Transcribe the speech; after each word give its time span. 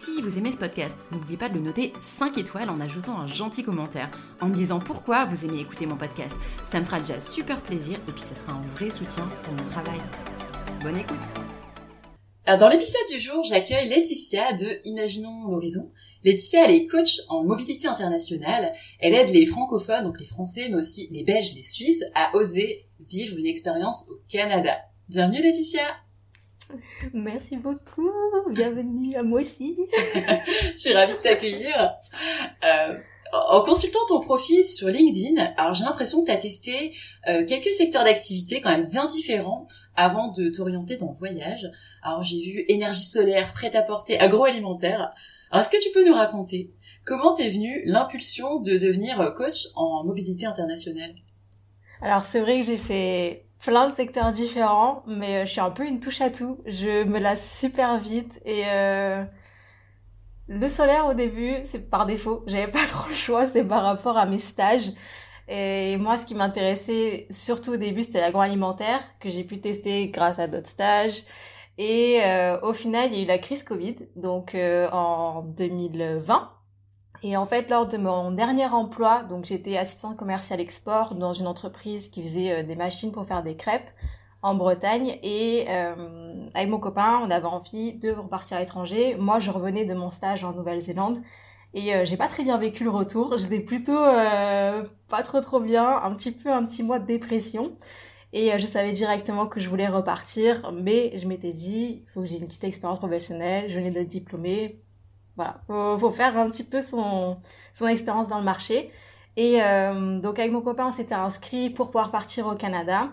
si 0.00 0.22
vous 0.22 0.38
aimez 0.38 0.52
ce 0.52 0.58
podcast, 0.58 0.94
n'oubliez 1.10 1.36
pas 1.36 1.48
de 1.48 1.54
le 1.54 1.60
noter 1.60 1.92
5 2.18 2.38
étoiles 2.38 2.70
en 2.70 2.80
ajoutant 2.80 3.18
un 3.18 3.26
gentil 3.26 3.62
commentaire, 3.62 4.10
en 4.40 4.46
me 4.46 4.54
disant 4.54 4.78
pourquoi 4.78 5.24
vous 5.24 5.44
aimez 5.44 5.60
écouter 5.60 5.86
mon 5.86 5.96
podcast. 5.96 6.34
Ça 6.70 6.80
me 6.80 6.84
fera 6.84 7.00
déjà 7.00 7.20
super 7.20 7.60
plaisir 7.62 7.98
et 8.08 8.12
puis 8.12 8.22
ça 8.22 8.34
sera 8.34 8.52
un 8.52 8.62
vrai 8.76 8.90
soutien 8.90 9.28
pour 9.42 9.54
mon 9.54 9.64
travail. 9.70 10.00
Bonne 10.82 10.98
écoute 10.98 11.16
dans 12.58 12.68
l'épisode 12.68 13.08
du 13.08 13.20
jour, 13.20 13.44
j'accueille 13.44 13.88
Laetitia 13.88 14.52
de 14.54 14.66
Imaginons 14.84 15.48
l'horizon. 15.48 15.92
Laetitia, 16.24 16.64
elle 16.64 16.74
est 16.74 16.86
coach 16.86 17.20
en 17.28 17.44
mobilité 17.44 17.86
internationale. 17.86 18.72
Elle 18.98 19.14
aide 19.14 19.30
les 19.30 19.46
francophones, 19.46 20.04
donc 20.04 20.18
les 20.18 20.26
Français, 20.26 20.68
mais 20.68 20.76
aussi 20.76 21.08
les 21.12 21.22
Belges, 21.22 21.54
les 21.54 21.62
Suisses, 21.62 22.04
à 22.16 22.34
oser 22.36 22.88
vivre 22.98 23.38
une 23.38 23.46
expérience 23.46 24.08
au 24.10 24.14
Canada. 24.28 24.76
Bienvenue 25.08 25.40
Laetitia 25.40 25.82
Merci 27.12 27.56
beaucoup, 27.56 28.12
bienvenue 28.50 29.16
à 29.16 29.22
moi 29.22 29.40
aussi. 29.40 29.76
Je 30.74 30.78
suis 30.78 30.94
ravie 30.94 31.14
de 31.14 31.18
t'accueillir. 31.18 31.94
Euh, 32.64 32.94
en 33.32 33.62
consultant 33.62 33.98
ton 34.08 34.20
profil 34.20 34.64
sur 34.66 34.88
LinkedIn, 34.88 35.42
alors 35.56 35.72
j'ai 35.72 35.84
l'impression 35.84 36.20
que 36.20 36.26
tu 36.26 36.32
as 36.32 36.36
testé 36.36 36.94
euh, 37.28 37.46
quelques 37.46 37.72
secteurs 37.72 38.04
d'activité 38.04 38.60
quand 38.60 38.70
même 38.70 38.86
bien 38.86 39.06
différents 39.06 39.66
avant 39.96 40.28
de 40.28 40.50
t'orienter 40.50 40.96
dans 40.96 41.10
le 41.10 41.16
voyage. 41.16 41.70
Alors 42.02 42.22
j'ai 42.22 42.40
vu 42.40 42.64
énergie 42.68 43.04
solaire, 43.04 43.52
prêt-à-porter, 43.54 44.20
agroalimentaire. 44.20 45.12
Alors 45.50 45.62
est-ce 45.62 45.70
que 45.70 45.82
tu 45.82 45.90
peux 45.92 46.06
nous 46.06 46.14
raconter 46.14 46.72
comment 47.04 47.32
t'es 47.34 47.48
venue 47.48 47.82
l'impulsion 47.86 48.60
de 48.60 48.76
devenir 48.76 49.32
coach 49.34 49.68
en 49.76 50.04
mobilité 50.04 50.44
internationale? 50.44 51.14
Alors 52.02 52.24
c'est 52.24 52.40
vrai 52.40 52.60
que 52.60 52.66
j'ai 52.66 52.78
fait 52.78 53.46
plein 53.62 53.88
de 53.88 53.94
secteurs 53.94 54.32
différents, 54.32 55.02
mais 55.06 55.38
euh, 55.38 55.46
je 55.46 55.52
suis 55.52 55.60
un 55.60 55.70
peu 55.70 55.86
une 55.86 56.00
touche 56.00 56.20
à 56.20 56.30
tout. 56.30 56.58
Je 56.66 57.04
me 57.04 57.18
lasse 57.18 57.58
super 57.58 57.98
vite 57.98 58.40
et 58.44 58.64
euh, 58.66 59.24
le 60.48 60.68
solaire 60.68 61.06
au 61.06 61.14
début, 61.14 61.54
c'est 61.64 61.88
par 61.88 62.06
défaut. 62.06 62.42
J'avais 62.46 62.70
pas 62.70 62.84
trop 62.88 63.08
le 63.08 63.14
choix, 63.14 63.46
c'est 63.46 63.64
par 63.64 63.82
rapport 63.82 64.18
à 64.18 64.26
mes 64.26 64.40
stages. 64.40 64.90
Et 65.48 65.96
moi, 65.96 66.18
ce 66.18 66.26
qui 66.26 66.34
m'intéressait 66.34 67.26
surtout 67.30 67.72
au 67.72 67.76
début, 67.76 68.02
c'était 68.02 68.20
l'agroalimentaire 68.20 69.00
que 69.20 69.30
j'ai 69.30 69.44
pu 69.44 69.60
tester 69.60 70.08
grâce 70.08 70.38
à 70.38 70.46
d'autres 70.46 70.68
stages. 70.68 71.22
Et 71.78 72.20
euh, 72.24 72.60
au 72.60 72.72
final, 72.72 73.10
il 73.12 73.18
y 73.18 73.20
a 73.20 73.24
eu 73.24 73.26
la 73.26 73.38
crise 73.38 73.62
Covid, 73.62 73.96
donc 74.16 74.54
en 74.54 75.42
2020. 75.42 76.50
Et 77.24 77.36
en 77.36 77.46
fait, 77.46 77.70
lors 77.70 77.86
de 77.86 77.96
mon 77.98 78.32
dernier 78.32 78.66
emploi, 78.66 79.22
donc 79.22 79.44
j'étais 79.44 79.76
assistant 79.76 80.14
commercial 80.14 80.60
export 80.60 81.14
dans 81.14 81.32
une 81.32 81.46
entreprise 81.46 82.08
qui 82.08 82.20
faisait 82.22 82.52
euh, 82.52 82.62
des 82.64 82.74
machines 82.74 83.12
pour 83.12 83.26
faire 83.26 83.44
des 83.44 83.56
crêpes 83.56 83.90
en 84.42 84.54
Bretagne. 84.56 85.18
Et 85.22 85.66
euh, 85.68 86.46
avec 86.54 86.68
mon 86.68 86.80
copain, 86.80 87.20
on 87.22 87.30
avait 87.30 87.46
envie 87.46 87.92
de 87.94 88.10
repartir 88.10 88.56
à 88.56 88.60
l'étranger. 88.60 89.14
Moi, 89.16 89.38
je 89.38 89.52
revenais 89.52 89.84
de 89.84 89.94
mon 89.94 90.10
stage 90.10 90.42
en 90.42 90.52
Nouvelle-Zélande. 90.52 91.22
Et 91.74 91.94
euh, 91.94 92.04
j'ai 92.04 92.16
pas 92.16 92.26
très 92.26 92.42
bien 92.42 92.58
vécu 92.58 92.82
le 92.82 92.90
retour. 92.90 93.38
J'étais 93.38 93.60
plutôt 93.60 93.92
pas 93.94 95.22
trop 95.22 95.40
trop 95.40 95.60
bien, 95.60 95.88
un 96.02 96.14
petit 96.14 96.32
peu 96.32 96.50
un 96.52 96.64
petit 96.66 96.82
mois 96.82 96.98
de 96.98 97.06
dépression. 97.06 97.76
Et 98.32 98.58
je 98.58 98.66
savais 98.66 98.92
directement 98.92 99.46
que 99.46 99.60
je 99.60 99.68
voulais 99.68 99.88
repartir, 99.88 100.72
mais 100.72 101.18
je 101.18 101.28
m'étais 101.28 101.52
dit, 101.52 102.02
il 102.02 102.10
faut 102.12 102.22
que 102.22 102.26
j'ai 102.26 102.38
une 102.38 102.46
petite 102.46 102.64
expérience 102.64 102.98
professionnelle. 102.98 103.66
Je 103.68 103.78
venais 103.78 103.90
d'être 103.90 104.08
diplômée, 104.08 104.80
voilà, 105.36 105.60
faut, 105.66 105.98
faut 105.98 106.10
faire 106.10 106.36
un 106.36 106.50
petit 106.50 106.64
peu 106.64 106.80
son, 106.80 107.38
son 107.72 107.86
expérience 107.86 108.28
dans 108.28 108.38
le 108.38 108.44
marché. 108.44 108.90
Et 109.36 109.62
euh, 109.62 110.20
donc 110.20 110.38
avec 110.38 110.52
mon 110.52 110.60
copain, 110.60 110.88
on 110.88 110.92
s'était 110.92 111.14
inscrit 111.14 111.70
pour 111.70 111.86
pouvoir 111.86 112.10
partir 112.10 112.46
au 112.46 112.54
Canada. 112.54 113.10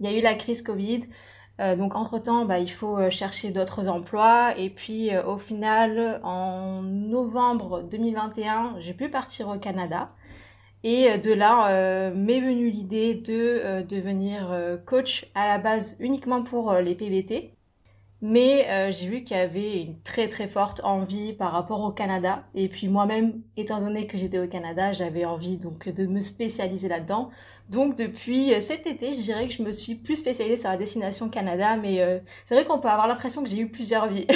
Il 0.00 0.10
y 0.10 0.14
a 0.14 0.18
eu 0.18 0.22
la 0.22 0.34
crise 0.34 0.62
Covid. 0.62 1.04
Euh, 1.60 1.76
donc 1.76 1.94
entre-temps, 1.94 2.44
bah, 2.44 2.58
il 2.58 2.70
faut 2.70 2.98
euh, 2.98 3.10
chercher 3.10 3.50
d'autres 3.50 3.88
emplois. 3.88 4.54
Et 4.58 4.70
puis 4.70 5.16
au 5.18 5.38
final, 5.38 6.20
en 6.24 6.82
novembre 6.82 7.82
2021, 7.82 8.76
j'ai 8.80 8.94
pu 8.94 9.08
partir 9.08 9.48
au 9.48 9.58
Canada. 9.58 10.10
Et 10.82 11.18
de 11.18 11.32
là 11.32 12.12
m'est 12.12 12.40
venue 12.40 12.70
l'idée 12.70 13.14
de 13.14 13.82
devenir 13.82 14.78
coach 14.86 15.26
à 15.34 15.48
la 15.48 15.58
base 15.58 15.96
uniquement 15.98 16.44
pour 16.44 16.72
les 16.74 16.94
PVT. 16.94 17.55
Mais 18.28 18.68
euh, 18.68 18.90
j'ai 18.90 19.06
vu 19.06 19.22
qu'il 19.22 19.36
y 19.36 19.40
avait 19.40 19.82
une 19.82 19.96
très 20.02 20.26
très 20.28 20.48
forte 20.48 20.80
envie 20.82 21.32
par 21.32 21.52
rapport 21.52 21.80
au 21.82 21.92
Canada. 21.92 22.42
Et 22.56 22.66
puis 22.66 22.88
moi-même, 22.88 23.40
étant 23.56 23.80
donné 23.80 24.08
que 24.08 24.18
j'étais 24.18 24.40
au 24.40 24.48
Canada, 24.48 24.92
j'avais 24.92 25.24
envie 25.24 25.58
donc 25.58 25.88
de 25.88 26.06
me 26.06 26.20
spécialiser 26.22 26.88
là-dedans. 26.88 27.30
Donc 27.70 27.96
depuis 27.96 28.52
euh, 28.52 28.60
cet 28.60 28.88
été, 28.88 29.14
je 29.14 29.20
dirais 29.20 29.46
que 29.46 29.54
je 29.54 29.62
me 29.62 29.70
suis 29.70 29.94
plus 29.94 30.16
spécialisée 30.16 30.56
sur 30.56 30.68
la 30.68 30.76
destination 30.76 31.28
Canada. 31.28 31.76
Mais 31.76 32.00
euh, 32.00 32.18
c'est 32.48 32.56
vrai 32.56 32.64
qu'on 32.64 32.80
peut 32.80 32.88
avoir 32.88 33.06
l'impression 33.06 33.44
que 33.44 33.48
j'ai 33.48 33.58
eu 33.58 33.68
plusieurs 33.68 34.08
vies. 34.08 34.26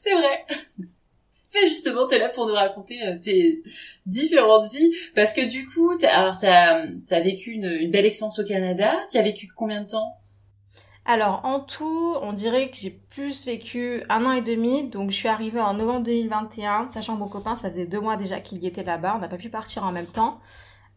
c'est 0.00 0.14
vrai. 0.14 0.46
Mais 0.78 1.66
justement, 1.68 2.08
t'es 2.08 2.18
là 2.18 2.30
pour 2.30 2.46
nous 2.46 2.54
raconter 2.54 2.98
tes 3.20 3.62
différentes 4.06 4.72
vies, 4.72 4.90
parce 5.14 5.34
que 5.34 5.46
du 5.46 5.66
coup, 5.68 5.94
t'as, 5.98 6.16
alors 6.16 6.38
t'as, 6.38 6.86
as 7.10 7.20
vécu 7.20 7.50
une, 7.50 7.66
une 7.66 7.90
belle 7.90 8.06
expérience 8.06 8.38
au 8.38 8.44
Canada. 8.46 8.90
Tu 9.10 9.18
as 9.18 9.22
vécu 9.22 9.48
combien 9.54 9.82
de 9.82 9.86
temps? 9.88 10.21
Alors 11.04 11.40
en 11.44 11.58
tout, 11.60 12.14
on 12.22 12.32
dirait 12.32 12.70
que 12.70 12.76
j'ai 12.76 12.90
plus 12.90 13.44
vécu 13.44 14.02
un 14.08 14.24
an 14.24 14.32
et 14.32 14.42
demi. 14.42 14.88
Donc 14.88 15.10
je 15.10 15.16
suis 15.16 15.28
arrivée 15.28 15.60
en 15.60 15.74
novembre 15.74 16.04
2021, 16.04 16.88
sachant 16.88 17.14
que 17.14 17.20
mon 17.20 17.28
copain, 17.28 17.56
ça 17.56 17.70
faisait 17.70 17.86
deux 17.86 18.00
mois 18.00 18.16
déjà 18.16 18.40
qu'il 18.40 18.62
y 18.62 18.66
était 18.66 18.84
là-bas. 18.84 19.14
On 19.16 19.18
n'a 19.18 19.28
pas 19.28 19.36
pu 19.36 19.50
partir 19.50 19.84
en 19.84 19.92
même 19.92 20.06
temps. 20.06 20.40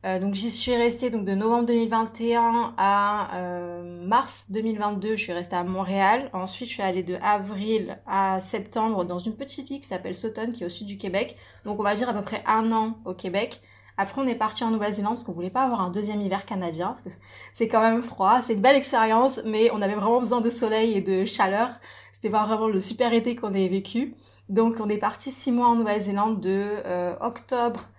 Euh, 0.05 0.19
donc 0.19 0.35
j'y 0.35 0.51
suis 0.51 0.75
restée 0.75 1.09
donc 1.09 1.25
de 1.25 1.33
novembre 1.33 1.65
2021 1.65 2.75
à 2.77 3.35
euh, 3.37 4.05
mars 4.05 4.45
2022. 4.49 5.15
Je 5.15 5.21
suis 5.21 5.33
restée 5.33 5.55
à 5.55 5.63
Montréal. 5.63 6.29
Ensuite, 6.33 6.69
je 6.69 6.73
suis 6.75 6.83
allée 6.83 7.01
de 7.01 7.17
avril 7.23 7.97
à 8.05 8.39
septembre 8.41 9.05
dans 9.05 9.17
une 9.17 9.35
petite 9.35 9.67
ville 9.67 9.81
qui 9.81 9.87
s'appelle 9.87 10.13
Sauton, 10.13 10.51
qui 10.51 10.61
est 10.61 10.67
au 10.67 10.69
sud 10.69 10.85
du 10.85 10.99
Québec. 10.99 11.35
Donc 11.65 11.79
on 11.79 11.83
va 11.83 11.95
dire 11.95 12.07
à 12.07 12.13
peu 12.13 12.21
près 12.21 12.43
un 12.45 12.71
an 12.71 12.99
au 13.05 13.15
Québec. 13.15 13.61
Après, 13.97 14.21
on 14.21 14.27
est 14.27 14.35
parti 14.35 14.63
en 14.63 14.71
Nouvelle-Zélande 14.71 15.13
parce 15.13 15.23
qu'on 15.23 15.31
voulait 15.31 15.49
pas 15.49 15.63
avoir 15.63 15.81
un 15.81 15.89
deuxième 15.89 16.21
hiver 16.21 16.45
canadien 16.45 16.87
parce 16.87 17.01
que 17.01 17.09
c'est 17.53 17.67
quand 17.67 17.81
même 17.81 18.01
froid. 18.01 18.41
C'est 18.41 18.53
une 18.53 18.61
belle 18.61 18.75
expérience, 18.75 19.39
mais 19.45 19.69
on 19.71 19.81
avait 19.81 19.95
vraiment 19.95 20.19
besoin 20.19 20.41
de 20.41 20.49
soleil 20.49 20.93
et 20.93 21.01
de 21.01 21.25
chaleur. 21.25 21.69
C'était 22.13 22.29
vraiment 22.29 22.67
le 22.67 22.79
super 22.79 23.13
été 23.13 23.35
qu'on 23.35 23.49
avait 23.49 23.67
vécu. 23.67 24.15
Donc, 24.49 24.75
on 24.79 24.89
est 24.89 24.97
parti 24.97 25.31
six 25.31 25.51
mois 25.51 25.67
en 25.67 25.75
Nouvelle-Zélande 25.75 26.41
de 26.41 26.81
euh, 26.85 27.15
octobre 27.21 27.89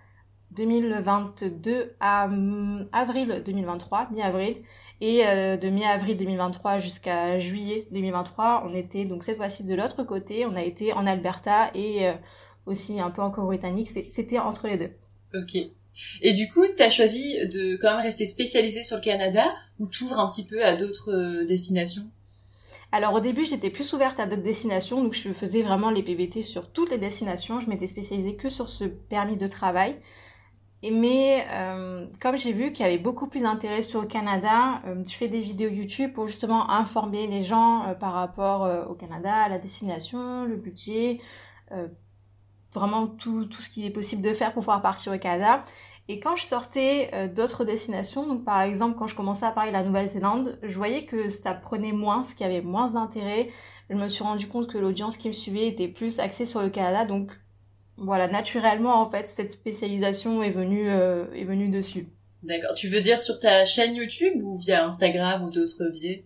2022 0.51 1.95
à 1.99 2.25
hum, 2.25 2.87
avril 2.91 3.41
2023, 3.45 4.09
mi-avril. 4.11 4.57
Et 4.99 5.27
euh, 5.27 5.57
de 5.57 5.69
mi-avril 5.69 6.17
2023 6.17 6.79
jusqu'à 6.79 7.37
juillet 7.39 7.87
2023, 7.91 8.63
on 8.65 8.73
était 8.73 9.05
donc 9.05 9.23
cette 9.23 9.37
fois-ci 9.37 9.63
de 9.63 9.75
l'autre 9.75 10.03
côté. 10.03 10.45
On 10.45 10.55
a 10.55 10.63
été 10.63 10.93
en 10.93 11.05
Alberta 11.05 11.69
et 11.75 12.07
euh, 12.07 12.13
aussi 12.65 12.99
un 12.99 13.11
peu 13.11 13.21
en 13.21 13.29
Colombie-Britannique. 13.29 13.89
C'était 14.09 14.39
entre 14.39 14.67
les 14.67 14.77
deux. 14.77 14.91
Ok. 15.35 15.57
Et 16.21 16.33
du 16.33 16.49
coup, 16.49 16.63
tu 16.75 16.83
as 16.83 16.89
choisi 16.89 17.37
de 17.47 17.77
quand 17.77 17.91
même 17.91 18.01
rester 18.01 18.25
spécialisé 18.25 18.83
sur 18.83 18.97
le 18.97 19.01
Canada 19.03 19.43
ou 19.79 19.87
t'ouvres 19.87 20.19
un 20.19 20.27
petit 20.27 20.45
peu 20.45 20.63
à 20.63 20.75
d'autres 20.75 21.11
euh, 21.11 21.45
destinations? 21.45 22.03
Alors 22.93 23.13
au 23.13 23.19
début 23.19 23.45
j'étais 23.45 23.69
plus 23.69 23.91
ouverte 23.91 24.17
à 24.17 24.25
d'autres 24.25 24.43
destinations, 24.43 25.03
donc 25.03 25.13
je 25.13 25.33
faisais 25.33 25.61
vraiment 25.61 25.89
les 25.89 26.03
PVT 26.03 26.41
sur 26.41 26.71
toutes 26.71 26.89
les 26.89 26.97
destinations, 26.97 27.59
je 27.59 27.69
m'étais 27.69 27.87
spécialisée 27.87 28.37
que 28.37 28.49
sur 28.49 28.69
ce 28.69 28.85
permis 28.85 29.35
de 29.35 29.45
travail. 29.45 29.97
mais 30.83 31.45
euh, 31.51 32.05
comme 32.21 32.37
j'ai 32.37 32.53
vu 32.53 32.71
qu'il 32.71 32.85
y 32.85 32.87
avait 32.87 32.97
beaucoup 32.97 33.27
plus 33.27 33.41
d'intérêt 33.41 33.81
sur 33.81 33.99
le 33.99 34.07
Canada, 34.07 34.81
euh, 34.85 35.03
je 35.05 35.13
fais 35.13 35.27
des 35.27 35.41
vidéos 35.41 35.69
YouTube 35.69 36.13
pour 36.13 36.27
justement 36.27 36.69
informer 36.71 37.27
les 37.27 37.43
gens 37.43 37.93
par 37.99 38.13
rapport 38.13 38.89
au 38.89 38.93
Canada, 38.93 39.49
la 39.49 39.57
destination, 39.57 40.45
le 40.45 40.55
budget, 40.55 41.19
vraiment 42.73 43.07
tout, 43.07 43.45
tout, 43.45 43.61
ce 43.61 43.69
qu'il 43.69 43.85
est 43.85 43.91
possible 43.91 44.21
de 44.21 44.33
faire 44.33 44.53
pour 44.53 44.63
pouvoir 44.63 44.81
partir 44.81 45.13
au 45.13 45.17
Canada. 45.17 45.63
Et 46.09 46.19
quand 46.19 46.35
je 46.37 46.45
sortais 46.45 47.09
euh, 47.13 47.27
d'autres 47.27 47.65
destinations, 47.65 48.25
donc 48.25 48.45
par 48.45 48.61
exemple 48.61 48.97
quand 48.97 49.07
je 49.07 49.15
commençais 49.15 49.45
à 49.45 49.51
parler 49.51 49.71
de 49.71 49.75
la 49.77 49.83
Nouvelle-Zélande, 49.83 50.57
je 50.63 50.75
voyais 50.77 51.05
que 51.05 51.29
ça 51.29 51.53
prenait 51.53 51.91
moins, 51.91 52.23
ce 52.23 52.33
qui 52.33 52.43
avait 52.43 52.61
moins 52.61 52.91
d'intérêt. 52.91 53.49
Je 53.89 53.95
me 53.95 54.07
suis 54.07 54.23
rendu 54.23 54.47
compte 54.47 54.67
que 54.67 54.77
l'audience 54.77 55.17
qui 55.17 55.27
me 55.27 55.33
suivait 55.33 55.67
était 55.67 55.87
plus 55.87 56.19
axée 56.19 56.45
sur 56.45 56.61
le 56.61 56.69
Canada, 56.69 57.05
donc 57.05 57.31
voilà, 57.97 58.27
naturellement 58.27 59.01
en 59.01 59.09
fait 59.09 59.27
cette 59.27 59.51
spécialisation 59.51 60.43
est 60.43 60.51
venue, 60.51 60.89
euh, 60.89 61.25
est 61.33 61.43
venue 61.43 61.69
dessus. 61.69 62.07
D'accord. 62.43 62.73
Tu 62.75 62.87
veux 62.87 63.01
dire 63.01 63.19
sur 63.19 63.39
ta 63.39 63.65
chaîne 63.65 63.95
YouTube 63.95 64.41
ou 64.41 64.57
via 64.59 64.85
Instagram 64.85 65.43
ou 65.43 65.49
d'autres 65.49 65.89
biais? 65.91 66.25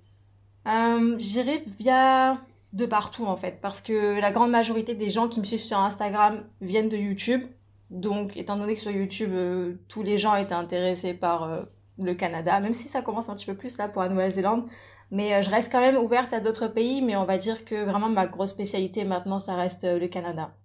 Euh, 0.67 1.15
J'irai 1.17 1.63
via 1.79 2.39
de 2.73 2.85
partout 2.85 3.25
en 3.25 3.35
fait, 3.35 3.59
parce 3.61 3.81
que 3.81 4.19
la 4.19 4.31
grande 4.31 4.51
majorité 4.51 4.95
des 4.95 5.09
gens 5.09 5.27
qui 5.27 5.39
me 5.39 5.45
suivent 5.45 5.61
sur 5.61 5.77
Instagram 5.77 6.45
viennent 6.61 6.89
de 6.89 6.97
YouTube. 6.97 7.41
Donc, 7.89 8.37
étant 8.37 8.55
donné 8.57 8.75
que 8.75 8.81
sur 8.81 8.91
YouTube, 8.91 9.31
euh, 9.33 9.75
tous 9.89 10.01
les 10.01 10.17
gens 10.17 10.35
étaient 10.35 10.53
intéressés 10.53 11.13
par 11.13 11.43
euh, 11.43 11.63
le 11.99 12.13
Canada, 12.13 12.57
même 12.61 12.73
si 12.73 12.87
ça 12.87 13.01
commence 13.01 13.27
un 13.27 13.35
petit 13.35 13.45
peu 13.45 13.55
plus 13.55 13.77
là 13.77 13.89
pour 13.89 14.01
la 14.01 14.07
Nouvelle-Zélande. 14.07 14.65
Mais 15.11 15.33
euh, 15.33 15.41
je 15.41 15.49
reste 15.49 15.69
quand 15.69 15.81
même 15.81 15.97
ouverte 15.97 16.31
à 16.31 16.39
d'autres 16.39 16.67
pays, 16.67 17.01
mais 17.01 17.17
on 17.17 17.25
va 17.25 17.37
dire 17.37 17.65
que 17.65 17.83
vraiment 17.83 18.07
ma 18.07 18.27
grosse 18.27 18.51
spécialité 18.51 19.03
maintenant, 19.03 19.39
ça 19.39 19.55
reste 19.55 19.83
le 19.83 20.07
Canada. 20.07 20.55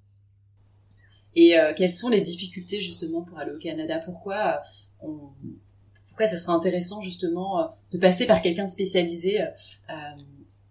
Et 1.38 1.54
quelles 1.76 1.90
sont 1.90 2.08
les 2.08 2.22
difficultés 2.22 2.80
justement 2.80 3.22
pour 3.22 3.38
aller 3.38 3.52
au 3.52 3.58
Canada? 3.58 4.00
Pourquoi 4.02 4.62
pourquoi 6.06 6.26
ça 6.26 6.38
serait 6.38 6.54
intéressant 6.54 7.02
justement 7.02 7.70
de 7.92 7.98
passer 7.98 8.26
par 8.26 8.40
quelqu'un 8.40 8.64
de 8.64 8.70
spécialisé 8.70 9.44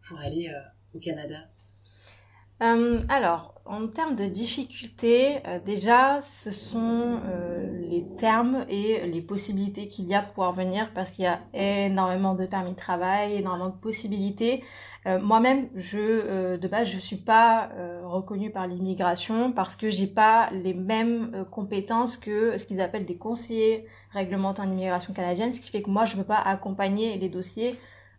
pour 0.08 0.18
aller 0.18 0.50
Canada? 1.00 1.38
Alors, 2.60 3.56
en 3.68 3.88
termes 3.88 4.16
de 4.16 4.26
difficultés, 4.26 5.40
euh, 5.48 5.60
déjà, 5.60 6.22
ce 6.22 6.52
sont 6.52 7.20
euh, 7.28 7.82
les 7.90 8.06
termes 8.16 8.64
et 8.70 9.08
les 9.08 9.22
possibilités 9.22 9.88
qu'il 9.88 10.06
y 10.06 10.14
a 10.14 10.22
pour 10.22 10.34
pouvoir 10.34 10.52
venir 10.52 10.92
parce 10.94 11.10
qu'il 11.10 11.26
y 11.26 11.28
a 11.28 11.40
énormément 11.54 12.36
de 12.36 12.46
permis 12.46 12.72
de 12.72 12.76
travail, 12.76 13.38
énormément 13.38 13.70
de 13.70 13.80
possibilités. 13.80 14.64
Euh, 15.08 15.20
moi-même, 15.20 15.68
je 15.76 16.58
de 16.58 16.68
base, 16.68 16.88
je 16.90 16.98
suis 16.98 17.16
pas 17.16 17.70
reconnue 18.04 18.52
par 18.52 18.68
l'immigration 18.68 19.52
parce 19.52 19.76
que 19.76 19.90
j'ai 19.90 20.08
pas 20.08 20.50
les 20.52 20.74
mêmes 20.74 21.46
compétences 21.50 22.18
que 22.18 22.58
ce 22.58 22.68
qu'ils 22.68 22.82
appellent 22.82 23.06
des 23.06 23.18
conseillers 23.18 23.86
réglementaires 24.12 24.66
en 24.66 24.72
immigration 24.72 25.14
canadienne, 25.14 25.54
ce 25.54 25.62
qui 25.62 25.72
fait 25.72 25.82
que 25.82 25.90
moi, 25.90 26.06
je 26.06 26.16
ne 26.16 26.22
peux 26.22 26.28
pas 26.28 26.40
accompagner 26.40 27.18
les 27.18 27.30
dossiers 27.30 27.76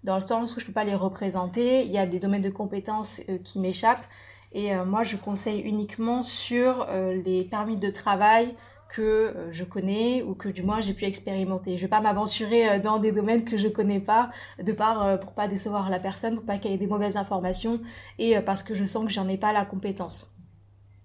dans 0.06 0.14
le 0.14 0.22
sens 0.22 0.56
où 0.56 0.60
je 0.60 0.64
peux 0.64 0.72
pas 0.72 0.84
les 0.84 0.94
représenter. 0.94 1.84
Il 1.84 1.90
y 1.90 1.98
a 1.98 2.06
des 2.06 2.18
domaines 2.18 2.42
de 2.42 2.50
compétences 2.50 3.20
qui 3.44 3.58
m'échappent. 3.58 4.06
Et 4.52 4.74
euh, 4.74 4.84
moi, 4.86 5.02
je 5.02 5.16
conseille 5.16 5.60
uniquement 5.60 6.22
sur 6.22 6.86
euh, 6.88 7.20
les 7.24 7.44
permis 7.44 7.76
de 7.76 7.90
travail 7.90 8.54
que 8.88 9.02
euh, 9.02 9.52
je 9.52 9.64
connais 9.64 10.22
ou 10.22 10.34
que 10.34 10.48
du 10.48 10.62
moins 10.62 10.80
j'ai 10.80 10.94
pu 10.94 11.04
expérimenter. 11.04 11.72
Je 11.72 11.74
ne 11.74 11.80
vais 11.80 11.88
pas 11.88 12.00
m'aventurer 12.00 12.80
dans 12.80 12.98
des 12.98 13.12
domaines 13.12 13.44
que 13.44 13.58
je 13.58 13.68
connais 13.68 14.00
pas, 14.00 14.30
de 14.62 14.72
part 14.72 15.20
pour 15.20 15.32
pas 15.32 15.46
décevoir 15.46 15.90
la 15.90 15.98
personne, 15.98 16.36
pour 16.36 16.44
pas 16.44 16.56
qu'il 16.56 16.70
y 16.70 16.74
ait 16.74 16.78
des 16.78 16.86
mauvaises 16.86 17.18
informations 17.18 17.80
et 18.18 18.40
parce 18.40 18.62
que 18.62 18.74
je 18.74 18.86
sens 18.86 19.04
que 19.04 19.12
j'en 19.12 19.28
ai 19.28 19.36
pas 19.36 19.52
la 19.52 19.66
compétence. 19.66 20.30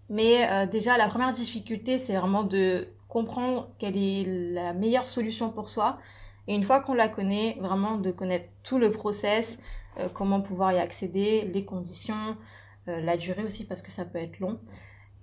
Mais 0.10 0.68
déjà, 0.68 0.98
la 0.98 1.08
première 1.08 1.34
difficulté, 1.34 1.98
c'est 1.98 2.16
vraiment 2.16 2.44
de 2.44 2.88
comprendre 3.08 3.70
quelle 3.80 3.98
est 3.98 4.26
la 4.54 4.74
meilleure 4.74 5.10
solution 5.10 5.50
pour 5.50 5.68
soi. 5.68 5.98
Et 6.48 6.56
une 6.56 6.64
fois 6.64 6.80
qu'on 6.82 6.94
la 6.94 7.08
connaît, 7.08 7.58
vraiment 7.60 7.98
de 7.98 8.12
connaître 8.12 8.50
tout 8.64 8.78
le 8.78 8.92
process, 8.92 9.60
comment 10.14 10.42
pouvoir 10.42 10.72
y 10.74 10.80
accéder, 10.80 11.50
les 11.54 11.66
conditions, 11.66 12.36
euh, 12.88 13.00
la 13.00 13.16
durée 13.16 13.44
aussi 13.44 13.64
parce 13.66 13.82
que 13.82 13.92
ça 13.92 14.06
peut 14.06 14.18
être 14.18 14.40
long. 14.40 14.60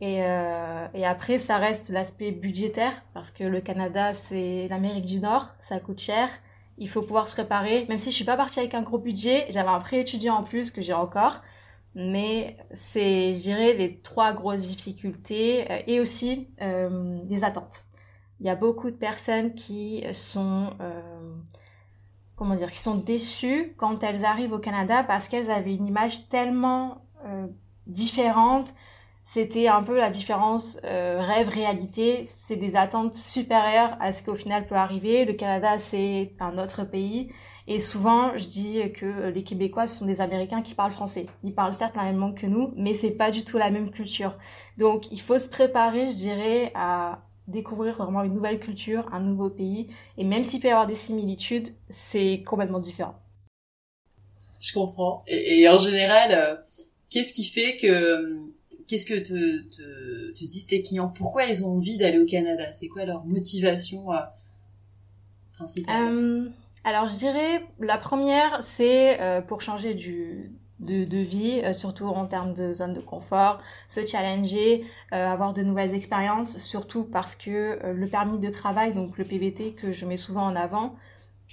Et, 0.01 0.23
euh, 0.23 0.87
et, 0.95 1.05
après, 1.05 1.41
ça 1.41 1.59
reste 1.59 1.89
l'aspect 1.89 2.31
budgétaire, 2.31 2.93
parce 3.15 3.33
que 3.33 3.43
le 3.43 3.61
Canada, 3.61 4.15
c'est 4.15 4.69
l'Amérique 4.69 5.07
du 5.07 5.19
Nord, 5.19 5.49
ça 5.61 5.81
coûte 5.81 5.99
cher. 5.99 6.31
Il 6.79 6.89
faut 6.89 7.03
pouvoir 7.03 7.27
se 7.27 7.33
préparer. 7.35 7.85
Même 7.89 7.99
si 7.99 8.11
je 8.11 8.15
suis 8.15 8.25
pas 8.25 8.37
partie 8.37 8.61
avec 8.61 8.75
un 8.75 8.83
gros 8.83 8.99
budget, 8.99 9.47
j'avais 9.51 9.69
un 9.69 9.81
prêt 9.81 10.01
étudiant 10.01 10.37
en 10.37 10.45
plus 10.45 10.71
que 10.71 10.83
j'ai 10.83 10.93
encore. 10.93 11.43
Mais 11.97 12.57
c'est, 12.73 13.35
je 13.35 13.77
les 13.77 13.99
trois 14.01 14.33
grosses 14.33 14.63
difficultés 14.63 15.69
euh, 15.69 15.81
et 15.89 15.99
aussi 15.99 16.49
euh, 16.63 17.19
les 17.29 17.43
attentes. 17.43 17.85
Il 18.41 18.47
y 18.47 18.51
a 18.51 18.55
beaucoup 18.55 18.91
de 18.91 18.97
personnes 18.97 19.55
qui 19.55 20.05
sont, 20.13 20.71
euh, 20.81 21.01
comment 22.37 22.55
dire, 22.55 22.71
qui 22.71 22.81
sont 22.81 22.95
déçues 22.95 23.75
quand 23.77 24.03
elles 24.05 24.25
arrivent 24.25 24.53
au 24.53 24.61
Canada 24.61 25.03
parce 25.03 25.29
qu'elles 25.29 25.51
avaient 25.51 25.75
une 25.75 25.87
image 25.87 26.29
tellement 26.29 27.03
euh, 27.27 27.49
différentes. 27.87 28.75
C'était 29.25 29.69
un 29.69 29.83
peu 29.83 29.97
la 29.97 30.09
différence 30.09 30.79
euh, 30.85 31.21
rêve-réalité. 31.21 32.25
C'est 32.25 32.57
des 32.57 32.77
attentes 32.77 33.15
supérieures 33.15 33.97
à 34.01 34.13
ce 34.13 34.23
qu'au 34.23 34.37
final 34.37 34.67
peut 34.67 34.77
arriver. 34.77 35.25
Le 35.25 35.35
Canada, 35.35 35.79
c'est 35.79 36.33
un 36.39 36.59
autre 36.59 36.85
pays. 36.85 37.31
Et 37.67 37.81
souvent, 37.81 38.35
je 38.37 38.47
dis 38.47 38.93
que 38.93 39.29
les 39.29 39.43
Québécois 39.43 39.87
sont 39.87 40.07
des 40.07 40.23
Américains 40.23 40.63
qui 40.63 40.75
parlent 40.75 40.93
français. 40.93 41.27
Ils 41.43 41.55
parlent 41.55 41.75
certes 41.75 41.97
la 41.97 42.05
même 42.05 42.19
langue 42.19 42.39
que 42.39 42.47
nous, 42.47 42.73
mais 42.77 42.95
c'est 42.95 43.11
pas 43.11 43.31
du 43.31 43.45
tout 43.45 43.59
la 43.59 43.71
même 43.71 43.91
culture. 43.91 44.39
Donc, 44.79 45.13
il 45.13 45.21
faut 45.21 45.39
se 45.39 45.51
préparer, 45.51 46.09
je 46.09 46.15
dirais, 46.15 46.73
à 46.75 47.19
découvrir 47.49 47.97
vraiment 47.97 48.23
une 48.23 48.35
nouvelle 48.35 48.61
culture, 48.61 49.09
un 49.13 49.21
nouveau 49.21 49.51
pays. 49.51 49.89
Et 50.17 50.25
même 50.25 50.45
s'il 50.45 50.61
peut 50.61 50.69
y 50.69 50.71
avoir 50.71 50.87
des 50.87 50.95
similitudes, 50.95 51.71
c'est 51.89 52.45
complètement 52.47 52.79
différent. 52.79 53.17
Je 54.61 54.73
comprends. 54.73 55.25
Et, 55.27 55.69
en 55.69 55.79
général, 55.79 56.33
euh, 56.33 56.57
Qu'est-ce 57.11 57.33
qui 57.33 57.45
fait 57.45 57.77
que 57.79 58.51
qu'est-ce 58.87 59.07
que 59.07 59.19
te, 59.19 59.63
te, 59.69 60.33
te, 60.33 60.45
disent 60.45 60.67
tes 60.67 60.83
clients? 60.83 61.09
Pourquoi 61.09 61.47
ils 61.47 61.65
ont 61.65 61.77
envie 61.77 61.97
d'aller 61.97 62.19
au 62.19 62.27
Canada? 62.27 62.73
C'est 62.75 62.89
quoi 62.89 63.07
leur 63.07 63.25
motivation 63.25 64.13
euh, 64.13 64.19
principale 65.55 66.13
euh, 66.13 66.49
Alors 66.85 67.09
je 67.09 67.17
dirais 67.17 67.65
la 67.81 67.97
première 67.97 68.63
c'est 68.63 69.21
euh, 69.23 69.41
pour 69.41 69.63
changer 69.63 69.95
du 69.95 70.53
de, 70.81 71.19
vie, 71.19 71.61
euh, 71.65 71.73
surtout 71.73 72.07
en 72.07 72.27
termes 72.27 72.55
de 72.55 72.73
zone 72.73 72.95
de 72.95 73.01
confort, 73.01 73.61
se 73.89 74.07
challenger, 74.07 74.85
euh, 75.13 75.27
avoir 75.29 75.53
de 75.53 75.63
nouvelles 75.63 75.95
expériences, 75.95 76.59
surtout 76.59 77.05
parce 77.05 77.35
que 77.35 77.93
le 77.93 78.07
permis 78.09 78.39
de 78.39 78.51
travail, 78.51 78.95
donc 78.95 79.19
le 79.19 79.25
PVT 79.25 79.73
que 79.73 79.93
je 79.93 80.07
mets 80.07 80.17
souvent 80.17 80.45
en 80.45 80.57
avant, 80.57 80.97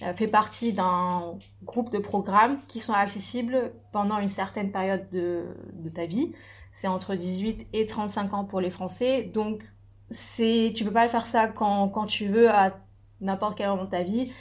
euh, 0.02 0.12
fait 0.14 0.28
partie 0.28 0.74
d'un 0.74 1.38
groupe 1.64 1.90
de 1.90 2.00
programmes 2.00 2.60
qui 2.68 2.82
sont 2.82 2.92
accessibles 2.92 3.72
pendant 3.94 4.20
une 4.20 4.30
certaine 4.30 4.72
période 4.72 5.10
de, 5.12 5.46
de 5.74 5.90
ta 5.90 6.06
vie. 6.06 6.34
C'est 6.74 6.88
entre 6.88 7.16
18 7.16 7.68
et 7.72 7.86
35 7.86 8.34
ans 8.34 8.44
pour 8.44 8.60
les 8.60 8.70
Français. 8.70 9.24
Donc, 9.24 9.64
c'est, 10.10 10.74
tu 10.76 10.84
peux 10.84 10.92
pas 10.92 11.08
faire 11.08 11.28
ça 11.28 11.48
quand, 11.48 11.88
quand 11.90 12.08
tu 12.08 12.28
veux 12.28 12.50
à 12.50 12.78
n'importe 13.22 13.58
quel 13.58 13.70
moment 13.70 13.86
de 13.86 13.90
ta 13.90 14.04
vie. 14.04 14.34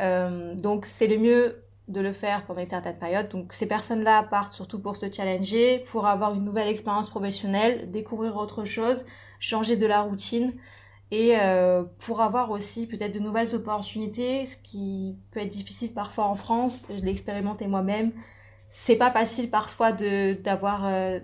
Euh, 0.00 0.54
donc, 0.56 0.84
c'est 0.84 1.06
le 1.06 1.16
mieux 1.16 1.64
de 1.90 2.00
le 2.00 2.12
faire 2.12 2.44
pendant 2.44 2.60
une 2.60 2.68
certaine 2.68 2.98
période. 2.98 3.28
Donc, 3.28 3.52
ces 3.52 3.66
personnes-là 3.66 4.22
partent 4.24 4.52
surtout 4.52 4.78
pour 4.78 4.96
se 4.96 5.10
challenger, 5.10 5.84
pour 5.90 6.06
avoir 6.06 6.34
une 6.34 6.44
nouvelle 6.44 6.68
expérience 6.68 7.10
professionnelle, 7.10 7.90
découvrir 7.90 8.36
autre 8.36 8.64
chose, 8.64 9.04
changer 9.38 9.76
de 9.76 9.86
la 9.86 10.02
routine 10.02 10.52
et 11.10 11.36
euh, 11.40 11.82
pour 11.98 12.20
avoir 12.20 12.50
aussi 12.50 12.86
peut-être 12.86 13.12
de 13.12 13.18
nouvelles 13.18 13.54
opportunités, 13.54 14.46
ce 14.46 14.56
qui 14.56 15.16
peut 15.32 15.40
être 15.40 15.48
difficile 15.48 15.92
parfois 15.92 16.26
en 16.26 16.36
France, 16.36 16.86
je 16.88 17.02
l'ai 17.02 17.10
expérimenté 17.10 17.66
moi-même, 17.66 18.12
c'est 18.70 18.96
pas 18.96 19.10
facile 19.10 19.50
parfois 19.50 19.90
d'avoir 19.90 20.86
euh, 20.86 21.18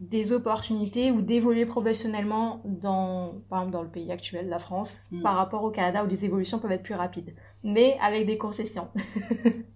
des 0.00 0.32
opportunités 0.32 1.10
ou 1.10 1.20
d'évoluer 1.20 1.66
professionnellement 1.66 2.62
dans, 2.64 3.34
par 3.50 3.60
exemple 3.60 3.72
dans 3.74 3.82
le 3.82 3.90
pays 3.90 4.10
actuel, 4.10 4.48
la 4.48 4.58
France, 4.58 5.00
mm. 5.10 5.22
par 5.22 5.36
rapport 5.36 5.64
au 5.64 5.70
Canada 5.70 6.02
où 6.02 6.06
les 6.06 6.24
évolutions 6.24 6.58
peuvent 6.58 6.72
être 6.72 6.82
plus 6.82 6.94
rapides, 6.94 7.34
mais 7.62 7.98
avec 8.00 8.26
des 8.26 8.38
concessions. 8.38 8.88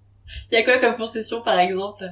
Il 0.50 0.54
y 0.54 0.56
a 0.56 0.64
quoi 0.64 0.78
comme 0.78 0.96
concession 0.96 1.42
par 1.42 1.58
exemple? 1.58 2.04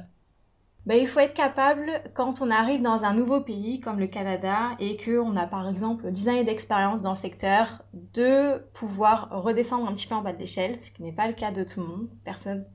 Ben, 0.85 0.99
il 0.99 1.07
faut 1.07 1.19
être 1.19 1.33
capable, 1.33 2.01
quand 2.15 2.41
on 2.41 2.49
arrive 2.49 2.81
dans 2.81 3.03
un 3.03 3.13
nouveau 3.13 3.41
pays 3.41 3.79
comme 3.79 3.99
le 3.99 4.07
Canada 4.07 4.71
et 4.79 4.97
qu'on 4.97 5.35
a 5.35 5.45
par 5.45 5.69
exemple 5.69 6.09
10 6.09 6.29
années 6.29 6.43
d'expérience 6.43 7.01
dans 7.01 7.11
le 7.11 7.17
secteur, 7.17 7.83
de 7.93 8.57
pouvoir 8.73 9.29
redescendre 9.43 9.87
un 9.87 9.93
petit 9.93 10.07
peu 10.07 10.15
en 10.15 10.21
bas 10.21 10.33
de 10.33 10.39
l'échelle, 10.39 10.79
ce 10.81 10.89
qui 10.89 11.03
n'est 11.03 11.11
pas 11.11 11.27
le 11.27 11.33
cas 11.33 11.51
de 11.51 11.63
tout 11.63 11.81
le 11.81 11.85
monde. 11.85 12.09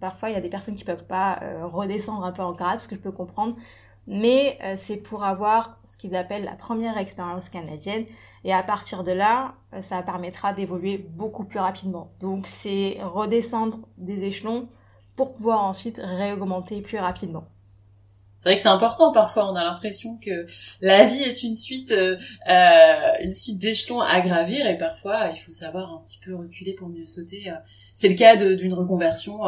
Parfois, 0.00 0.31
il 0.31 0.35
y 0.35 0.37
a 0.37 0.41
des 0.41 0.50
personnes 0.50 0.76
qui 0.76 0.85
peuvent 0.85 1.07
pas 1.07 1.41
euh, 1.43 1.67
redescendre 1.67 2.25
un 2.25 2.31
peu 2.31 2.43
en 2.43 2.53
grade, 2.53 2.79
ce 2.79 2.87
que 2.87 2.95
je 2.95 3.00
peux 3.00 3.11
comprendre. 3.11 3.57
Mais 4.07 4.59
euh, 4.62 4.75
c'est 4.76 4.99
pour 4.99 5.25
avoir 5.25 5.79
ce 5.85 5.97
qu'ils 5.97 6.14
appellent 6.14 6.45
la 6.45 6.57
première 6.57 6.99
expérience 6.99 7.49
canadienne. 7.49 8.05
Et 8.45 8.53
à 8.53 8.62
partir 8.62 9.03
de 9.03 9.12
là, 9.12 9.55
euh, 9.73 9.81
ça 9.81 10.03
permettra 10.03 10.53
d'évoluer 10.53 10.99
beaucoup 10.99 11.45
plus 11.45 11.59
rapidement. 11.59 12.12
Donc 12.21 12.47
c'est 12.47 12.99
redescendre 13.03 13.79
des 13.97 14.25
échelons 14.25 14.69
pour 15.16 15.35
pouvoir 15.35 15.64
ensuite 15.64 16.00
réaugmenter 16.02 16.80
plus 16.80 16.99
rapidement. 16.99 17.44
C'est 18.44 18.50
vrai 18.50 18.56
que 18.56 18.62
c'est 18.62 18.68
important 18.68 19.11
parfois. 19.11 19.50
On 19.50 19.56
a 19.56 19.64
l'impression 19.64 20.18
que 20.23 20.44
la 20.83 21.04
vie 21.04 21.23
est 21.23 21.44
une 21.44 21.56
suite, 21.56 21.92
euh, 21.92 22.14
euh, 22.50 23.12
une 23.23 23.33
suite 23.35 23.59
d'échelons 23.59 24.02
à 24.02 24.21
gravir, 24.21 24.66
et 24.66 24.76
parfois 24.76 25.30
il 25.35 25.38
faut 25.38 25.52
savoir 25.52 25.90
un 25.90 25.99
petit 26.02 26.18
peu 26.23 26.35
reculer 26.35 26.75
pour 26.75 26.90
mieux 26.90 27.06
sauter. 27.06 27.50
C'est 27.94 28.11
le 28.11 28.16
cas 28.16 28.37
d'une 28.37 28.75
reconversion 28.75 29.44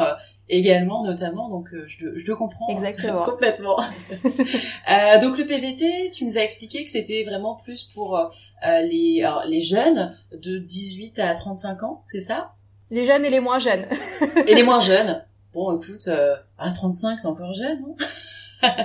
également, 0.49 1.05
notamment. 1.05 1.51
Donc 1.51 1.69
je, 1.87 2.17
je 2.17 2.27
le 2.27 2.37
comprends 2.37 2.69
Exactement. 2.69 3.23
complètement. 3.27 3.79
euh, 4.91 5.21
donc 5.21 5.37
le 5.37 5.45
PVT, 5.45 6.11
tu 6.15 6.25
nous 6.25 6.39
as 6.39 6.43
expliqué 6.43 6.83
que 6.83 6.91
c'était 6.91 7.23
vraiment 7.25 7.55
plus 7.55 7.85
pour 7.85 8.19
les 8.65 9.31
les 9.47 9.61
jeunes 9.61 10.17
de 10.33 10.57
18 10.57 11.19
à 11.19 11.35
35 11.35 11.83
ans, 11.83 12.03
c'est 12.07 12.23
ça? 12.23 12.55
Les 12.89 13.05
jeunes 13.05 13.27
et 13.27 13.31
les 13.31 13.41
moins 13.41 13.59
jeunes. 13.59 13.85
et 14.47 14.55
les 14.55 14.63
moins 14.63 14.81
jeunes. 14.81 15.26
Bon, 15.57 15.75
écoute, 15.81 16.07
à 16.59 16.71
35, 16.71 17.19
c'est 17.19 17.29
encore 17.29 17.55
jeune, 17.55 17.81
non? 17.81 17.97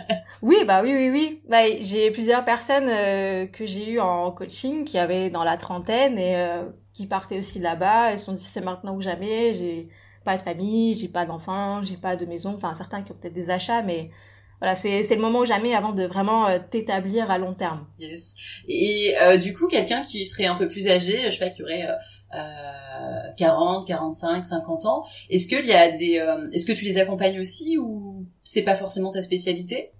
Oui, 0.41 0.55
bah 0.65 0.81
oui, 0.81 0.93
oui, 0.93 1.09
oui. 1.09 1.41
Bah, 1.49 1.63
j'ai 1.81 2.11
plusieurs 2.11 2.45
personnes 2.45 2.87
euh, 2.87 3.45
que 3.45 3.65
j'ai 3.65 3.91
eues 3.91 3.99
en 3.99 4.31
coaching 4.31 4.85
qui 4.85 4.97
avaient 4.97 5.29
dans 5.29 5.43
la 5.43 5.57
trentaine 5.57 6.17
et 6.17 6.37
euh, 6.37 6.63
qui 6.93 7.07
partaient 7.07 7.39
aussi 7.39 7.59
là-bas. 7.59 8.11
Elles 8.11 8.19
se 8.19 8.25
sont 8.25 8.31
dit 8.31 8.43
c'est 8.43 8.61
maintenant 8.61 8.95
ou 8.95 9.01
jamais. 9.01 9.51
J'ai 9.51 9.89
pas 10.23 10.37
de 10.37 10.41
famille, 10.41 10.95
j'ai 10.95 11.09
pas 11.09 11.25
d'enfants, 11.25 11.83
j'ai 11.83 11.97
pas 11.97 12.15
de 12.15 12.25
maison. 12.25 12.53
Enfin, 12.55 12.73
certains 12.73 13.01
qui 13.01 13.11
ont 13.11 13.15
peut-être 13.15 13.33
des 13.33 13.49
achats, 13.49 13.81
mais 13.81 14.09
voilà, 14.61 14.75
c'est 14.75 15.07
le 15.09 15.21
moment 15.21 15.39
ou 15.39 15.45
jamais 15.45 15.73
avant 15.73 15.91
de 15.91 16.05
vraiment 16.05 16.47
euh, 16.47 16.59
t'établir 16.69 17.31
à 17.31 17.37
long 17.37 17.53
terme. 17.53 17.87
Yes. 17.99 18.35
Et 18.67 19.15
du 19.41 19.53
coup, 19.53 19.67
quelqu'un 19.67 20.01
qui 20.01 20.25
serait 20.25 20.45
un 20.45 20.55
peu 20.55 20.67
plus 20.67 20.87
âgé, 20.87 21.19
je 21.25 21.31
sais 21.31 21.39
pas, 21.39 21.49
qui 21.49 21.63
aurait 21.63 21.87
euh, 21.87 23.31
40, 23.37 23.87
45, 23.87 24.45
50 24.45 24.85
ans, 24.85 25.03
est-ce 25.29 25.47
qu'il 25.47 25.65
y 25.65 25.73
a 25.73 25.91
des, 25.91 26.23
est-ce 26.53 26.65
que 26.65 26.73
tu 26.73 26.85
les 26.85 26.97
accompagnes 26.97 27.39
aussi 27.39 27.77
ou 27.77 28.25
c'est 28.43 28.61
pas 28.61 28.75
forcément 28.75 29.11
ta 29.11 29.23
spécialité? 29.23 29.91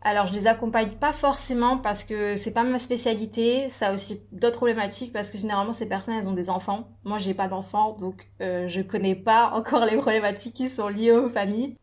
Alors, 0.00 0.28
je 0.28 0.32
les 0.32 0.46
accompagne 0.46 0.90
pas 0.90 1.12
forcément 1.12 1.76
parce 1.76 2.04
que 2.04 2.36
c'est 2.36 2.52
pas 2.52 2.62
ma 2.62 2.78
spécialité. 2.78 3.68
Ça 3.68 3.88
a 3.88 3.94
aussi 3.94 4.20
d'autres 4.30 4.56
problématiques 4.56 5.12
parce 5.12 5.30
que 5.30 5.38
généralement 5.38 5.72
ces 5.72 5.86
personnes 5.86 6.14
elles 6.14 6.26
ont 6.26 6.32
des 6.32 6.50
enfants. 6.50 6.88
Moi, 7.04 7.18
j'ai 7.18 7.34
pas 7.34 7.48
d'enfants, 7.48 7.94
donc 7.94 8.28
euh, 8.40 8.68
je 8.68 8.80
connais 8.80 9.16
pas 9.16 9.50
encore 9.54 9.84
les 9.84 9.96
problématiques 9.96 10.54
qui 10.54 10.70
sont 10.70 10.88
liées 10.88 11.12
aux 11.12 11.30
familles. 11.30 11.76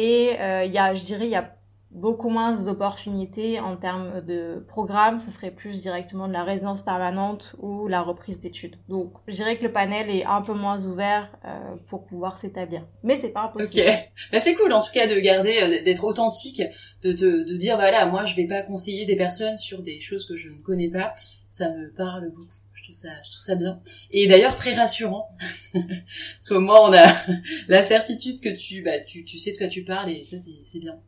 Et 0.00 0.36
euh, 0.38 0.64
il 0.64 0.72
y 0.72 0.78
a, 0.78 0.94
je 0.94 1.04
dirais, 1.04 1.26
il 1.26 1.32
y 1.32 1.34
a 1.34 1.56
beaucoup 1.90 2.28
moins 2.28 2.52
d'opportunités 2.52 3.58
en 3.58 3.76
termes 3.76 4.20
de 4.20 4.64
programme. 4.68 5.18
Ça 5.18 5.30
serait 5.32 5.50
plus 5.50 5.80
directement 5.80 6.28
de 6.28 6.32
la 6.32 6.44
résidence 6.44 6.82
permanente 6.82 7.56
ou 7.58 7.88
la 7.88 8.02
reprise 8.02 8.38
d'études. 8.38 8.76
Donc, 8.88 9.14
je 9.26 9.34
dirais 9.34 9.56
que 9.58 9.64
le 9.64 9.72
panel 9.72 10.08
est 10.08 10.24
un 10.24 10.42
peu 10.42 10.54
moins 10.54 10.86
ouvert 10.86 11.24
euh, 11.44 11.74
pour 11.88 12.04
pouvoir 12.06 12.38
s'établir. 12.38 12.86
Mais 13.02 13.16
c'est 13.16 13.30
pas 13.30 13.44
impossible. 13.46 13.88
Ok. 13.88 14.10
Mais 14.32 14.38
c'est 14.38 14.54
cool, 14.54 14.72
en 14.72 14.82
tout 14.82 14.92
cas, 14.92 15.08
de 15.08 15.18
garder, 15.18 15.56
euh, 15.62 15.82
d'être 15.82 16.04
authentique, 16.04 16.62
de, 17.02 17.12
de, 17.12 17.42
de 17.50 17.56
dire, 17.56 17.74
voilà, 17.76 18.06
moi, 18.06 18.24
je 18.24 18.36
vais 18.36 18.46
pas 18.46 18.62
conseiller 18.62 19.04
des 19.04 19.16
personnes 19.16 19.58
sur 19.58 19.82
des 19.82 19.98
choses 20.00 20.26
que 20.26 20.36
je 20.36 20.48
ne 20.48 20.62
connais 20.62 20.90
pas. 20.90 21.12
Ça 21.48 21.70
me 21.70 21.92
parle 21.96 22.30
beaucoup. 22.30 22.54
Ça, 22.92 23.08
je 23.24 23.30
trouve 23.30 23.42
ça 23.42 23.54
bien. 23.54 23.80
Et 24.10 24.26
d'ailleurs, 24.26 24.56
très 24.56 24.74
rassurant. 24.74 25.36
Parce 25.72 26.48
qu'au 26.48 26.60
moins, 26.60 26.88
on 26.88 26.92
a 26.92 27.06
la 27.68 27.82
certitude 27.82 28.40
que 28.40 28.54
tu, 28.56 28.82
bah, 28.82 28.98
tu, 29.00 29.24
tu 29.24 29.38
sais 29.38 29.52
de 29.52 29.58
quoi 29.58 29.68
tu 29.68 29.84
parles 29.84 30.10
et 30.10 30.24
ça, 30.24 30.36
c'est 30.38 30.78
bien. 30.78 31.00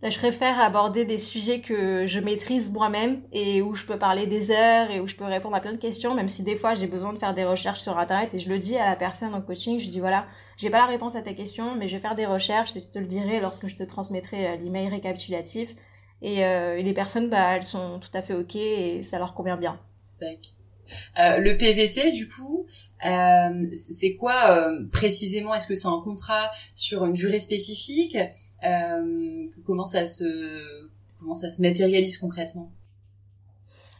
Là, 0.00 0.10
je 0.10 0.18
préfère 0.18 0.60
aborder 0.60 1.04
des 1.04 1.18
sujets 1.18 1.60
que 1.60 2.06
je 2.06 2.20
maîtrise 2.20 2.70
moi-même 2.70 3.20
et 3.32 3.62
où 3.62 3.74
je 3.74 3.84
peux 3.84 3.98
parler 3.98 4.28
des 4.28 4.52
heures 4.52 4.92
et 4.92 5.00
où 5.00 5.08
je 5.08 5.16
peux 5.16 5.24
répondre 5.24 5.56
à 5.56 5.60
plein 5.60 5.72
de 5.72 5.76
questions, 5.78 6.14
même 6.14 6.28
si 6.28 6.44
des 6.44 6.54
fois 6.54 6.74
j'ai 6.74 6.86
besoin 6.86 7.12
de 7.12 7.18
faire 7.18 7.34
des 7.34 7.44
recherches 7.44 7.80
sur 7.80 7.98
Internet 7.98 8.32
et 8.32 8.38
je 8.38 8.48
le 8.48 8.60
dis 8.60 8.76
à 8.76 8.84
la 8.88 8.94
personne 8.94 9.34
en 9.34 9.42
coaching, 9.42 9.80
je 9.80 9.90
dis 9.90 9.98
voilà, 9.98 10.26
j'ai 10.56 10.70
pas 10.70 10.78
la 10.78 10.86
réponse 10.86 11.16
à 11.16 11.22
ta 11.22 11.34
question, 11.34 11.74
mais 11.74 11.88
je 11.88 11.96
vais 11.96 12.00
faire 12.00 12.14
des 12.14 12.26
recherches 12.26 12.76
et 12.76 12.80
je 12.80 12.86
te 12.86 12.98
le 13.00 13.06
dirai 13.06 13.40
lorsque 13.40 13.66
je 13.66 13.74
te 13.74 13.82
transmettrai 13.82 14.46
euh, 14.46 14.56
l'email 14.56 14.88
récapitulatif. 14.88 15.74
Et, 16.22 16.44
euh, 16.44 16.76
et, 16.78 16.82
les 16.84 16.92
personnes, 16.92 17.28
bah, 17.28 17.56
elles 17.56 17.64
sont 17.64 17.98
tout 17.98 18.10
à 18.14 18.22
fait 18.22 18.34
ok 18.34 18.54
et 18.54 19.02
ça 19.02 19.18
leur 19.18 19.34
convient 19.34 19.56
bien. 19.56 19.80
Euh, 21.18 21.38
le 21.38 21.56
PVT, 21.56 22.12
du 22.12 22.28
coup, 22.28 22.66
euh, 23.04 23.66
c'est 23.72 24.16
quoi 24.16 24.50
euh, 24.50 24.86
précisément? 24.90 25.54
Est-ce 25.54 25.66
que 25.66 25.74
c'est 25.74 25.88
un 25.88 26.00
contrat 26.02 26.50
sur 26.74 27.04
une 27.04 27.12
durée 27.12 27.40
spécifique? 27.40 28.16
Comment 29.66 29.86
ça 29.86 30.06
se 30.06 30.24
comment 31.18 31.34
matérialise 31.58 32.18
concrètement? 32.18 32.70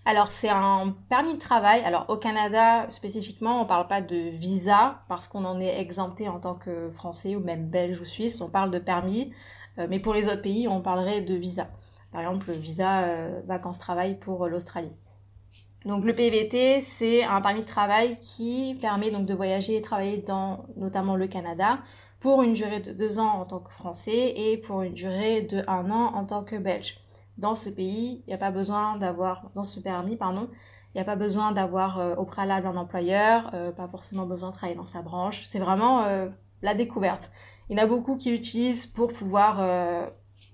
Alors 0.04 0.30
c'est 0.30 0.48
un 0.48 0.96
permis 1.10 1.34
de 1.34 1.38
travail. 1.38 1.82
Alors 1.84 2.06
au 2.08 2.16
Canada 2.16 2.86
spécifiquement, 2.88 3.60
on 3.60 3.64
ne 3.64 3.68
parle 3.68 3.86
pas 3.88 4.00
de 4.00 4.30
visa 4.38 5.02
parce 5.08 5.28
qu'on 5.28 5.44
en 5.44 5.60
est 5.60 5.78
exempté 5.80 6.28
en 6.28 6.40
tant 6.40 6.54
que 6.54 6.88
Français 6.90 7.36
ou 7.36 7.40
même 7.40 7.68
Belge 7.68 8.00
ou 8.00 8.06
Suisse. 8.06 8.40
On 8.40 8.48
parle 8.48 8.70
de 8.70 8.78
permis, 8.78 9.32
mais 9.76 9.98
pour 9.98 10.14
les 10.14 10.26
autres 10.26 10.40
pays, 10.40 10.66
on 10.66 10.80
parlerait 10.80 11.20
de 11.20 11.34
visa. 11.34 11.68
Par 12.10 12.22
exemple, 12.22 12.48
le 12.48 12.54
visa 12.54 13.30
vacances-travail 13.44 14.18
pour 14.18 14.48
l'Australie. 14.48 14.92
Donc 15.84 16.04
le 16.04 16.14
PVT, 16.14 16.80
c'est 16.80 17.22
un 17.22 17.40
permis 17.40 17.60
de 17.60 17.66
travail 17.66 18.18
qui 18.20 18.76
permet 18.80 19.10
donc 19.10 19.26
de 19.26 19.34
voyager 19.34 19.76
et 19.76 19.82
travailler 19.82 20.18
dans 20.18 20.66
notamment 20.76 21.14
le 21.14 21.28
Canada 21.28 21.78
pour 22.20 22.42
une 22.42 22.54
durée 22.54 22.80
de 22.80 22.92
deux 22.92 23.20
ans 23.20 23.40
en 23.40 23.44
tant 23.44 23.60
que 23.60 23.72
Français 23.72 24.34
et 24.36 24.58
pour 24.58 24.82
une 24.82 24.94
durée 24.94 25.42
de 25.42 25.62
un 25.68 25.90
an 25.90 26.14
en 26.14 26.24
tant 26.24 26.42
que 26.42 26.56
Belge. 26.56 26.98
Dans 27.36 27.54
ce 27.54 27.70
pays, 27.70 28.24
il 28.26 28.30
n'y 28.30 28.34
a 28.34 28.38
pas 28.38 28.50
besoin 28.50 28.96
d'avoir, 28.96 29.50
dans 29.54 29.62
ce 29.62 29.78
permis, 29.78 30.16
pardon, 30.16 30.48
il 30.94 30.96
n'y 30.96 31.00
a 31.00 31.04
pas 31.04 31.14
besoin 31.14 31.52
d'avoir 31.52 32.00
euh, 32.00 32.16
au 32.16 32.24
préalable 32.24 32.66
un 32.66 32.76
employeur, 32.76 33.50
euh, 33.54 33.70
pas 33.70 33.86
forcément 33.86 34.26
besoin 34.26 34.50
de 34.50 34.54
travailler 34.54 34.76
dans 34.76 34.86
sa 34.86 35.02
branche. 35.02 35.44
C'est 35.46 35.60
vraiment 35.60 36.02
euh, 36.04 36.28
la 36.62 36.74
découverte. 36.74 37.30
Il 37.70 37.78
y 37.78 37.80
en 37.80 37.84
a 37.84 37.86
beaucoup 37.86 38.16
qui 38.16 38.30
l'utilisent 38.30 38.86
pour 38.86 39.12
pouvoir 39.12 39.62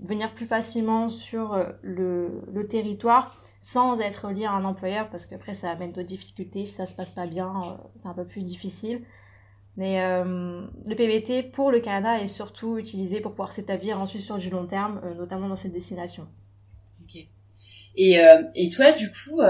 venir 0.00 0.34
plus 0.34 0.46
facilement 0.46 1.08
sur 1.08 1.56
le, 1.80 2.42
le 2.52 2.66
territoire 2.66 3.36
sans 3.64 3.98
être 3.98 4.30
lié 4.30 4.44
à 4.44 4.52
un 4.52 4.64
employeur 4.66 5.08
parce 5.08 5.24
qu'après 5.24 5.54
ça 5.54 5.70
amène 5.70 5.90
d'autres 5.90 6.06
difficultés 6.06 6.66
si 6.66 6.74
ça 6.74 6.86
se 6.86 6.92
passe 6.92 7.12
pas 7.12 7.26
bien 7.26 7.50
euh, 7.50 7.82
c'est 8.00 8.08
un 8.08 8.12
peu 8.12 8.26
plus 8.26 8.42
difficile. 8.42 9.00
Mais 9.78 10.02
euh, 10.02 10.60
le 10.86 10.94
PVT 10.94 11.42
pour 11.44 11.70
le 11.70 11.80
Canada 11.80 12.20
est 12.20 12.28
surtout 12.28 12.76
utilisé 12.76 13.20
pour 13.20 13.30
pouvoir 13.30 13.52
s'établir 13.52 13.98
ensuite 13.98 14.20
sur 14.20 14.36
du 14.36 14.50
long 14.50 14.66
terme 14.66 15.00
euh, 15.02 15.14
notamment 15.14 15.48
dans 15.48 15.56
cette 15.56 15.72
destination. 15.72 16.28
Ok. 17.02 17.26
Et, 17.96 18.18
et 18.56 18.70
toi 18.70 18.92
du 18.92 19.10
coup 19.10 19.40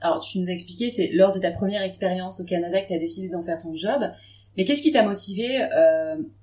alors 0.00 0.20
tu 0.20 0.38
nous 0.38 0.48
as 0.48 0.52
expliqué 0.52 0.90
c'est 0.90 1.10
lors 1.12 1.30
de 1.30 1.38
ta 1.38 1.52
première 1.52 1.82
expérience 1.82 2.40
au 2.40 2.44
Canada 2.46 2.80
que 2.80 2.88
tu 2.88 2.94
as 2.94 2.98
décidé 2.98 3.28
d'en 3.28 3.42
faire 3.42 3.60
ton 3.60 3.74
job. 3.76 4.10
Mais 4.56 4.64
qu'est-ce 4.64 4.82
qui 4.82 4.90
t'a 4.90 5.04
motivé 5.04 5.46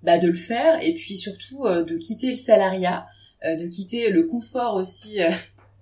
bah, 0.03 0.20
de 0.20 0.27
le 0.27 0.34
faire? 0.34 0.82
Et 0.84 0.94
puis 0.94 1.17
surtout 1.17 1.67
de 1.67 1.98
quitter 1.98 2.29
le 2.29 2.38
salariat 2.38 3.08
de 3.44 3.65
quitter 3.67 4.10
le 4.12 4.24
confort 4.24 4.75
aussi 4.75 5.20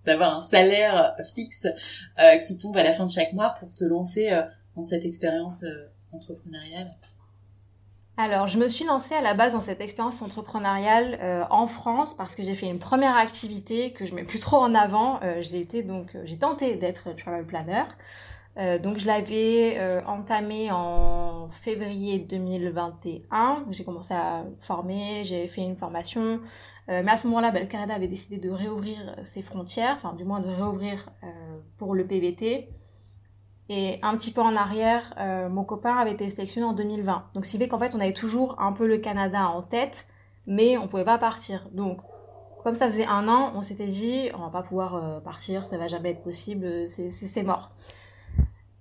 d'avoir 0.06 0.38
un 0.38 0.42
salaire 0.42 1.14
fixe 1.36 1.68
euh, 2.20 2.38
qui 2.38 2.58
tombe 2.58 2.78
à 2.78 2.84
la 2.84 2.94
fin 2.94 3.06
de 3.06 3.12
chaque 3.12 3.34
mois 3.34 3.54
pour 3.60 3.70
te 3.70 3.84
lancer 3.84 4.32
euh, 4.32 4.44
dans 4.76 4.84
cette 4.84 5.06
expérience 5.06 5.64
euh, 5.64 5.88
entrepreneuriale 6.12 6.92
alors, 8.18 8.48
je 8.48 8.58
me 8.58 8.70
suis 8.70 8.86
lancée 8.86 9.14
à 9.14 9.20
la 9.20 9.34
base 9.34 9.52
dans 9.52 9.60
cette 9.60 9.82
expérience 9.82 10.22
entrepreneuriale 10.22 11.46
en 11.50 11.68
France 11.68 12.14
parce 12.16 12.34
que 12.34 12.44
j'ai 12.44 12.56
fait 12.56 12.68
une 12.68 12.80
première 12.80 13.18
activité 13.18 13.92
que 13.92 14.06
je 14.06 14.16
mets 14.16 14.24
plus 14.24 14.40
trop 14.40 14.56
en 14.56 14.74
avant. 14.74 15.20
j'ai 15.42 15.60
été 15.60 15.84
donc, 15.84 16.16
j'ai 16.24 16.38
tenté 16.38 16.78
d'être 16.78 17.14
travel 17.18 17.46
planner. 17.46 17.84
Donc, 18.56 19.00
je 19.00 19.06
l'avais 19.06 20.02
entamé 20.06 20.70
en 20.72 21.50
février 21.50 22.20
2021. 22.20 23.66
J'ai 23.72 23.84
commencé 23.84 24.14
à 24.14 24.46
former, 24.62 25.24
j'ai 25.26 25.48
fait 25.48 25.62
une 25.62 25.76
formation, 25.76 26.40
euh, 26.90 27.02
mais 27.04 27.12
à 27.12 27.18
ce 27.18 27.28
moment-là, 27.28 27.52
bah, 27.52 27.60
le 27.60 27.66
Canada 27.66 27.94
avait 27.96 28.08
décidé 28.08 28.38
de 28.38 28.50
réouvrir 28.50 28.98
euh, 29.18 29.24
ses 29.24 29.42
frontières, 29.42 29.96
enfin 29.96 30.14
du 30.14 30.24
moins 30.24 30.40
de 30.40 30.48
réouvrir 30.48 31.10
euh, 31.24 31.28
pour 31.78 31.96
le 31.96 32.06
PVT. 32.06 32.70
Et 33.68 34.00
un 34.04 34.16
petit 34.16 34.30
peu 34.30 34.42
en 34.42 34.56
arrière, 34.56 35.16
mon 35.50 35.64
copain 35.64 35.96
avait 35.96 36.12
été 36.12 36.30
sélectionné 36.30 36.68
en 36.68 36.74
2020. 36.74 37.32
Donc, 37.34 37.48
ce 37.48 37.52
qui 37.52 37.58
fait 37.58 37.68
qu'en 37.68 37.80
fait, 37.80 37.96
on 37.96 38.00
avait 38.00 38.14
toujours 38.14 38.62
un 38.62 38.74
peu 38.74 38.86
le 38.86 39.00
Canada 39.00 39.50
en 39.50 39.64
tête, 39.64 40.06
mais 40.46 40.78
on 40.78 40.88
pouvait 40.88 41.04
pas 41.04 41.18
partir. 41.18 41.68
Donc, 41.72 41.98
comme 42.64 42.76
ça 42.76 42.86
faisait 42.86 43.08
un 43.08 43.28
an, 43.28 43.54
on 43.56 43.64
s'était 43.64 43.88
dit, 43.88 44.30
on 44.36 44.44
va 44.44 44.50
pas 44.50 44.62
pouvoir 44.62 45.20
partir, 45.24 45.66
ça 45.66 45.80
va 45.80 45.88
jamais 45.88 46.12
être 46.12 46.22
possible, 46.22 46.88
c'est 46.88 47.42
mort. 47.42 47.72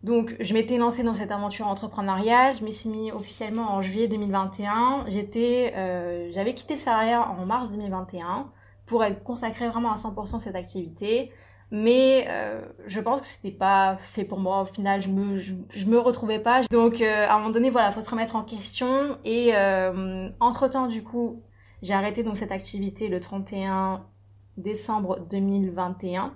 Donc, 0.05 0.37
je 0.39 0.53
m'étais 0.53 0.77
lancée 0.77 1.03
dans 1.03 1.15
cette 1.15 1.33
aventure 1.33 1.67
entrepreneuriale. 1.67 2.55
Je 2.55 2.63
m'y 2.63 2.75
suis 2.75 2.91
mis 2.91 3.11
officiellement 3.11 3.73
en 3.73 3.81
juillet 3.81 4.07
2021. 4.07 5.07
J'étais, 5.09 5.73
euh, 5.77 6.31
j'avais 6.35 6.53
quitté 6.53 6.75
le 6.75 6.81
salariat 6.81 7.27
en 7.27 7.47
mars 7.47 7.71
2021 7.71 8.51
pour 8.85 9.03
être 9.03 9.25
consacrée 9.25 9.67
vraiment 9.67 9.91
à 9.91 9.97
100% 9.97 10.37
à 10.37 10.39
cette 10.41 10.57
activité. 10.57 11.33
Mais 11.71 12.27
euh, 12.29 12.61
je 12.87 13.01
pense 13.01 13.23
que 13.23 13.27
c'était 13.27 13.51
pas 13.51 13.97
fait 13.97 14.25
pour 14.25 14.41
moi. 14.41 14.61
Au 14.61 14.67
final, 14.67 15.01
je 15.01 15.09
me, 15.09 15.37
je, 15.37 15.87
me 15.87 15.99
retrouvais 15.99 16.39
pas. 16.39 16.61
Donc, 16.71 17.01
euh, 17.01 17.27
à 17.27 17.37
un 17.37 17.39
moment 17.39 17.51
donné, 17.51 17.71
voilà, 17.71 17.91
faut 17.91 18.03
se 18.03 18.11
remettre 18.11 18.37
en 18.37 18.43
question. 18.43 19.17
Et 19.25 19.55
entre 20.39 20.69
temps, 20.69 20.87
du 20.87 21.03
coup, 21.03 21.41
j'ai 21.81 21.95
arrêté 21.95 22.23
donc 22.23 22.37
cette 22.37 22.53
activité 22.53 23.09
le 23.09 23.21
31 23.21 24.05
décembre 24.59 25.21
2021. 25.31 26.35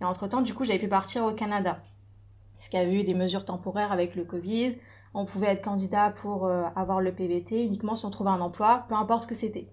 Et 0.00 0.06
entre 0.06 0.26
temps, 0.26 0.40
du 0.40 0.54
coup, 0.54 0.64
j'avais 0.64 0.78
pu 0.78 0.88
partir 0.88 1.26
au 1.26 1.32
Canada 1.34 1.82
parce 2.60 2.68
qu'il 2.68 2.78
y 2.78 2.82
a 2.82 2.86
eu 2.86 3.04
des 3.04 3.14
mesures 3.14 3.46
temporaires 3.46 3.90
avec 3.90 4.14
le 4.16 4.24
Covid. 4.24 4.76
On 5.14 5.24
pouvait 5.24 5.46
être 5.46 5.64
candidat 5.64 6.10
pour 6.10 6.44
euh, 6.44 6.64
avoir 6.76 7.00
le 7.00 7.10
PVT 7.10 7.64
uniquement 7.64 7.96
si 7.96 8.04
on 8.04 8.10
trouvait 8.10 8.28
un 8.28 8.42
emploi, 8.42 8.84
peu 8.90 8.94
importe 8.94 9.22
ce 9.22 9.26
que 9.26 9.34
c'était. 9.34 9.66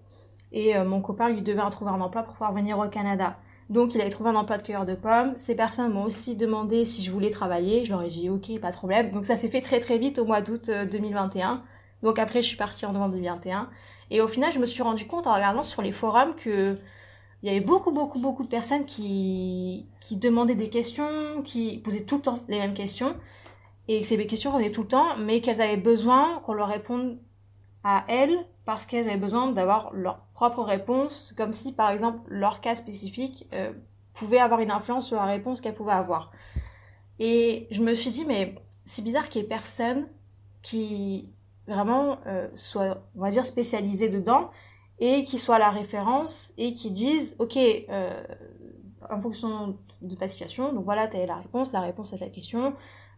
Et 0.52 0.72
mon 0.82 1.02
copain 1.02 1.28
lui 1.28 1.42
devait 1.42 1.60
trouver 1.70 1.90
un 1.90 2.00
emploi 2.00 2.22
pour 2.22 2.32
pouvoir 2.32 2.54
venir 2.54 2.78
au 2.78 2.88
Canada. 2.88 3.36
Donc 3.68 3.94
il 3.94 4.00
avait 4.00 4.08
trouvé 4.08 4.30
un 4.30 4.34
emploi 4.34 4.56
de 4.56 4.62
cueilleur 4.62 4.86
de 4.86 4.94
pommes. 4.94 5.34
Ces 5.36 5.54
personnes 5.54 5.92
m'ont 5.92 6.04
aussi 6.04 6.36
demandé 6.36 6.86
si 6.86 7.02
je 7.02 7.10
voulais 7.10 7.28
travailler. 7.28 7.84
Je 7.84 7.92
leur 7.92 8.02
ai 8.02 8.08
dit 8.08 8.30
ok, 8.30 8.58
pas 8.58 8.70
de 8.70 8.76
problème. 8.76 9.10
Donc 9.10 9.26
ça 9.26 9.36
s'est 9.36 9.48
fait 9.48 9.60
très 9.60 9.80
très 9.80 9.98
vite 9.98 10.18
au 10.18 10.24
mois 10.24 10.40
d'août 10.40 10.70
2021. 10.90 11.62
Donc 12.02 12.18
après 12.18 12.40
je 12.40 12.48
suis 12.48 12.56
partie 12.56 12.86
en 12.86 12.92
novembre 12.92 13.12
2021. 13.12 13.68
Et 14.10 14.22
au 14.22 14.28
final 14.28 14.50
je 14.52 14.58
me 14.58 14.64
suis 14.64 14.82
rendu 14.82 15.06
compte 15.06 15.26
en 15.26 15.34
regardant 15.34 15.62
sur 15.62 15.82
les 15.82 15.92
forums 15.92 16.34
que 16.34 16.78
il 17.42 17.48
y 17.48 17.50
avait 17.50 17.64
beaucoup, 17.64 17.92
beaucoup, 17.92 18.18
beaucoup 18.18 18.42
de 18.42 18.48
personnes 18.48 18.84
qui, 18.84 19.86
qui 20.00 20.16
demandaient 20.16 20.56
des 20.56 20.70
questions, 20.70 21.42
qui 21.44 21.78
posaient 21.78 22.04
tout 22.04 22.16
le 22.16 22.22
temps 22.22 22.40
les 22.48 22.58
mêmes 22.58 22.74
questions. 22.74 23.14
Et 23.86 24.02
ces 24.02 24.26
questions 24.26 24.50
revenaient 24.50 24.72
tout 24.72 24.82
le 24.82 24.88
temps, 24.88 25.16
mais 25.16 25.40
qu'elles 25.40 25.60
avaient 25.60 25.76
besoin 25.76 26.40
qu'on 26.44 26.52
leur 26.52 26.68
réponde 26.68 27.18
à 27.84 28.04
elles 28.08 28.36
parce 28.64 28.84
qu'elles 28.84 29.08
avaient 29.08 29.16
besoin 29.16 29.50
d'avoir 29.50 29.92
leur 29.94 30.18
propre 30.34 30.62
réponse, 30.62 31.32
comme 31.36 31.52
si 31.52 31.72
par 31.72 31.90
exemple 31.90 32.20
leur 32.26 32.60
cas 32.60 32.74
spécifique 32.74 33.48
euh, 33.54 33.72
pouvait 34.12 34.40
avoir 34.40 34.60
une 34.60 34.70
influence 34.70 35.06
sur 35.06 35.16
la 35.16 35.24
réponse 35.24 35.60
qu'elles 35.60 35.74
pouvaient 35.74 35.92
avoir. 35.92 36.32
Et 37.18 37.66
je 37.70 37.80
me 37.80 37.94
suis 37.94 38.10
dit, 38.10 38.24
mais 38.26 38.56
c'est 38.84 39.02
bizarre 39.02 39.28
qu'il 39.28 39.42
y 39.42 39.44
ait 39.44 39.48
personne 39.48 40.08
qui 40.60 41.30
vraiment 41.66 42.18
euh, 42.26 42.48
soit, 42.54 43.02
on 43.16 43.20
va 43.20 43.30
dire, 43.30 43.46
spécialisé 43.46 44.08
dedans 44.08 44.50
et 45.00 45.24
qui 45.24 45.38
soit 45.38 45.58
la 45.58 45.70
référence 45.70 46.52
et 46.58 46.72
qui 46.72 46.90
dise, 46.90 47.36
ok, 47.38 47.56
euh, 47.56 48.22
en 49.10 49.20
fonction 49.20 49.78
de 50.02 50.14
ta 50.14 50.28
situation, 50.28 50.72
donc 50.72 50.84
voilà, 50.84 51.06
tu 51.08 51.16
as 51.16 51.26
la 51.26 51.36
réponse, 51.36 51.72
la 51.72 51.80
réponse 51.80 52.12
à 52.12 52.18
ta 52.18 52.28
question, 52.28 52.74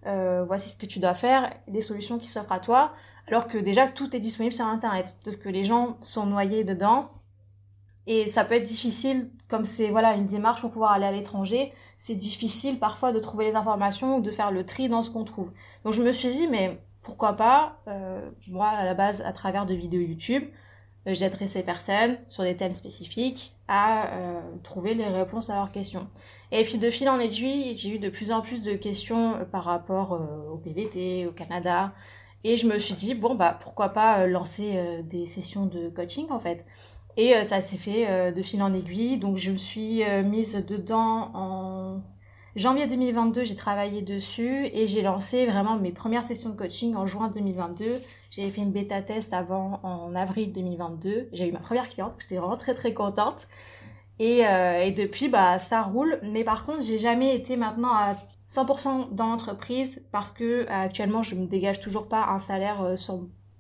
euh, 0.06 0.44
voici 0.46 0.70
ce 0.70 0.76
que 0.76 0.86
tu 0.86 0.98
dois 0.98 1.14
faire, 1.14 1.52
les 1.68 1.80
solutions 1.80 2.18
qui 2.18 2.28
s'offrent 2.28 2.52
à 2.52 2.60
toi, 2.60 2.92
alors 3.28 3.48
que 3.48 3.58
déjà 3.58 3.86
tout 3.88 4.14
est 4.16 4.20
disponible 4.20 4.54
sur 4.54 4.66
Internet. 4.66 5.14
Peut-être 5.22 5.38
que 5.38 5.48
les 5.48 5.64
gens 5.64 5.96
sont 6.00 6.26
noyés 6.26 6.64
dedans 6.64 7.10
et 8.06 8.28
ça 8.28 8.44
peut 8.44 8.54
être 8.54 8.64
difficile, 8.64 9.30
comme 9.48 9.66
c'est 9.66 9.90
voilà 9.90 10.14
une 10.14 10.26
démarche 10.26 10.62
pour 10.62 10.70
pouvoir 10.70 10.92
aller 10.92 11.06
à 11.06 11.12
l'étranger, 11.12 11.72
c'est 11.98 12.14
difficile 12.14 12.78
parfois 12.78 13.12
de 13.12 13.20
trouver 13.20 13.50
les 13.50 13.54
informations 13.54 14.16
ou 14.16 14.20
de 14.20 14.30
faire 14.30 14.50
le 14.50 14.64
tri 14.64 14.88
dans 14.88 15.02
ce 15.02 15.10
qu'on 15.10 15.24
trouve. 15.24 15.50
Donc 15.84 15.92
je 15.92 16.02
me 16.02 16.12
suis 16.12 16.30
dit, 16.30 16.46
mais 16.48 16.80
pourquoi 17.02 17.34
pas, 17.34 17.78
euh, 17.88 18.28
moi 18.48 18.68
à 18.68 18.84
la 18.84 18.94
base 18.94 19.20
à 19.20 19.32
travers 19.32 19.66
de 19.66 19.74
vidéos 19.74 20.00
YouTube, 20.00 20.44
j'aiderai 21.06 21.46
ces 21.46 21.62
personnes 21.62 22.18
sur 22.26 22.44
des 22.44 22.56
thèmes 22.56 22.72
spécifiques 22.72 23.54
à 23.68 24.12
euh, 24.12 24.40
trouver 24.62 24.94
les 24.94 25.06
réponses 25.06 25.50
à 25.50 25.56
leurs 25.56 25.72
questions. 25.72 26.06
Et 26.52 26.64
puis 26.64 26.78
de 26.78 26.90
fil 26.90 27.08
en 27.08 27.18
aiguille, 27.18 27.76
j'ai 27.76 27.94
eu 27.94 27.98
de 27.98 28.08
plus 28.08 28.32
en 28.32 28.40
plus 28.40 28.62
de 28.62 28.74
questions 28.74 29.36
euh, 29.36 29.44
par 29.44 29.64
rapport 29.64 30.20
au 30.52 30.56
PVT, 30.58 31.26
au 31.26 31.32
Canada. 31.32 31.92
Et 32.44 32.56
je 32.56 32.66
me 32.66 32.78
suis 32.78 32.94
dit, 32.94 33.14
bon, 33.14 33.34
bah 33.34 33.58
pourquoi 33.62 33.90
pas 33.90 34.26
lancer 34.26 35.02
des 35.04 35.26
sessions 35.26 35.66
de 35.66 35.90
coaching 35.90 36.26
en 36.30 36.40
fait. 36.40 36.64
Et 37.18 37.34
ça 37.44 37.60
s'est 37.60 37.76
fait 37.76 38.32
de 38.32 38.42
fil 38.42 38.62
en 38.62 38.72
aiguille. 38.72 39.18
Donc 39.18 39.36
je 39.36 39.50
me 39.50 39.58
suis 39.58 40.02
mise 40.24 40.54
dedans 40.54 41.30
en 41.34 42.00
janvier 42.56 42.86
2022, 42.86 43.44
j'ai 43.44 43.56
travaillé 43.56 44.02
dessus 44.02 44.66
et 44.72 44.86
j'ai 44.86 45.02
lancé 45.02 45.46
vraiment 45.46 45.76
mes 45.76 45.92
premières 45.92 46.24
sessions 46.24 46.50
de 46.50 46.56
coaching 46.56 46.94
en 46.94 47.06
juin 47.06 47.28
2022. 47.28 48.00
J'ai 48.30 48.50
fait 48.50 48.60
une 48.60 48.72
bêta 48.72 49.02
test 49.02 49.32
avant 49.32 49.80
en 49.82 50.14
avril 50.14 50.52
2022. 50.52 51.28
J'ai 51.32 51.48
eu 51.48 51.52
ma 51.52 51.58
première 51.58 51.88
cliente, 51.88 52.14
j'étais 52.20 52.36
vraiment 52.36 52.56
très 52.56 52.74
très 52.74 52.94
contente. 52.94 53.48
Et, 54.18 54.46
euh, 54.46 54.82
et, 54.82 54.92
depuis, 54.92 55.28
bah, 55.28 55.58
ça 55.58 55.82
roule. 55.82 56.20
Mais 56.22 56.44
par 56.44 56.64
contre, 56.66 56.82
j'ai 56.82 56.98
jamais 56.98 57.34
été 57.34 57.56
maintenant 57.56 57.92
à 57.92 58.16
100% 58.50 59.12
dans 59.12 59.26
l'entreprise 59.26 60.02
parce 60.12 60.30
que 60.30 60.66
actuellement, 60.68 61.22
je 61.22 61.34
me 61.34 61.46
dégage 61.46 61.80
toujours 61.80 62.06
pas 62.06 62.26
un 62.28 62.38
salaire 62.38 62.82
euh, 62.82 62.96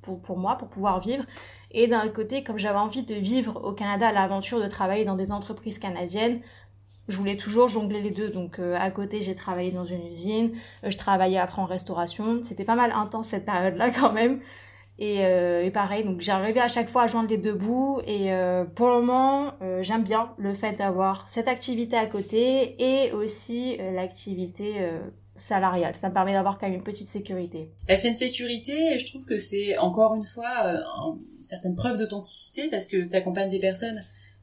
pour, 0.02 0.20
pour 0.20 0.38
moi, 0.38 0.56
pour 0.56 0.68
pouvoir 0.68 1.00
vivre. 1.00 1.24
Et 1.70 1.86
d'un 1.86 2.08
côté, 2.08 2.44
comme 2.44 2.58
j'avais 2.58 2.78
envie 2.78 3.04
de 3.04 3.14
vivre 3.14 3.64
au 3.64 3.72
Canada 3.72 4.12
l'aventure 4.12 4.60
de 4.60 4.66
travailler 4.66 5.04
dans 5.04 5.16
des 5.16 5.32
entreprises 5.32 5.78
canadiennes, 5.78 6.40
je 7.10 7.16
voulais 7.16 7.36
toujours 7.36 7.68
jongler 7.68 8.00
les 8.00 8.10
deux. 8.10 8.30
Donc 8.30 8.58
euh, 8.58 8.76
à 8.78 8.90
côté, 8.90 9.22
j'ai 9.22 9.34
travaillé 9.34 9.70
dans 9.70 9.84
une 9.84 10.06
usine, 10.06 10.52
euh, 10.84 10.90
je 10.90 10.96
travaillais 10.96 11.38
après 11.38 11.60
en 11.60 11.66
restauration. 11.66 12.40
C'était 12.42 12.64
pas 12.64 12.76
mal 12.76 12.92
intense 12.92 13.28
cette 13.28 13.44
période-là 13.44 13.90
quand 14.00 14.12
même. 14.12 14.40
Et, 14.98 15.26
euh, 15.26 15.62
et 15.62 15.70
pareil, 15.70 16.04
donc 16.04 16.20
j'arrivais 16.20 16.60
à 16.60 16.68
chaque 16.68 16.88
fois 16.88 17.02
à 17.02 17.06
joindre 17.06 17.28
les 17.28 17.36
deux 17.36 17.52
bouts. 17.52 18.00
Et 18.06 18.30
pour 18.74 18.88
le 18.88 19.02
moment, 19.02 19.52
j'aime 19.82 20.04
bien 20.04 20.32
le 20.38 20.54
fait 20.54 20.72
d'avoir 20.72 21.28
cette 21.28 21.48
activité 21.48 21.96
à 21.96 22.06
côté 22.06 22.76
et 22.82 23.12
aussi 23.12 23.76
l'activité 23.76 24.90
salariale. 25.36 25.96
Ça 25.96 26.08
me 26.08 26.14
permet 26.14 26.32
d'avoir 26.32 26.56
quand 26.56 26.66
même 26.66 26.76
une 26.76 26.82
petite 26.82 27.10
sécurité. 27.10 27.70
C'est 27.88 28.08
une 28.08 28.14
sécurité 28.14 28.72
et 28.94 28.98
je 28.98 29.04
trouve 29.04 29.26
que 29.26 29.36
c'est 29.36 29.76
encore 29.76 30.14
une 30.14 30.24
fois 30.24 30.48
une 30.64 31.20
certaine 31.20 31.76
preuve 31.76 31.98
d'authenticité 31.98 32.68
parce 32.70 32.88
que 32.88 33.06
tu 33.06 33.16
accompagnes 33.16 33.50
des 33.50 33.60
personnes 33.60 34.02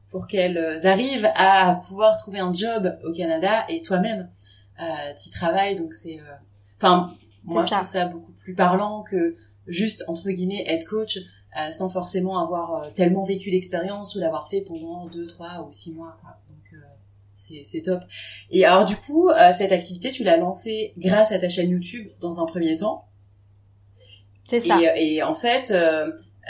pour 0.09 0.27
qu'elles 0.27 0.87
arrivent 0.87 1.29
à 1.35 1.79
pouvoir 1.87 2.17
trouver 2.17 2.39
un 2.39 2.53
job 2.53 2.97
au 3.03 3.11
Canada 3.11 3.63
et 3.69 3.81
toi-même 3.81 4.29
euh, 4.79 5.13
t'y 5.15 5.31
travailles 5.31 5.75
donc 5.75 5.93
c'est 5.93 6.19
euh, 6.19 6.35
enfin 6.77 7.13
moi 7.43 7.65
je 7.65 7.71
trouve 7.71 7.85
ça 7.85 8.05
beaucoup 8.05 8.33
plus 8.33 8.55
parlant 8.55 9.03
que 9.03 9.35
juste 9.67 10.03
entre 10.07 10.29
guillemets 10.29 10.63
être 10.67 10.85
coach 10.85 11.17
euh, 11.57 11.71
sans 11.71 11.89
forcément 11.89 12.37
avoir 12.39 12.83
euh, 12.83 12.89
tellement 12.93 13.23
vécu 13.23 13.49
l'expérience 13.49 14.15
ou 14.15 14.19
l'avoir 14.19 14.47
fait 14.47 14.61
pendant 14.61 15.07
deux 15.07 15.25
trois 15.25 15.65
ou 15.67 15.71
six 15.71 15.93
mois 15.93 16.15
quoi. 16.21 16.37
donc 16.47 16.73
euh, 16.73 16.77
c'est 17.33 17.63
c'est 17.65 17.81
top 17.81 18.01
et 18.51 18.65
alors 18.65 18.85
du 18.85 18.95
coup 18.95 19.29
cette 19.57 19.71
activité 19.71 20.11
tu 20.11 20.23
l'as 20.23 20.37
lancée 20.37 20.93
grâce 20.97 21.31
à 21.31 21.39
ta 21.39 21.49
chaîne 21.49 21.69
YouTube 21.69 22.07
dans 22.19 22.41
un 22.41 22.45
premier 22.45 22.75
temps 22.75 23.05
c'est 24.49 24.61
ça. 24.61 24.79
Et, 24.95 25.15
et, 25.15 25.23
en 25.23 25.35
fait, 25.35 25.73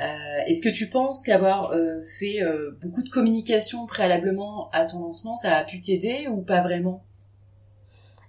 euh, 0.01 0.43
Est-ce 0.45 0.61
que 0.61 0.69
tu 0.69 0.89
penses 0.89 1.23
qu'avoir 1.23 1.71
euh, 1.71 2.01
fait 2.19 2.41
euh, 2.41 2.77
beaucoup 2.81 3.03
de 3.03 3.09
communication 3.09 3.85
préalablement 3.87 4.69
à 4.71 4.85
ton 4.85 4.99
lancement, 4.99 5.35
ça 5.35 5.55
a 5.55 5.63
pu 5.63 5.81
t'aider 5.81 6.27
ou 6.29 6.41
pas 6.41 6.61
vraiment? 6.61 7.03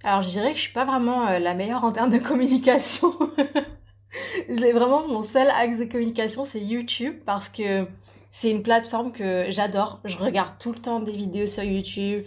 Alors 0.04 0.22
je 0.22 0.30
dirais 0.30 0.50
que 0.52 0.56
je 0.56 0.62
suis 0.62 0.72
pas 0.72 0.84
vraiment 0.84 1.38
la 1.38 1.54
meilleure 1.54 1.84
en 1.84 1.92
termes 1.92 2.12
de 2.12 2.18
communication. 2.18 3.12
J'ai 4.48 4.72
vraiment 4.72 5.06
mon 5.06 5.22
seul 5.22 5.48
axe 5.50 5.78
de 5.78 5.84
communication, 5.84 6.44
c'est 6.44 6.60
YouTube 6.60 7.16
parce 7.26 7.48
que 7.48 7.86
c'est 8.30 8.50
une 8.50 8.62
plateforme 8.62 9.12
que 9.12 9.46
j'adore. 9.50 10.00
Je 10.04 10.16
regarde 10.16 10.52
tout 10.58 10.72
le 10.72 10.78
temps 10.78 11.00
des 11.00 11.12
vidéos 11.12 11.46
sur 11.46 11.64
YouTube. 11.64 12.24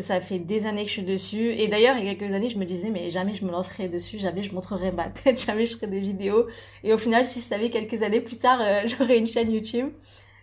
Ça 0.00 0.20
fait 0.20 0.38
des 0.38 0.66
années 0.66 0.82
que 0.82 0.88
je 0.88 0.94
suis 0.94 1.02
dessus. 1.02 1.50
Et 1.52 1.68
d'ailleurs, 1.68 1.96
il 1.96 2.04
y 2.04 2.08
a 2.08 2.14
quelques 2.14 2.32
années, 2.32 2.48
je 2.48 2.58
me 2.58 2.64
disais, 2.64 2.90
mais 2.90 3.10
jamais 3.10 3.34
je 3.34 3.44
me 3.44 3.50
lancerai 3.50 3.88
dessus, 3.88 4.18
jamais 4.18 4.42
je 4.42 4.54
montrerai 4.54 4.90
ma 4.92 5.08
tête, 5.08 5.40
jamais 5.40 5.66
je 5.66 5.76
ferai 5.76 5.86
des 5.86 6.00
vidéos. 6.00 6.46
Et 6.82 6.92
au 6.92 6.98
final, 6.98 7.24
si 7.24 7.40
je 7.40 7.44
savais 7.44 7.70
quelques 7.70 8.02
années 8.02 8.20
plus 8.20 8.36
tard, 8.38 8.60
euh, 8.60 8.82
j'aurais 8.86 9.18
une 9.18 9.26
chaîne 9.26 9.52
YouTube, 9.52 9.92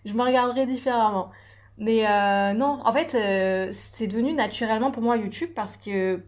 je 0.05 0.13
me 0.13 0.23
regarderais 0.23 0.65
différemment. 0.65 1.31
Mais 1.77 2.07
euh, 2.07 2.53
non, 2.53 2.79
en 2.85 2.93
fait, 2.93 3.15
euh, 3.15 3.69
c'est 3.71 4.07
devenu 4.07 4.33
naturellement 4.33 4.91
pour 4.91 5.03
moi 5.03 5.17
YouTube 5.17 5.51
parce 5.55 5.77
que 5.77 6.23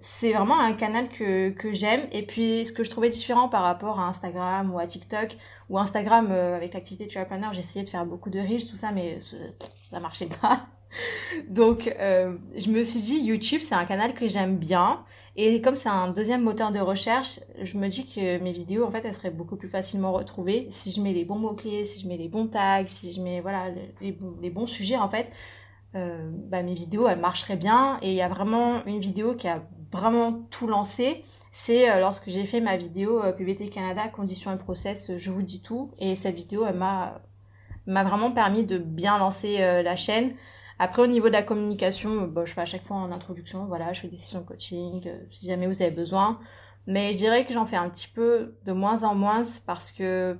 c'est 0.00 0.32
vraiment 0.32 0.58
un 0.58 0.72
canal 0.72 1.08
que, 1.08 1.50
que 1.50 1.72
j'aime. 1.72 2.08
Et 2.12 2.26
puis, 2.26 2.64
ce 2.64 2.72
que 2.72 2.84
je 2.84 2.90
trouvais 2.90 3.10
différent 3.10 3.48
par 3.48 3.62
rapport 3.62 4.00
à 4.00 4.08
Instagram 4.08 4.72
ou 4.74 4.78
à 4.78 4.86
TikTok, 4.86 5.36
ou 5.68 5.78
Instagram, 5.78 6.30
avec 6.32 6.74
l'activité 6.74 7.06
de 7.06 7.24
Planner, 7.24 7.48
j'essayais 7.52 7.84
de 7.84 7.90
faire 7.90 8.06
beaucoup 8.06 8.30
de 8.30 8.40
reels, 8.40 8.66
tout 8.66 8.76
ça, 8.76 8.92
mais 8.92 9.20
ça 9.90 10.00
marchait 10.00 10.28
pas. 10.40 10.66
Donc, 11.48 11.94
euh, 12.00 12.36
je 12.56 12.70
me 12.70 12.82
suis 12.82 13.00
dit, 13.00 13.18
YouTube, 13.18 13.60
c'est 13.62 13.74
un 13.74 13.84
canal 13.84 14.14
que 14.14 14.28
j'aime 14.28 14.56
bien. 14.56 15.04
Et 15.36 15.60
comme 15.60 15.76
c'est 15.76 15.88
un 15.88 16.08
deuxième 16.08 16.42
moteur 16.42 16.72
de 16.72 16.80
recherche, 16.80 17.40
je 17.62 17.76
me 17.78 17.88
dis 17.88 18.04
que 18.04 18.42
mes 18.42 18.52
vidéos, 18.52 18.84
en 18.84 18.90
fait, 18.90 19.04
elles 19.04 19.14
seraient 19.14 19.30
beaucoup 19.30 19.56
plus 19.56 19.68
facilement 19.68 20.12
retrouvées 20.12 20.66
si 20.70 20.90
je 20.90 21.00
mets 21.00 21.12
les 21.12 21.24
bons 21.24 21.38
mots-clés, 21.38 21.84
si 21.84 22.00
je 22.00 22.08
mets 22.08 22.16
les 22.16 22.28
bons 22.28 22.48
tags, 22.48 22.86
si 22.86 23.12
je 23.12 23.20
mets 23.20 23.40
voilà, 23.40 23.68
les, 24.00 24.50
bons 24.50 24.66
sujets, 24.66 24.96
en 24.96 25.08
fait. 25.08 25.30
Euh, 25.94 26.30
bah, 26.32 26.62
mes 26.62 26.74
vidéos, 26.74 27.08
elles 27.08 27.20
marcheraient 27.20 27.56
bien. 27.56 27.98
Et 28.02 28.10
il 28.10 28.16
y 28.16 28.22
a 28.22 28.28
vraiment 28.28 28.84
une 28.86 29.00
vidéo 29.00 29.34
qui 29.34 29.48
a 29.48 29.62
vraiment 29.92 30.32
tout 30.50 30.66
lancé. 30.66 31.22
C'est 31.52 31.90
euh, 31.90 32.00
lorsque 32.00 32.28
j'ai 32.28 32.44
fait 32.44 32.60
ma 32.60 32.76
vidéo 32.76 33.22
PVT 33.38 33.70
Canada, 33.70 34.08
conditions 34.08 34.52
et 34.52 34.58
process, 34.58 35.16
je 35.16 35.30
vous 35.30 35.42
dis 35.42 35.62
tout. 35.62 35.92
Et 35.98 36.16
cette 36.16 36.34
vidéo, 36.34 36.64
elle 36.66 36.76
m'a 36.76 37.22
vraiment 37.86 38.32
permis 38.32 38.64
de 38.64 38.78
bien 38.78 39.18
lancer 39.18 39.58
la 39.58 39.96
chaîne. 39.96 40.34
Après, 40.82 41.02
au 41.02 41.06
niveau 41.06 41.26
de 41.28 41.34
la 41.34 41.42
communication, 41.42 42.22
bah, 42.22 42.46
je 42.46 42.54
fais 42.54 42.62
à 42.62 42.64
chaque 42.64 42.82
fois 42.82 42.96
en 42.96 43.12
introduction, 43.12 43.66
voilà, 43.66 43.92
je 43.92 44.00
fais 44.00 44.08
des 44.08 44.16
sessions 44.16 44.40
de 44.40 44.46
coaching, 44.46 45.02
euh, 45.06 45.18
si 45.30 45.44
jamais 45.46 45.66
vous 45.66 45.82
avez 45.82 45.90
besoin. 45.90 46.40
Mais 46.86 47.12
je 47.12 47.18
dirais 47.18 47.44
que 47.44 47.52
j'en 47.52 47.66
fais 47.66 47.76
un 47.76 47.90
petit 47.90 48.08
peu 48.08 48.54
de 48.64 48.72
moins 48.72 49.02
en 49.04 49.14
moins 49.14 49.42
parce 49.66 49.92
que, 49.92 50.38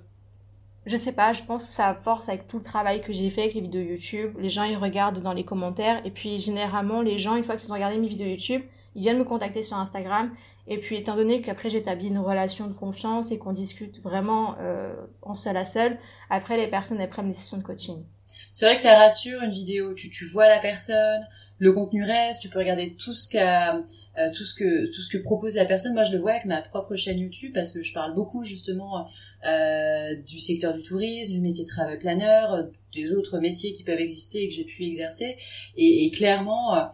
je 0.86 0.96
sais 0.96 1.12
pas, 1.12 1.34
je 1.34 1.42
pense 1.42 1.66
que 1.66 1.74
ça 1.74 1.94
force 1.94 2.30
avec 2.30 2.48
tout 2.48 2.56
le 2.56 2.62
travail 2.62 3.02
que 3.02 3.12
j'ai 3.12 3.28
fait 3.28 3.42
avec 3.42 3.54
les 3.54 3.60
vidéos 3.60 3.82
YouTube. 3.82 4.34
Les 4.38 4.48
gens, 4.48 4.64
ils 4.64 4.78
regardent 4.78 5.20
dans 5.20 5.34
les 5.34 5.44
commentaires. 5.44 6.00
Et 6.06 6.10
puis, 6.10 6.38
généralement, 6.38 7.02
les 7.02 7.18
gens, 7.18 7.36
une 7.36 7.44
fois 7.44 7.56
qu'ils 7.56 7.70
ont 7.70 7.74
regardé 7.74 7.98
mes 7.98 8.08
vidéos 8.08 8.28
YouTube, 8.28 8.62
ils 8.94 9.02
viennent 9.02 9.18
me 9.18 9.24
contacter 9.24 9.62
sur 9.62 9.76
Instagram. 9.76 10.30
Et 10.66 10.78
puis, 10.78 10.96
étant 10.96 11.16
donné 11.16 11.42
qu'après, 11.42 11.68
j'établis 11.68 12.08
une 12.08 12.18
relation 12.18 12.66
de 12.66 12.72
confiance 12.72 13.30
et 13.30 13.36
qu'on 13.36 13.52
discute 13.52 14.00
vraiment 14.02 14.56
euh, 14.60 14.94
en 15.20 15.34
seul 15.34 15.58
à 15.58 15.66
seul, 15.66 15.98
après, 16.30 16.56
les 16.56 16.66
personnes, 16.66 16.98
elles 16.98 17.10
prennent 17.10 17.28
des 17.28 17.34
sessions 17.34 17.58
de 17.58 17.62
coaching. 17.62 18.06
C'est 18.52 18.66
vrai 18.66 18.76
que 18.76 18.82
ça 18.82 18.96
rassure 18.96 19.42
une 19.42 19.50
vidéo. 19.50 19.94
Tu, 19.94 20.10
tu 20.10 20.24
vois 20.26 20.48
la 20.48 20.58
personne, 20.58 21.26
le 21.58 21.72
contenu 21.72 22.02
reste, 22.02 22.40
tu 22.40 22.48
peux 22.48 22.58
regarder 22.58 22.94
tout 22.94 23.14
ce 23.14 23.28
qu'a, 23.28 23.76
euh, 23.76 24.30
tout 24.34 24.44
ce 24.44 24.54
que, 24.54 24.86
tout 24.86 25.02
ce 25.02 25.10
que 25.10 25.18
propose 25.18 25.54
la 25.54 25.66
personne. 25.66 25.92
Moi, 25.92 26.04
je 26.04 26.12
le 26.12 26.18
vois 26.18 26.32
avec 26.32 26.46
ma 26.46 26.62
propre 26.62 26.96
chaîne 26.96 27.18
YouTube 27.18 27.52
parce 27.54 27.72
que 27.72 27.82
je 27.82 27.92
parle 27.92 28.14
beaucoup 28.14 28.44
justement 28.44 29.06
euh, 29.46 30.14
du 30.26 30.40
secteur 30.40 30.72
du 30.72 30.82
tourisme, 30.82 31.34
du 31.34 31.40
métier 31.40 31.64
de 31.64 31.68
travel 31.68 31.98
planner, 31.98 32.46
euh, 32.52 32.62
des 32.94 33.12
autres 33.12 33.38
métiers 33.38 33.74
qui 33.74 33.84
peuvent 33.84 34.00
exister 34.00 34.42
et 34.42 34.48
que 34.48 34.54
j'ai 34.54 34.64
pu 34.64 34.84
exercer. 34.84 35.36
Et, 35.76 36.06
et 36.06 36.10
clairement, 36.10 36.74
euh, 36.76 36.86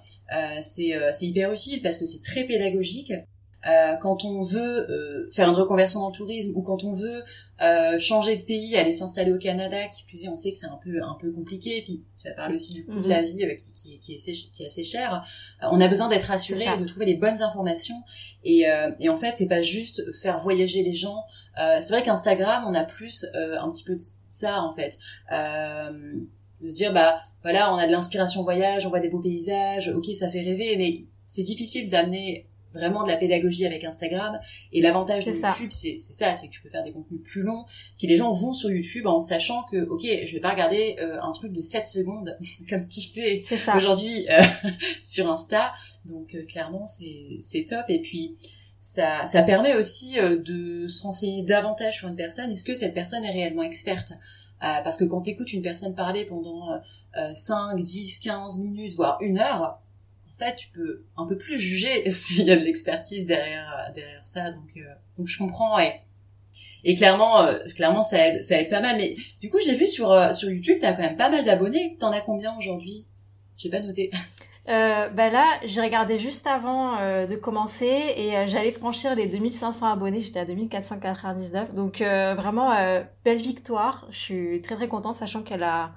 c'est, 0.63 0.93
c'est 1.13 1.27
hyper 1.27 1.53
utile 1.53 1.81
parce 1.81 1.99
que 1.99 2.05
c'est 2.05 2.23
très 2.23 2.45
pédagogique. 2.45 3.13
Euh, 3.67 3.97
quand 3.97 4.25
on 4.25 4.43
veut 4.43 4.91
euh, 4.91 5.31
faire 5.33 5.49
une 5.49 5.55
reconversion 5.55 6.01
dans 6.01 6.11
le 6.11 6.15
tourisme 6.15 6.53
ou 6.55 6.63
quand 6.63 6.85
on 6.85 6.93
veut 6.93 7.23
euh, 7.63 7.99
changer 7.99 8.37
de 8.37 8.43
pays, 8.43 8.77
aller 8.77 8.93
s'installer 8.93 9.33
au 9.33 9.39
Canada, 9.39 9.77
qui 9.89 10.05
plus 10.05 10.25
est, 10.25 10.29
on 10.29 10.37
sait 10.37 10.53
que 10.53 10.59
c'est 10.59 10.69
un 10.69 10.79
peu 10.83 11.03
un 11.03 11.17
peu 11.21 11.33
compliqué. 11.33 11.83
Puis 11.83 12.05
tu 12.21 12.29
vas 12.29 12.35
parler 12.35 12.55
aussi 12.55 12.75
du 12.75 12.87
coût 12.87 13.01
de 13.01 13.09
la 13.09 13.23
mhm. 13.23 13.27
vie 13.27 13.57
qui, 13.57 13.73
qui, 13.73 13.99
qui, 13.99 14.15
est 14.15 14.53
qui 14.53 14.63
est 14.63 14.67
assez 14.67 14.85
cher. 14.85 15.23
on 15.63 15.81
a 15.81 15.89
besoin 15.89 16.09
d'être 16.09 16.31
assuré 16.31 16.65
et 16.65 16.79
de 16.79 16.85
trouver 16.85 17.07
les 17.07 17.15
bonnes 17.15 17.43
informations. 17.43 17.97
Et, 18.45 18.65
et 19.01 19.09
en 19.09 19.17
fait, 19.17 19.35
c'est 19.37 19.49
pas 19.49 19.63
juste 19.63 20.03
faire 20.21 20.39
voyager 20.39 20.83
les 20.83 20.95
gens. 20.95 21.25
c'est 21.57 21.91
vrai 21.91 22.03
qu'Instagram, 22.03 22.65
on 22.69 22.75
a 22.75 22.85
plus 22.85 23.27
un 23.35 23.71
petit 23.71 23.85
peu 23.85 23.97
de 23.97 24.03
ça 24.29 24.63
en 24.63 24.73
fait 24.73 24.99
de 26.63 26.71
se 26.71 26.77
dire 26.77 26.93
bah 26.93 27.17
voilà 27.43 27.73
on 27.75 27.77
a 27.77 27.87
de 27.87 27.93
l'inspiration 27.93 28.43
voyage 28.43 28.87
on 28.87 28.89
voit 28.89 29.01
des 29.01 29.11
beaux 29.11 29.21
paysages 29.21 29.89
ok 29.89 30.07
ça 30.15 30.31
fait 30.31 30.41
rêver 30.41 30.77
mais 30.79 31.05
c'est 31.27 31.43
difficile 31.43 31.91
d'amener 31.91 32.47
vraiment 32.77 33.03
de 33.03 33.09
la 33.09 33.17
pédagogie 33.17 33.67
avec 33.67 33.85
Instagram. 33.85 34.39
Et 34.73 34.81
l'avantage 34.81 35.25
de 35.25 35.33
YouTube, 35.33 35.71
c'est 35.71 35.99
ça, 35.99 36.35
c'est 36.37 36.49
que 36.49 36.53
tu 36.53 36.63
peux 36.63 36.69
faire 36.69 36.83
des 36.83 36.93
contenus 36.93 37.21
plus 37.23 37.43
longs, 37.43 37.65
qui 37.99 38.07
les 38.07 38.17
gens 38.17 38.31
vont 38.33 38.55
sur 38.55 38.71
YouTube 38.71 39.07
en 39.07 39.21
sachant 39.21 39.63
que, 39.65 39.85
ok, 39.89 40.03
je 40.25 40.33
vais 40.33 40.41
pas 40.41 40.51
regarder 40.51 40.97
euh, 41.01 41.19
un 41.23 41.33
truc 41.33 41.53
de 41.53 41.61
7 41.61 41.89
secondes, 41.89 42.37
comme 42.69 42.81
ce 42.81 42.89
qu'il 42.89 43.07
fait 43.09 43.45
aujourd'hui 43.75 44.27
euh, 44.31 44.43
sur 45.03 45.31
Insta. 45.31 45.73
Donc 46.05 46.35
euh, 46.35 46.45
clairement, 46.47 46.87
c'est 46.87 47.65
top. 47.65 47.85
Et 47.89 48.01
puis, 48.01 48.37
ça, 48.79 49.27
ça 49.27 49.43
permet 49.43 49.75
aussi 49.75 50.17
de 50.17 50.87
se 50.87 51.03
renseigner 51.03 51.43
davantage 51.43 51.99
sur 51.99 52.09
une 52.09 52.15
personne. 52.15 52.53
Est-ce 52.53 52.65
que 52.65 52.75
cette 52.75 52.95
personne 52.95 53.25
est 53.25 53.33
réellement 53.33 53.65
experte? 53.65 54.13
Parce 54.61 54.97
que 54.97 55.05
quand 55.05 55.23
tu 55.23 55.31
écoutes 55.31 55.53
une 55.53 55.63
personne 55.63 55.95
parler 55.95 56.25
pendant 56.25 56.81
5, 57.35 57.81
10, 57.81 58.19
15 58.19 58.59
minutes, 58.59 58.95
voire 58.95 59.19
une 59.23 59.39
heure, 59.39 59.81
en 60.37 60.45
fait, 60.45 60.57
tu 60.57 60.69
peux 60.71 61.05
un 61.17 61.27
peu 61.27 61.37
plus 61.37 61.59
juger 61.59 62.11
s'il 62.11 62.47
y 62.47 62.51
a 62.51 62.57
de 62.57 62.65
l'expertise 62.65 63.27
derrière 63.27 63.87
euh, 63.89 63.93
derrière 63.93 64.27
ça. 64.27 64.51
Donc, 64.51 64.71
euh, 64.77 64.81
donc 65.19 65.27
je 65.27 65.39
comprends. 65.39 65.79
Et, 65.79 65.93
et 66.85 66.95
clairement, 66.95 67.41
euh, 67.41 67.59
clairement, 67.75 68.03
ça 68.03 68.29
aide, 68.29 68.43
ça 68.43 68.57
pas 68.65 68.81
mal. 68.81 68.97
Mais 68.97 69.17
du 69.41 69.51
coup, 69.51 69.59
j'ai 69.65 69.75
vu 69.75 69.89
sur 69.89 70.09
sur 70.35 70.51
YouTube, 70.51 70.79
t'as 70.81 70.93
quand 70.93 71.03
même 71.03 71.17
pas 71.17 71.31
mal 71.31 71.45
d'abonnés. 71.45 71.97
T'en 71.99 72.13
as 72.13 72.21
combien 72.21 72.57
aujourd'hui? 72.57 73.07
J'ai 73.57 73.71
pas 73.71 73.81
noté. 73.81 74.11
Euh, 74.69 75.09
bah 75.11 75.31
là, 75.31 75.61
j'ai 75.65 75.81
regardé 75.81 76.19
juste 76.19 76.45
avant 76.49 76.97
de 76.97 77.37
commencer 77.37 77.87
et 78.17 78.49
j'allais 78.49 78.73
franchir 78.73 79.15
les 79.15 79.29
2500 79.29 79.87
abonnés. 79.87 80.21
J'étais 80.23 80.41
à 80.41 80.45
2499. 80.45 81.73
Donc 81.73 81.99
vraiment, 81.99 82.75
belle 83.25 83.39
victoire. 83.39 84.09
Je 84.11 84.19
suis 84.19 84.63
très 84.63 84.75
très 84.75 84.89
contente, 84.89 85.15
sachant 85.15 85.45
qu'elle 85.45 85.63
a 85.63 85.93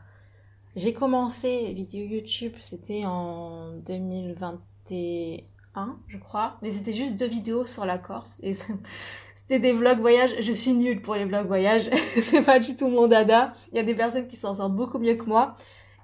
j'ai 0.80 0.94
commencé 0.94 1.74
vidéo 1.74 2.06
YouTube, 2.06 2.54
c'était 2.62 3.04
en 3.06 3.74
2021, 3.86 5.98
je 6.08 6.18
crois. 6.18 6.58
Mais 6.62 6.72
c'était 6.72 6.94
juste 6.94 7.18
deux 7.18 7.28
vidéos 7.28 7.65
sur 7.65 7.86
la 7.86 7.98
Corse. 7.98 8.39
Et 8.44 8.54
c'était 8.54 9.60
des 9.60 9.74
vlogs 9.74 10.00
voyage. 10.00 10.36
Je 10.39 10.54
suis 10.54 10.72
nulle 10.74 11.02
pour 11.02 11.15
les 11.15 11.26
vlogs 11.26 11.48
voyage. 11.48 11.89
c'est 12.22 12.42
pas 12.42 12.60
du 12.60 12.78
tout 12.78 12.88
mon 12.88 13.08
dada. 13.08 13.52
Il 13.72 13.78
y 13.78 13.80
a 13.80 13.84
des 13.84 13.96
personnes 13.96 14.28
qui 14.28 14.38
s'en 14.38 14.54
sortent 14.54 14.76
beaucoup 14.76 15.00
mieux 15.00 15.15
que 15.15 15.26
moi. 15.26 15.56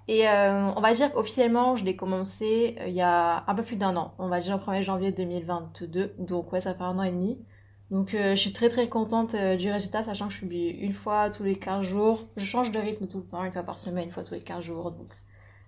Et 0.08 0.28
euh, 0.28 0.72
on 0.76 0.82
va 0.82 0.94
dire 0.94 1.12
qu'officiellement, 1.14 1.78
je 1.78 1.86
l'ai 1.86 1.96
commencé 1.96 2.76
euh, 2.82 2.88
il 2.88 2.94
y 2.94 3.02
a 3.02 3.44
un 3.48 3.56
peu 3.56 3.64
plus 3.64 3.78
d'un 3.78 3.96
an. 3.96 4.14
On 4.20 4.28
va 4.28 4.42
dire 4.42 4.58
le 4.58 4.64
1er 4.64 4.84
janvier 4.84 5.12
2022. 5.14 6.16
Donc 6.20 6.52
ouais, 6.52 6.62
ça 6.62 6.76
fait 6.76 6.84
un 6.84 7.00
an 7.00 7.04
et 7.04 7.12
demi. 7.12 7.40
Donc 7.91 8.15
euh, 8.15 8.36
je 8.36 8.41
suis 8.41 8.52
très 8.52 8.69
très 8.69 8.89
contente 8.89 9.36
euh, 9.36 9.56
du 9.56 9.71
résultat, 9.71 10.04
sachant 10.04 10.28
que 10.28 10.34
je 10.34 10.39
publie 10.39 10.69
une 10.69 10.93
fois 10.93 11.30
tous 11.30 11.43
les 11.43 11.58
15 11.58 11.86
jours. 11.86 12.28
Je 12.36 12.45
change 12.45 12.71
de 12.71 12.80
rythme 12.80 13.08
tout 13.08 13.19
le 13.19 13.26
temps, 13.26 13.43
une 13.43 13.52
fois 13.52 13.63
par 13.63 13.78
semaine, 13.78 14.06
une 14.06 14.12
fois 14.12 14.24
tous 14.24 14.34
les 14.34 14.41
15 14.41 14.63
jours. 14.63 14.91
Donc 14.91 15.10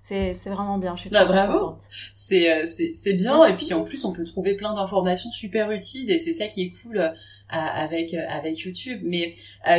c'est 0.02 0.34
vraiment 0.46 0.78
bien. 0.78 0.96
Je 0.96 1.02
suis 1.02 1.10
très 1.10 1.26
bravo. 1.26 1.78
C'est 2.16 2.52
euh, 2.52 2.66
c'est 2.66 3.14
bien 3.14 3.46
et 3.46 3.54
puis 3.54 3.72
en 3.74 3.84
plus 3.84 4.04
on 4.06 4.14
peut 4.14 4.24
trouver 4.24 4.56
plein 4.56 4.74
d'informations 4.74 5.30
super 5.32 5.70
utiles 5.72 6.10
et 6.10 6.18
c'est 6.18 6.34
ça 6.34 6.48
qui 6.48 6.64
est 6.64 6.74
cool 6.82 7.12
avec 7.50 8.14
avec 8.14 8.60
YouTube. 8.60 9.02
Mais 9.04 9.34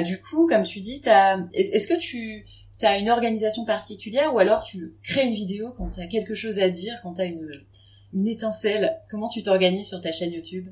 du 0.05 0.21
coup, 0.21 0.47
comme 0.47 0.65
tu 0.65 0.81
dis, 0.81 1.01
est-ce 1.55 1.89
que 1.89 1.99
tu 1.99 2.45
as 2.83 2.99
une 2.99 3.11
organisation 3.11 3.65
particulière 3.65 4.33
ou 4.33 4.39
alors 4.39 4.63
tu 4.63 4.95
crées 5.03 5.27
une 5.27 5.35
vidéo 5.35 5.73
quand 5.77 5.91
tu 5.91 6.01
as 6.01 6.07
quelque 6.07 6.35
chose 6.35 6.59
à 6.61 6.69
dire, 6.69 7.01
quand 7.03 7.15
tu 7.15 7.23
as 7.23 7.25
une 7.25 7.51
une 8.13 8.29
étincelle? 8.29 8.97
Comment 9.11 9.29
tu 9.29 9.43
t'organises 9.43 9.89
sur 9.89 10.01
ta 10.03 10.13
chaîne 10.13 10.33
YouTube? 10.33 10.69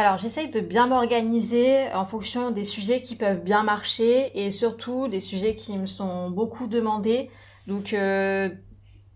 Alors, 0.00 0.16
j'essaye 0.16 0.48
de 0.50 0.60
bien 0.60 0.86
m'organiser 0.86 1.92
en 1.92 2.06
fonction 2.06 2.50
des 2.50 2.64
sujets 2.64 3.02
qui 3.02 3.16
peuvent 3.16 3.42
bien 3.42 3.62
marcher 3.62 4.30
et 4.34 4.50
surtout 4.50 5.08
des 5.08 5.20
sujets 5.20 5.54
qui 5.54 5.76
me 5.76 5.84
sont 5.84 6.30
beaucoup 6.30 6.66
demandés. 6.66 7.28
Donc, 7.66 7.92
euh, 7.92 8.48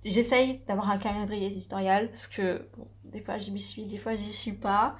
j'essaye 0.05 0.61
d'avoir 0.69 0.91
un 0.91 0.99
calendrier 0.99 1.47
éditorial 1.47 2.09
parce 2.09 2.27
que 2.27 2.69
des 3.05 3.23
fois 3.23 3.39
j'y 3.39 3.59
suis, 3.59 3.87
des 3.87 3.97
fois 3.97 4.15
j'y 4.15 4.33
suis 4.33 4.53
pas. 4.53 4.95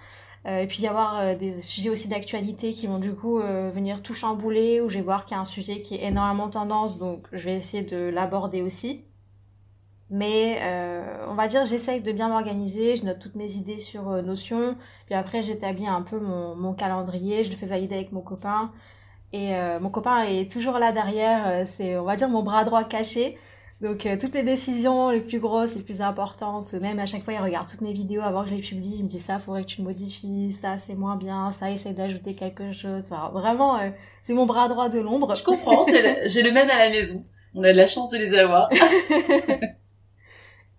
Euh, 0.47 0.61
et 0.61 0.67
puis 0.67 0.83
y 0.83 0.87
avoir 0.87 1.21
euh, 1.21 1.35
des 1.35 1.61
sujets 1.61 1.91
aussi 1.91 2.09
d'actualité 2.09 2.73
qui 2.73 2.87
vont 2.87 2.99
du 2.99 3.13
coup 3.15 3.39
venir 3.39 4.03
tout 4.03 4.15
chambouler 4.15 4.81
ou 4.81 4.89
je 4.89 4.97
vais 4.97 5.03
voir 5.03 5.27
qu'il 5.27 5.35
y 5.35 5.39
a 5.39 5.41
un 5.41 5.45
sujet 5.45 5.83
qui 5.83 5.97
est 5.97 6.05
énormément 6.05 6.49
tendance 6.49 6.99
donc 6.99 7.27
je 7.33 7.45
vais 7.45 7.57
essayer 7.57 7.83
de 7.83 7.97
l'aborder 8.09 8.63
aussi. 8.63 9.05
Mais 10.11 10.59
euh, 10.61 11.03
on 11.29 11.35
va 11.35 11.47
dire, 11.49 11.65
j'essaye 11.65 12.01
de 12.01 12.13
bien 12.13 12.29
m'organiser, 12.29 12.97
je 12.97 13.05
note 13.05 13.19
toutes 13.19 13.37
mes 13.37 13.55
idées 13.55 13.79
sur 13.79 14.11
euh, 14.11 14.23
Notion, 14.23 14.77
puis 15.07 15.15
après 15.15 15.43
j'établis 15.43 15.87
un 15.87 16.03
peu 16.03 16.19
mon, 16.19 16.55
mon, 16.55 16.75
calendrier, 16.75 17.43
je 17.43 17.51
le 17.51 17.57
fais 17.57 17.67
valider 17.67 17.95
avec 17.95 18.13
mon 18.13 18.21
copain. 18.21 18.71
Et 19.33 19.57
euh, 19.57 19.81
mon 19.81 19.91
copain 19.91 20.23
est 20.23 20.51
toujours 20.51 20.79
là 20.79 20.93
derrière, 20.93 21.67
c'est 21.67 21.97
on 21.97 22.05
va 22.05 22.17
dire 22.17 22.29
mon 22.29 22.43
bras 22.43 22.65
droit 22.65 22.85
caché. 22.85 23.39
Donc 23.81 24.07
toutes 24.21 24.35
les 24.35 24.45
décisions 24.45 25.11
les 25.11 25.21
plus 25.21 25.41
grosses, 25.41 25.75
les 25.75 25.83
plus 25.83 26.01
importantes, 26.01 26.73
même 26.75 27.01
à 27.01 27.07
chaque 27.07 27.25
fois 27.25 27.33
il 27.33 27.41
regarde 27.41 27.69
toutes 27.69 27.81
mes 27.81 27.93
vidéos 27.93 28.23
avant 28.23 28.45
que 28.45 28.51
je 28.51 28.55
les 28.55 28.61
publie, 28.61 28.95
il 28.99 29.05
me 29.05 29.09
dit 29.09 29.19
ça, 29.19 29.39
faudrait 29.41 29.63
que 29.63 29.69
tu 29.69 29.83
modifies, 29.83 30.53
ça 30.53 30.77
c'est 30.87 30.95
moins 30.95 31.17
bien, 31.17 31.51
ça 31.51 31.71
essaye 31.71 31.93
d'ajouter 31.93 32.35
quelque 32.35 32.73
chose. 32.73 33.07
Enfin, 33.11 33.31
vraiment, 33.33 33.81
c'est 34.23 34.35
mon 34.35 34.47
bras 34.47 34.69
droit 34.69 34.89
de 34.89 35.01
l'ombre. 35.01 35.35
Je 35.35 35.43
comprends, 35.43 35.85
j'ai 36.27 36.43
le 36.43 36.53
même 36.53 36.71
à 36.71 36.79
la 36.79 36.91
maison. 36.91 37.25
On 37.55 37.65
a 37.65 37.73
de 37.73 37.77
la 37.77 37.87
chance 37.87 38.11
de 38.11 38.19
les 38.19 38.35
avoir. 38.35 38.71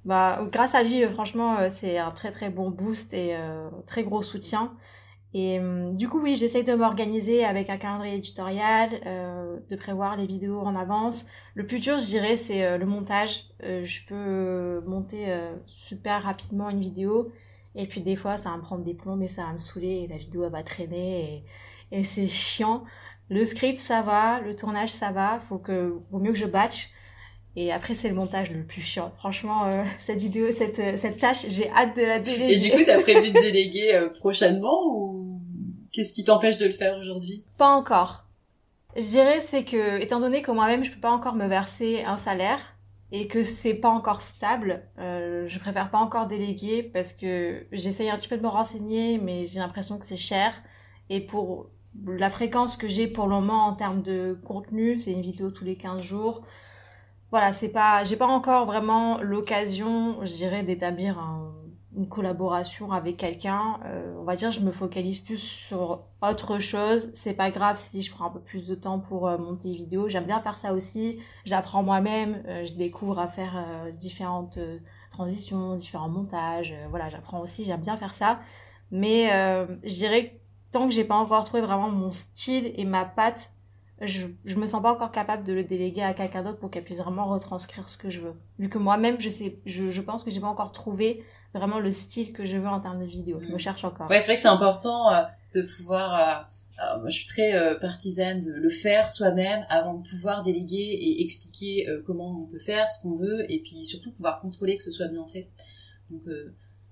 Bah, 0.05 0.47
grâce 0.51 0.75
à 0.75 0.83
lui, 0.83 1.03
euh, 1.03 1.09
franchement, 1.09 1.57
euh, 1.57 1.69
c'est 1.71 1.97
un 1.97 2.11
très 2.11 2.31
très 2.31 2.51
bon 2.51 2.69
boost 2.69 3.13
et 3.13 3.35
euh, 3.35 3.69
très 3.87 4.03
gros 4.03 4.21
soutien. 4.21 4.77
Et 5.33 5.59
du 5.91 6.07
coup, 6.07 6.21
oui, 6.21 6.37
j'essaye 6.37 6.63
de 6.63 6.73
m'organiser 6.75 7.43
avec 7.43 7.69
un 7.69 7.75
calendrier 7.75 8.15
éditorial, 8.15 8.89
de 9.69 9.75
prévoir 9.75 10.15
les 10.15 10.27
vidéos 10.27 10.61
en 10.61 10.77
avance. 10.77 11.25
Le 11.55 11.67
plus 11.67 11.81
dur, 11.81 11.97
je 11.97 12.05
dirais, 12.05 12.37
c'est 12.37 12.77
le 12.77 12.85
montage. 12.85 13.43
je 13.61 14.05
peux 14.07 14.81
monter 14.87 15.25
super 15.65 16.23
rapidement 16.23 16.69
une 16.69 16.79
vidéo. 16.79 17.33
Et 17.75 17.85
puis 17.85 17.99
des 17.99 18.15
fois, 18.15 18.37
ça 18.37 18.51
va 18.51 18.55
me 18.55 18.61
prendre 18.61 18.85
des 18.85 18.93
plombs 18.93 19.19
et 19.19 19.27
ça 19.27 19.43
va 19.43 19.51
me 19.51 19.57
saouler 19.57 20.03
et 20.05 20.07
la 20.07 20.15
vidéo 20.15 20.49
va 20.49 20.63
traîner 20.63 21.43
et, 21.91 21.97
et 21.99 22.03
c'est 22.05 22.29
chiant. 22.29 22.85
Le 23.29 23.43
script, 23.43 23.77
ça 23.77 24.03
va. 24.03 24.39
Le 24.39 24.55
tournage, 24.55 24.91
ça 24.91 25.11
va. 25.11 25.39
Faut 25.41 25.57
que, 25.57 25.99
vaut 26.11 26.19
mieux 26.19 26.31
que 26.31 26.37
je 26.37 26.45
batch. 26.45 26.91
Et 27.57 27.71
après, 27.71 27.95
c'est 27.95 28.09
le 28.09 28.15
montage 28.15 28.51
le 28.51 28.63
plus 28.63 28.81
chiant. 28.81 29.13
Franchement, 29.17 29.65
euh, 29.65 29.83
cette 30.05 30.19
vidéo, 30.19 30.47
cette, 30.51 30.79
euh, 30.79 30.97
cette 30.97 31.17
tâche, 31.17 31.45
j'ai 31.49 31.69
hâte 31.69 31.95
de 31.95 32.01
la 32.01 32.19
déléguer. 32.19 32.53
Et 32.53 32.57
du 32.57 32.71
coup, 32.71 32.83
t'as 32.85 33.01
prévu 33.01 33.29
de 33.31 33.39
déléguer 33.39 33.95
euh, 33.95 34.09
prochainement 34.09 34.83
ou 34.87 35.39
qu'est-ce 35.93 36.11
qui 36.11 36.25
t'empêche 36.25 36.57
de 36.57 36.65
le 36.65 36.71
faire 36.71 36.97
aujourd'hui? 36.97 37.45
Pas 37.57 37.69
encore. 37.69 38.25
Je 38.97 39.05
dirais, 39.05 39.39
c'est 39.41 39.63
que, 39.63 39.99
étant 40.01 40.19
donné 40.19 40.41
que 40.41 40.51
moi-même, 40.51 40.83
je 40.83 40.91
peux 40.91 40.99
pas 40.99 41.11
encore 41.11 41.35
me 41.35 41.47
verser 41.47 42.03
un 42.05 42.17
salaire 42.17 42.59
et 43.11 43.27
que 43.27 43.43
c'est 43.43 43.73
pas 43.73 43.89
encore 43.89 44.21
stable, 44.21 44.83
euh, 44.99 45.45
je 45.47 45.59
préfère 45.59 45.91
pas 45.91 45.99
encore 45.99 46.27
déléguer 46.27 46.83
parce 46.83 47.13
que 47.13 47.65
j'essaye 47.71 48.09
un 48.09 48.17
petit 48.17 48.27
peu 48.27 48.37
de 48.37 48.41
me 48.41 48.47
renseigner, 48.47 49.17
mais 49.17 49.47
j'ai 49.47 49.59
l'impression 49.59 49.97
que 49.97 50.05
c'est 50.05 50.17
cher. 50.17 50.53
Et 51.09 51.21
pour 51.21 51.69
la 52.05 52.29
fréquence 52.29 52.75
que 52.75 52.89
j'ai 52.89 53.07
pour 53.07 53.27
le 53.27 53.35
moment 53.35 53.65
en 53.65 53.73
termes 53.73 54.01
de 54.01 54.37
contenu, 54.43 54.99
c'est 54.99 55.11
une 55.11 55.21
vidéo 55.21 55.51
tous 55.51 55.63
les 55.63 55.77
15 55.77 56.01
jours 56.01 56.41
voilà, 57.31 57.53
c'est 57.53 57.69
pas, 57.69 58.03
j'ai 58.03 58.15
pas 58.15 58.27
encore 58.27 58.65
vraiment 58.65 59.19
l'occasion, 59.21 60.17
je 60.25 60.33
dirais, 60.33 60.63
d'établir 60.63 61.17
une 61.95 62.07
collaboration 62.07 62.91
avec 62.91 63.17
quelqu'un. 63.17 63.79
Euh, 63.85 64.15
on 64.19 64.23
va 64.23 64.35
dire, 64.35 64.51
je 64.51 64.59
me 64.61 64.71
focalise 64.71 65.19
plus 65.19 65.38
sur 65.38 66.03
autre 66.21 66.59
chose. 66.59 67.09
C'est 67.13 67.33
pas 67.33 67.51
grave 67.51 67.77
si 67.77 68.01
je 68.01 68.11
prends 68.11 68.25
un 68.25 68.29
peu 68.29 68.39
plus 68.39 68.67
de 68.67 68.75
temps 68.75 68.99
pour 68.99 69.27
euh, 69.27 69.38
monter 69.38 69.69
les 69.69 69.75
vidéos. 69.75 70.09
J'aime 70.09 70.25
bien 70.25 70.41
faire 70.41 70.57
ça 70.57 70.73
aussi. 70.73 71.19
J'apprends 71.45 71.83
moi-même. 71.83 72.43
Euh, 72.47 72.65
je 72.65 72.73
découvre 72.73 73.19
à 73.19 73.27
faire 73.27 73.65
différentes 73.93 74.59
transitions, 75.11 75.75
différents 75.75 76.09
montages. 76.09 76.73
voilà, 76.89 77.09
j'apprends 77.09 77.39
aussi. 77.39 77.63
J'aime 77.63 77.81
bien 77.81 77.97
faire 77.97 78.13
ça. 78.13 78.39
Mais 78.91 79.29
je 79.83 79.93
dirais 79.93 80.39
tant 80.71 80.88
que 80.88 80.93
j'ai 80.93 81.05
pas 81.05 81.15
encore 81.15 81.43
trouvé 81.45 81.61
vraiment 81.61 81.89
mon 81.89 82.11
style 82.11 82.73
et 82.75 82.85
ma 82.85 83.05
patte 83.05 83.51
je, 84.01 84.27
je 84.43 84.55
me 84.58 84.67
sens 84.67 84.81
pas 84.81 84.91
encore 84.91 85.12
capable 85.12 85.43
de 85.43 85.53
le 85.53 85.63
déléguer 85.63 86.01
à 86.01 86.13
quelqu'un 86.13 86.43
d'autre 86.43 86.60
pour 86.60 86.69
qu'elle 86.69 86.84
puisse 86.84 86.99
vraiment 86.99 87.27
retranscrire 87.29 87.88
ce 87.88 87.97
que 87.97 88.10
je 88.10 88.19
veux. 88.21 88.34
Vu 88.60 88.69
que 88.69 88.77
moi-même, 88.77 89.19
je 89.19 89.29
sais, 89.29 89.60
je, 89.65 89.91
je 89.91 90.01
pense 90.01 90.23
que 90.23 90.31
j'ai 90.31 90.41
pas 90.41 90.47
encore 90.47 90.71
trouvé 90.71 91.23
vraiment 91.53 91.79
le 91.79 91.91
style 91.91 92.34
que 92.34 92.45
je 92.45 92.58
veux 92.58 92.67
en 92.67 92.81
termes 92.81 92.99
de 92.99 93.05
vidéo. 93.05 93.39
Je 93.39 93.53
me 93.53 93.58
cherche 93.58 93.86
encore. 93.86 94.10
Ouais, 94.10 94.19
c'est 94.19 94.27
vrai 94.27 94.36
que 94.36 94.41
c'est 94.41 94.49
important 94.49 95.13
euh, 95.13 95.21
de 95.53 95.62
pouvoir. 95.77 96.47
Euh, 96.79 96.99
moi, 96.99 97.08
je 97.08 97.17
suis 97.19 97.27
très 97.27 97.55
euh, 97.55 97.75
partisane 97.75 98.41
de 98.41 98.51
le 98.51 98.69
faire 98.69 99.13
soi-même 99.13 99.65
avant 99.69 99.93
de 99.93 100.05
pouvoir 100.05 100.41
déléguer 100.41 100.75
et 100.75 101.23
expliquer 101.23 101.88
comment 102.05 102.41
on 102.41 102.45
peut 102.45 102.60
faire 102.60 102.91
ce 102.91 103.01
qu'on 103.01 103.15
veut, 103.15 103.49
et 103.49 103.62
puis 103.62 103.86
surtout 103.86 104.12
pouvoir 104.12 104.39
contrôler 104.41 104.75
que 104.75 104.84
ce 104.84 104.91
soit 104.91 105.08
bien 105.08 105.25
fait. 105.25 105.49
Donc 106.10 106.23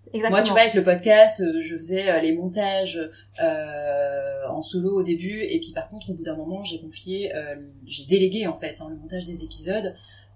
Exactement. 0.08 0.30
Moi, 0.30 0.44
tu 0.44 0.52
vois, 0.52 0.62
avec 0.62 0.74
le 0.74 0.84
podcast, 0.84 1.42
euh, 1.42 1.62
je 1.62 1.76
faisais 1.76 2.10
euh, 2.10 2.20
les 2.20 2.34
montages 2.34 3.00
euh, 3.42 4.48
en 4.50 4.62
solo 4.62 5.00
au 5.00 5.04
début, 5.04 5.42
et 5.42 5.60
puis 5.60 5.72
par 5.74 5.90
contre, 5.90 6.12
au 6.12 6.14
bout 6.14 6.24
d'un 6.24 6.36
moment, 6.36 6.64
j'ai 6.64 6.80
confié, 6.80 7.36
euh, 7.36 7.56
j'ai 7.86 8.06
délégué 8.06 8.46
en 8.46 8.56
fait 8.56 8.80
hein, 8.80 8.88
le 8.90 8.96
montage 8.96 9.26
des 9.26 9.44
épisodes, 9.44 9.94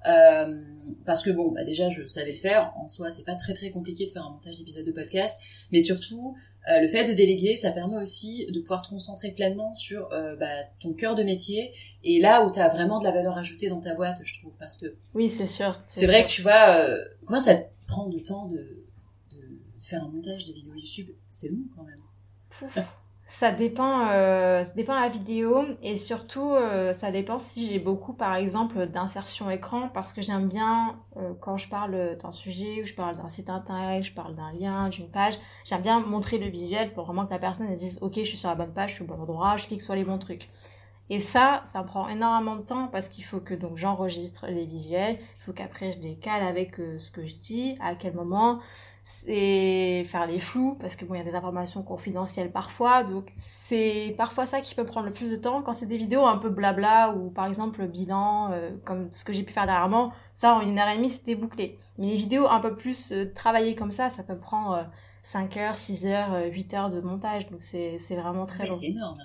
euh, 0.07 0.61
parce 1.05 1.21
que 1.21 1.29
bon, 1.29 1.51
bah 1.51 1.63
déjà, 1.63 1.89
je 1.89 2.07
savais 2.07 2.31
le 2.31 2.37
faire. 2.37 2.73
En 2.83 2.89
soi, 2.89 3.11
c'est 3.11 3.25
pas 3.25 3.35
très 3.35 3.53
très 3.53 3.69
compliqué 3.69 4.05
de 4.05 4.11
faire 4.11 4.25
un 4.25 4.31
montage 4.31 4.57
d'épisodes 4.57 4.85
de 4.85 4.91
podcast, 4.91 5.35
mais 5.71 5.81
surtout, 5.81 6.35
euh, 6.71 6.79
le 6.79 6.87
fait 6.87 7.03
de 7.03 7.13
déléguer, 7.13 7.55
ça 7.55 7.71
permet 7.71 7.97
aussi 7.97 8.47
de 8.51 8.59
pouvoir 8.59 8.81
te 8.81 8.89
concentrer 8.89 9.31
pleinement 9.31 9.73
sur 9.75 10.09
bah, 10.39 10.47
ton 10.79 10.93
cœur 10.93 11.15
de 11.15 11.23
métier 11.23 11.71
et 12.03 12.19
là 12.19 12.45
où 12.45 12.51
tu 12.51 12.59
as 12.59 12.67
vraiment 12.67 12.99
de 12.99 13.05
la 13.05 13.11
valeur 13.11 13.37
ajoutée 13.37 13.69
dans 13.69 13.79
ta 13.79 13.93
boîte, 13.93 14.17
je 14.23 14.39
trouve, 14.39 14.57
parce 14.57 14.77
que 14.77 14.87
oui, 15.13 15.29
c'est 15.29 15.47
sûr. 15.47 15.79
C'est 15.87 16.07
vrai 16.07 16.23
que 16.23 16.29
tu 16.29 16.41
vois, 16.41 16.83
comment 17.25 17.41
ça 17.41 17.55
te 17.55 17.67
prend 17.87 18.07
du 18.07 18.23
temps 18.23 18.47
de 18.47 18.86
faire 19.87 20.03
un 20.03 20.09
montage 20.09 20.45
de 20.45 20.53
vidéos 20.53 20.73
YouTube, 20.75 21.09
c'est 21.29 21.49
long 21.49 21.63
quand 21.75 21.83
même. 21.83 22.85
Ça 23.29 23.51
dépend, 23.51 24.07
euh, 24.07 24.63
ça 24.63 24.71
dépend 24.71 24.95
de 24.95 25.01
la 25.01 25.09
vidéo 25.09 25.65
et 25.83 25.97
surtout 25.97 26.53
euh, 26.53 26.93
ça 26.93 27.11
dépend 27.11 27.37
si 27.37 27.67
j'ai 27.67 27.77
beaucoup 27.77 28.13
par 28.13 28.35
exemple 28.35 28.87
d'insertion 28.87 29.51
écran 29.51 29.89
parce 29.93 30.13
que 30.13 30.21
j'aime 30.21 30.47
bien 30.47 30.95
euh, 31.17 31.33
quand 31.41 31.57
je 31.57 31.67
parle 31.67 32.17
d'un 32.17 32.31
sujet, 32.31 32.85
je 32.85 32.95
parle 32.95 33.17
d'un 33.17 33.27
site 33.27 33.49
internet, 33.49 34.03
je 34.03 34.13
parle 34.13 34.33
d'un 34.33 34.53
lien, 34.53 34.87
d'une 34.87 35.09
page, 35.09 35.37
j'aime 35.65 35.81
bien 35.81 35.99
montrer 35.99 36.37
le 36.37 36.47
visuel 36.47 36.93
pour 36.93 37.03
vraiment 37.05 37.25
que 37.25 37.31
la 37.33 37.39
personne 37.39 37.71
dise 37.75 37.97
ok 38.01 38.13
je 38.15 38.23
suis 38.23 38.37
sur 38.37 38.47
la 38.47 38.55
bonne 38.55 38.73
page, 38.73 38.91
je 38.91 38.95
suis 38.95 39.03
au 39.03 39.07
bon 39.07 39.21
endroit, 39.21 39.57
je 39.57 39.67
clique 39.67 39.81
sur 39.81 39.93
les 39.93 40.05
bons 40.05 40.19
trucs. 40.19 40.49
Et 41.09 41.19
ça, 41.21 41.63
ça 41.67 41.83
me 41.83 41.87
prend 41.87 42.07
énormément 42.09 42.55
de 42.55 42.61
temps 42.63 42.87
parce 42.87 43.07
qu'il 43.09 43.23
faut 43.25 43.39
que 43.39 43.53
donc 43.53 43.77
j'enregistre 43.77 44.47
les 44.47 44.65
visuels, 44.65 45.19
il 45.19 45.43
faut 45.45 45.53
qu'après 45.53 45.91
je 45.91 45.99
les 45.99 46.15
cale 46.15 46.43
avec 46.43 46.75
ce 46.75 47.11
que 47.11 47.25
je 47.25 47.35
dis, 47.35 47.77
à 47.81 47.95
quel 47.95 48.13
moment, 48.13 48.59
c'est 49.09 50.03
faire 50.05 50.27
les 50.27 50.41
flous 50.41 50.75
parce 50.81 50.97
que 50.97 51.05
bon 51.05 51.13
il 51.13 51.19
y 51.19 51.21
a 51.21 51.23
des 51.23 51.33
informations 51.33 51.81
confidentielles 51.81 52.51
parfois 52.51 53.03
donc 53.03 53.31
c'est 53.63 54.13
parfois 54.17 54.45
ça 54.45 54.59
qui 54.59 54.75
peut 54.75 54.83
prendre 54.83 55.05
le 55.07 55.13
plus 55.13 55.31
de 55.31 55.37
temps. 55.37 55.61
Quand 55.61 55.71
c'est 55.71 55.85
des 55.85 55.95
vidéos 55.95 56.25
un 56.25 56.37
peu 56.37 56.49
blabla 56.49 57.13
ou 57.13 57.29
par 57.29 57.45
exemple 57.45 57.79
le 57.79 57.87
bilan 57.87 58.51
euh, 58.51 58.71
comme 58.83 59.07
ce 59.13 59.23
que 59.23 59.31
j'ai 59.31 59.43
pu 59.43 59.53
faire 59.53 59.65
dernièrement 59.65 60.11
ça 60.35 60.55
en 60.55 60.59
une 60.61 60.77
heure 60.77 60.89
et 60.89 60.97
demie 60.97 61.09
c'était 61.09 61.35
bouclé. 61.35 61.79
Mais 61.97 62.07
les 62.07 62.17
vidéos 62.17 62.47
un 62.49 62.59
peu 62.59 62.75
plus 62.75 63.13
euh, 63.13 63.31
travaillées 63.33 63.75
comme 63.75 63.91
ça 63.91 64.09
ça 64.09 64.23
peut 64.23 64.37
prendre 64.37 64.73
euh, 64.73 64.83
5 65.23 65.55
heures 65.55 65.77
6 65.77 66.05
heures 66.05 66.43
8 66.51 66.73
heures 66.73 66.89
de 66.89 66.99
montage 66.99 67.49
donc 67.49 67.63
c'est 67.63 67.99
c'est 67.99 68.15
vraiment 68.17 68.45
très 68.45 68.63
Mais 68.63 68.69
long. 68.69 68.75
c'est 68.75 68.87
énorme. 68.87 69.19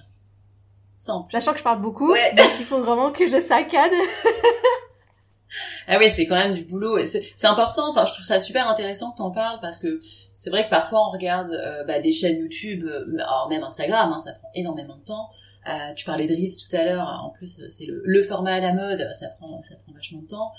Sachant 1.29 1.51
que 1.55 1.59
je 1.59 1.65
parle 1.65 1.83
beaucoup 1.83 2.13
Ouais. 2.13 2.35
donc 2.37 2.47
il 2.61 2.65
faut 2.65 2.85
vraiment 2.85 3.11
que 3.11 3.27
je 3.27 3.41
saccade 3.41 3.91
Ah 5.89 5.97
oui, 5.99 6.11
c'est 6.11 6.27
quand 6.27 6.37
même 6.37 6.53
du 6.53 6.65
boulot. 6.65 6.99
C'est 7.05 7.47
important. 7.47 7.91
Enfin, 7.91 8.05
je 8.07 8.13
trouve 8.13 8.25
ça 8.25 8.41
super 8.41 8.69
intéressant 8.69 9.13
que 9.13 9.19
t'en 9.19 9.31
parles 9.31 9.59
parce 9.61 9.79
que 9.79 10.01
c'est 10.33 10.51
vrai 10.51 10.65
que 10.65 10.71
parfois 10.71 11.07
on 11.09 11.11
regarde 11.11 11.51
euh, 11.53 11.85
bah, 11.85 12.01
des 12.01 12.13
chaînes 12.13 12.39
YouTube, 12.39 12.85
euh, 12.85 13.17
alors 13.19 13.49
même 13.51 13.63
Instagram, 13.63 14.13
hein, 14.13 14.19
ça 14.19 14.33
prend 14.33 14.49
énormément 14.55 14.97
de 14.97 15.03
temps. 15.03 15.29
Euh, 15.69 15.95
tu 15.95 16.05
parlais 16.05 16.27
de 16.27 16.35
Reels 16.35 16.57
tout 16.57 16.75
à 16.77 16.85
l'heure. 16.85 17.07
En 17.25 17.31
plus, 17.31 17.63
c'est 17.69 17.87
le, 17.87 18.23
format 18.23 18.55
à 18.55 18.61
la 18.61 18.73
mode. 18.73 19.07
Ça 19.13 19.29
prend, 19.29 19.63
ça 19.63 19.77
prend 19.77 19.93
vachement 19.93 20.23
de 20.23 20.27
temps. 20.27 20.51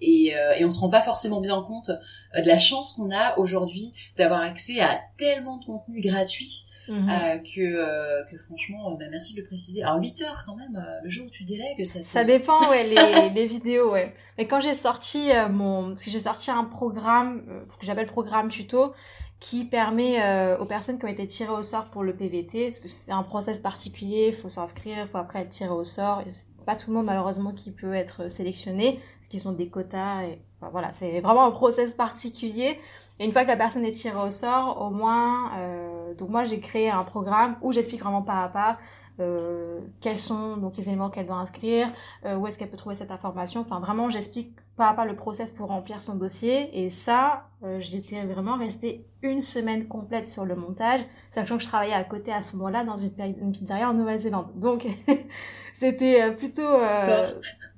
Et, 0.00 0.32
et 0.58 0.64
on 0.64 0.70
se 0.70 0.80
rend 0.80 0.88
pas 0.88 1.02
forcément 1.02 1.40
bien 1.40 1.60
compte 1.62 1.90
de 1.90 2.48
la 2.48 2.58
chance 2.58 2.92
qu'on 2.92 3.10
a 3.10 3.38
aujourd'hui 3.38 3.92
d'avoir 4.16 4.40
accès 4.40 4.80
à 4.80 5.00
tellement 5.18 5.58
de 5.58 5.64
contenu 5.66 6.00
gratuit 6.00 6.64
Mhm. 6.88 7.08
euh, 7.08 7.38
que, 7.38 7.60
euh, 7.60 8.24
que 8.30 8.38
franchement, 8.38 8.92
euh, 8.92 8.96
bah, 8.98 9.06
merci 9.10 9.34
de 9.34 9.40
le 9.40 9.46
préciser. 9.46 9.82
Alors 9.82 10.00
8 10.00 10.22
heures 10.22 10.44
quand 10.46 10.56
même, 10.56 10.84
le 11.02 11.10
jour 11.10 11.26
où 11.26 11.30
tu 11.30 11.44
délègues, 11.44 11.84
ça. 11.84 12.00
Ça 12.04 12.24
dépend, 12.24 12.60
ouais, 12.70 12.84
les, 12.84 13.30
les 13.34 13.46
vidéos, 13.46 13.90
ouais. 13.92 14.14
Mais 14.38 14.46
quand 14.46 14.60
j'ai 14.60 14.74
sorti 14.74 15.30
mon... 15.50 15.90
Parce 15.90 16.04
que 16.04 16.10
j'ai 16.10 16.20
sorti 16.20 16.50
un 16.50 16.64
programme, 16.64 17.42
que 17.78 17.86
j'appelle 17.86 18.06
programme 18.06 18.48
tuto, 18.48 18.92
qui 19.38 19.64
permet 19.64 20.22
euh, 20.22 20.58
aux 20.58 20.64
personnes 20.64 20.98
qui 20.98 21.04
ont 21.04 21.08
été 21.08 21.26
tirées 21.26 21.52
au 21.52 21.62
sort 21.62 21.86
pour 21.86 22.02
le 22.02 22.16
PVT, 22.16 22.70
parce 22.70 22.78
que 22.78 22.88
c'est 22.88 23.12
un 23.12 23.22
process 23.22 23.58
particulier, 23.58 24.28
il 24.28 24.34
faut 24.34 24.48
s'inscrire, 24.48 24.96
il 25.02 25.08
faut 25.08 25.18
après 25.18 25.40
être 25.40 25.50
tiré 25.50 25.70
au 25.70 25.84
sort. 25.84 26.22
Pas 26.66 26.76
tout 26.76 26.90
le 26.90 26.96
monde, 26.96 27.06
malheureusement, 27.06 27.52
qui 27.52 27.70
peut 27.70 27.94
être 27.94 28.28
sélectionné, 28.28 29.00
parce 29.18 29.28
qu'ils 29.28 29.48
ont 29.48 29.52
des 29.52 29.68
quotas. 29.68 30.22
Voilà, 30.72 30.92
c'est 30.92 31.20
vraiment 31.20 31.44
un 31.46 31.52
process 31.52 31.92
particulier. 31.94 32.78
Et 33.18 33.24
une 33.24 33.32
fois 33.32 33.44
que 33.44 33.48
la 33.48 33.56
personne 33.56 33.84
est 33.84 33.92
tirée 33.92 34.20
au 34.20 34.30
sort, 34.30 34.82
au 34.82 34.90
moins... 34.90 35.52
euh, 35.58 36.14
donc 36.14 36.28
moi, 36.30 36.44
j'ai 36.44 36.60
créé 36.60 36.90
un 36.90 37.04
programme 37.04 37.56
où 37.62 37.72
j'explique 37.72 38.02
vraiment 38.02 38.22
pas 38.22 38.42
à 38.42 38.48
pas 38.48 38.78
euh, 39.20 39.80
quels 40.00 40.18
sont 40.18 40.56
donc 40.56 40.76
les 40.76 40.88
éléments 40.88 41.10
qu'elle 41.10 41.26
doit 41.26 41.36
inscrire, 41.36 41.88
euh, 42.24 42.36
où 42.36 42.46
est-ce 42.46 42.58
qu'elle 42.58 42.70
peut 42.70 42.76
trouver 42.76 42.94
cette 42.94 43.10
information. 43.10 43.60
Enfin, 43.60 43.80
vraiment, 43.80 44.10
j'explique 44.10 44.54
pas 44.76 44.88
à 44.88 44.94
pas 44.94 45.04
le 45.06 45.16
process 45.16 45.52
pour 45.52 45.68
remplir 45.68 46.02
son 46.02 46.14
dossier. 46.14 46.84
Et 46.84 46.90
ça, 46.90 47.48
euh, 47.64 47.80
j'étais 47.80 48.22
vraiment 48.24 48.56
restée 48.56 49.06
une 49.22 49.40
semaine 49.40 49.88
complète 49.88 50.28
sur 50.28 50.44
le 50.44 50.54
montage, 50.54 51.00
sachant 51.30 51.56
que 51.56 51.62
je 51.62 51.68
travaillais 51.68 51.94
à 51.94 52.04
côté 52.04 52.32
à 52.32 52.42
ce 52.42 52.54
moment-là 52.56 52.84
dans 52.84 52.98
une, 52.98 53.12
une 53.18 53.52
pizzeria 53.52 53.88
en 53.88 53.94
Nouvelle-Zélande. 53.94 54.48
Donc, 54.54 54.86
c'était 55.74 56.22
euh, 56.22 56.30
plutôt 56.32 56.68
euh, 56.68 57.26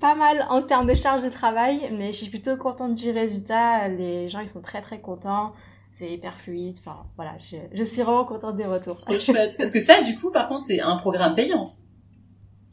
pas 0.01 0.17
mal 0.17 0.45
en 0.51 0.63
termes 0.63 0.87
de 0.87 0.95
charge 0.95 1.23
de 1.23 1.31
travail, 1.31 1.89
mais 1.93 2.09
je 2.09 2.17
suis 2.19 2.31
plutôt 2.31 2.57
contente 2.57 2.95
du 2.95 3.11
résultat. 3.11 3.89
Les 3.89 4.29
gens, 4.29 4.41
ils 4.41 4.49
sont 4.49 4.63
très 4.63 4.83
très 4.83 5.01
contents. 5.01 5.53
C'est 5.99 6.11
hyper 6.11 6.37
fluide. 6.39 6.77
Enfin, 6.79 7.05
voilà, 7.17 7.33
je, 7.39 7.57
je 7.73 7.85
suis 7.85 8.03
vraiment 8.03 8.25
contente 8.25 8.57
des 8.57 8.65
retours. 8.67 8.97
Trop 8.97 9.19
chouette. 9.19 9.57
Parce 9.59 9.73
que 9.73 9.81
ça, 9.81 10.01
du 10.03 10.17
coup, 10.17 10.31
par 10.31 10.49
contre, 10.49 10.65
c'est 10.65 10.81
un 10.81 10.97
programme 10.97 11.35
payant. 11.35 11.65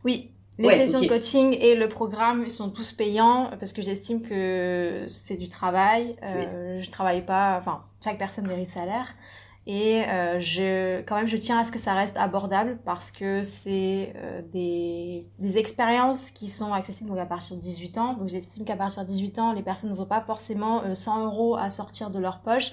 Oui, 0.03 0.31
les 0.59 0.67
Ouais, 0.67 0.75
sessions 0.75 1.01
de 1.01 1.07
coaching 1.07 1.57
et 1.59 1.75
le 1.75 1.89
programme 1.89 2.43
ils 2.45 2.51
sont 2.51 2.69
tous 2.69 2.91
payants 2.93 3.49
parce 3.59 3.73
que 3.73 3.81
j'estime 3.81 4.21
que 4.21 5.05
c'est 5.07 5.35
du 5.38 5.49
travail. 5.49 6.15
Euh, 6.23 6.79
Je 6.79 6.91
travaille 6.91 7.25
pas, 7.25 7.57
enfin 7.59 7.83
chaque 8.03 8.17
personne 8.17 8.47
mérite 8.47 8.67
salaire 8.67 9.15
et 9.67 10.03
euh, 10.07 10.39
je 10.39 11.01
quand 11.01 11.15
même 11.15 11.27
je 11.27 11.38
tiens 11.38 11.57
à 11.57 11.65
ce 11.65 11.71
que 11.71 11.79
ça 11.79 11.93
reste 11.95 12.15
abordable 12.17 12.77
parce 12.85 13.11
que 13.11 13.41
c'est 13.43 14.13
euh, 14.15 14.41
des, 14.53 15.27
des 15.39 15.57
expériences 15.57 16.29
qui 16.29 16.49
sont 16.49 16.71
accessibles 16.71 17.09
donc 17.09 17.17
à 17.19 17.25
partir 17.25 17.57
de 17.57 17.61
18 17.61 17.97
ans. 17.97 18.13
Donc 18.13 18.29
j'estime 18.29 18.63
qu'à 18.63 18.75
partir 18.75 19.01
de 19.01 19.07
18 19.07 19.39
ans 19.39 19.51
les 19.53 19.63
personnes 19.63 19.91
n'ont 19.91 20.05
pas 20.05 20.21
forcément 20.21 20.83
euh, 20.83 20.93
100 20.95 21.25
euros 21.25 21.55
à 21.57 21.69
sortir 21.71 22.11
de 22.11 22.19
leur 22.19 22.39
poche. 22.41 22.71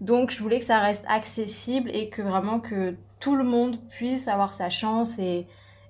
Donc 0.00 0.30
je 0.30 0.42
voulais 0.42 0.58
que 0.58 0.64
ça 0.64 0.80
reste 0.80 1.04
accessible 1.08 1.90
et 1.92 2.08
que 2.08 2.22
vraiment 2.22 2.60
que 2.60 2.94
tout 3.18 3.36
le 3.36 3.44
monde 3.44 3.78
puisse 3.88 4.28
avoir 4.28 4.54
sa 4.54 4.70
chance 4.70 5.18
et 5.18 5.46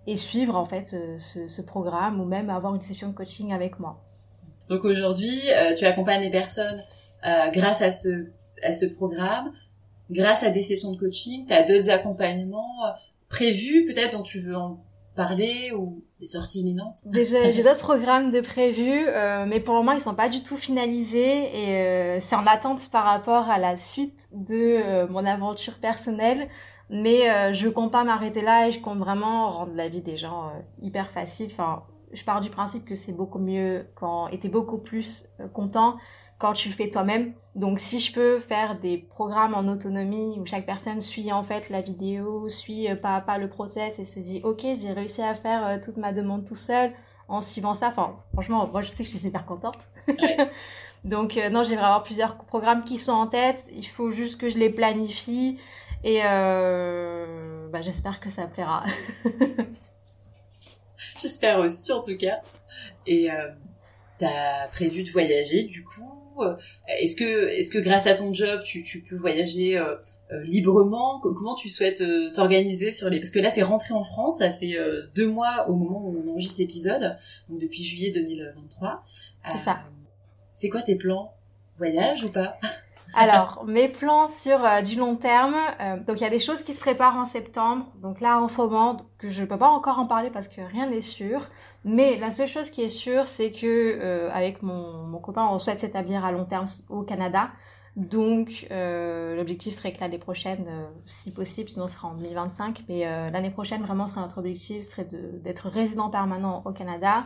et 0.07 0.17
suivre 0.17 0.57
en 0.57 0.65
fait 0.65 0.95
euh, 0.95 1.19
ce, 1.19 1.63
programme 1.63 2.21
ou 2.21 2.25
même 2.25 2.51
avoir 2.51 2.75
une 2.75 2.83
session 2.83 3.09
de 3.09 3.15
coaching 3.15 3.53
avec 3.53 3.79
moi. 3.79 4.03
Donc 4.69 4.85
aujourd'hui, 4.85 5.39
euh, 5.57 5.75
tu 5.75 5.85
accompagnes 5.85 6.23
les 6.23 6.31
personnes 6.31 6.83
euh, 7.27 7.51
grâce 7.51 7.83
à 7.83 7.93
ce, 7.93 8.27
à 8.63 8.73
ce 8.73 8.87
programme, 8.87 9.53
grâce 10.11 10.43
à 10.43 10.51
des 10.51 10.63
sessions 10.63 10.93
de 10.93 10.99
coaching. 10.99 11.47
Tu 11.47 11.53
as 11.53 11.63
d'autres 11.63 11.91
accompagnements 11.91 12.95
prévus 13.29 13.85
peut-être 13.85 14.17
dont 14.17 14.23
tu 14.23 14.41
veux 14.41 14.57
en 14.57 14.83
parler 15.15 15.73
ou 15.77 16.03
des 16.21 16.27
sorties 16.27 16.61
imminentes 16.61 16.99
Déjà, 17.07 17.51
j'ai 17.51 17.63
d'autres 17.65 17.79
programmes 17.79 18.31
de 18.31 18.41
prévus, 18.41 19.05
euh, 19.09 19.47
mais 19.47 19.59
pour 19.59 19.75
le 19.75 19.81
moment 19.81 19.93
ils 19.93 20.01
sont 20.01 20.15
pas 20.15 20.29
du 20.29 20.43
tout 20.43 20.57
finalisés 20.57 21.51
et 21.53 21.77
euh, 21.81 22.21
c'est 22.21 22.37
en 22.37 22.47
attente 22.47 22.91
par 22.91 23.05
rapport 23.05 23.49
à 23.49 23.59
la 23.59 23.77
suite 23.77 24.29
de 24.33 24.55
euh, 24.55 25.09
mon 25.09 25.25
aventure 25.25 25.79
personnelle. 25.81 26.49
Mais 26.93 27.53
je 27.53 27.69
compte 27.69 27.93
pas 27.93 28.03
m'arrêter 28.03 28.43
là 28.43 28.67
et 28.67 28.73
je 28.73 28.81
compte 28.81 28.99
vraiment 28.99 29.49
rendre 29.49 29.73
la 29.75 29.89
vie 29.89 30.01
des 30.01 30.17
gens 30.17 30.51
hyper 30.83 31.13
facile. 31.13 31.47
Enfin, 31.49 31.85
je 32.11 32.25
pars 32.25 32.41
du 32.41 32.51
principe 32.51 32.85
que 32.85 32.97
c'est 32.97 33.13
beaucoup 33.13 33.39
mieux 33.39 33.87
quand 33.95 34.29
t'es 34.41 34.49
beaucoup 34.49 34.79
plus 34.79 35.29
content 35.53 35.99
quand 36.41 36.55
tu 36.55 36.69
le 36.69 36.75
fais 36.75 36.91
toi-même. 36.91 37.33
Donc 37.55 37.79
si 37.79 38.01
je 38.01 38.13
peux 38.13 38.41
faire 38.41 38.79
des 38.81 38.99
programmes 38.99 39.55
en 39.55 39.69
autonomie 39.69 40.37
où 40.39 40.47
chaque 40.47 40.67
personne 40.67 41.01
suit 41.01 41.33
en 41.33 41.45
fait 41.45 41.69
la 41.69 41.83
vidéo, 41.83 42.49
suit 42.49 42.91
euh, 42.91 42.97
pas 42.97 43.17
à 43.17 43.21
pas 43.21 43.39
le 43.39 43.49
process 43.49 43.99
et 43.99 44.05
se 44.05 44.19
dit 44.19 44.41
ok 44.43 44.67
j'ai 44.81 44.93
réussi 44.93 45.23
à 45.23 45.35
faire 45.35 45.67
euh, 45.67 45.79
toute 45.83 45.97
ma 45.97 46.13
demande 46.13 46.45
tout 46.45 46.57
seul 46.57 46.93
en 47.29 47.43
suivant 47.43 47.75
ça. 47.75 47.93
Franchement 48.33 48.67
moi 48.67 48.83
je 48.83 48.91
sais 48.91 48.97
que 48.97 49.05
je 49.05 49.11
suis 49.11 49.19
super 49.19 49.47
contente. 49.47 49.89
Donc 51.05 51.37
euh, 51.37 51.51
non 51.51 51.63
j'ai 51.63 51.77
vraiment 51.77 52.01
plusieurs 52.01 52.37
programmes 52.37 52.85
qui 52.85 52.99
sont 52.99 53.13
en 53.13 53.27
tête. 53.27 53.65
Il 53.73 53.87
faut 53.87 54.11
juste 54.11 54.41
que 54.41 54.49
je 54.49 54.59
les 54.59 54.71
planifie 54.71 55.59
et 56.03 56.21
bah, 56.23 57.83
j'espère 57.83 58.21
que 58.21 58.31
ça 58.31 58.47
plaira. 58.47 58.85
J'espère 61.19 61.59
aussi 61.59 61.93
en 61.93 62.03
tout 62.03 62.17
cas. 62.17 62.41
Et 63.07 63.31
euh, 63.31 63.51
as 64.23 64.69
prévu 64.69 65.03
de 65.03 65.11
voyager 65.11 65.65
du 65.65 65.85
coup? 65.85 66.20
Est-ce 66.99 67.17
que, 67.17 67.49
est-ce 67.49 67.71
que 67.71 67.79
grâce 67.79 68.07
à 68.07 68.15
ton 68.15 68.33
job, 68.33 68.61
tu, 68.65 68.83
tu 68.83 69.03
peux 69.03 69.17
voyager 69.17 69.79
euh, 69.79 69.97
euh, 70.33 70.43
librement? 70.45 71.21
Comment 71.21 71.55
tu 71.55 71.69
souhaites 71.69 72.03
t'organiser 72.35 72.93
sur 72.93 73.11
les 73.11 73.19
Parce 73.19 73.33
que 73.33 73.39
là, 73.39 73.51
t'es 73.51 73.63
rentré 73.63 73.95
en 73.95 74.05
France, 74.05 74.39
ça 74.39 74.51
fait 74.51 74.77
deux 75.15 75.29
mois 75.29 75.69
au 75.69 75.77
moment 75.77 76.03
où 76.05 76.23
on 76.25 76.33
enregistre 76.33 76.61
l'épisode, 76.61 77.17
donc 77.49 77.61
depuis 77.61 77.85
juillet 77.85 78.11
2023. 78.11 79.03
C'est 79.05 79.65
ça. 79.65 79.81
C'est 80.53 80.69
quoi 80.69 80.83
tes 80.83 80.97
plans? 80.97 81.35
Voyage 81.79 82.25
ou 82.25 82.29
pas? 82.29 82.59
Alors, 83.15 83.65
mes 83.67 83.89
plans 83.89 84.29
sur 84.29 84.65
euh, 84.65 84.83
du 84.83 84.97
long 84.97 85.17
terme, 85.17 85.57
euh, 85.81 85.97
donc 85.99 86.21
il 86.21 86.23
y 86.23 86.27
a 86.27 86.31
des 86.31 86.39
choses 86.39 86.63
qui 86.63 86.73
se 86.75 86.81
préparent 86.81 87.17
en 87.17 87.25
septembre. 87.25 87.87
Donc 88.03 88.21
là, 88.21 88.41
en 88.41 88.49
ce 88.49 88.59
moment, 88.59 88.99
je 89.23 89.43
ne 89.43 89.47
peux 89.47 89.59
pas 89.59 89.69
encore 89.69 89.99
en 89.99 90.07
parler 90.07 90.31
parce 90.31 90.49
que 90.49 90.61
rien 90.61 90.89
n'est 90.89 91.01
sûr. 91.01 91.49
Mais 91.85 92.17
la 92.17 92.31
seule 92.31 92.49
chose 92.49 92.71
qui 92.71 92.83
est 92.83 92.89
sûre, 92.89 93.27
c'est 93.27 93.51
que 93.51 93.67
euh, 93.67 94.31
avec 94.33 94.63
mon, 94.63 94.93
mon, 95.07 95.19
copain, 95.19 95.47
on 95.51 95.59
souhaite 95.59 95.81
s'établir 95.81 96.25
à 96.25 96.33
long 96.33 96.45
terme 96.45 96.67
au 96.89 97.03
Canada. 97.03 97.51
Donc 97.97 98.67
l'objectif 98.71 99.75
serait 99.75 99.93
que 99.93 100.01
l'année 100.01 100.19
prochaine, 100.19 100.87
si 101.05 101.33
possible, 101.33 101.69
sinon 101.69 101.89
ce 101.89 101.97
sera 101.97 102.09
en 102.09 102.15
2025. 102.15 102.85
Mais 102.89 103.01
l'année 103.33 103.51
prochaine, 103.51 103.83
vraiment, 103.83 104.07
serait 104.07 104.21
notre 104.21 104.39
objectif, 104.39 104.89
serait 104.89 105.09
d'être 105.11 105.69
résident 105.69 106.09
permanent 106.09 106.63
au 106.65 106.71
Canada. 106.71 107.25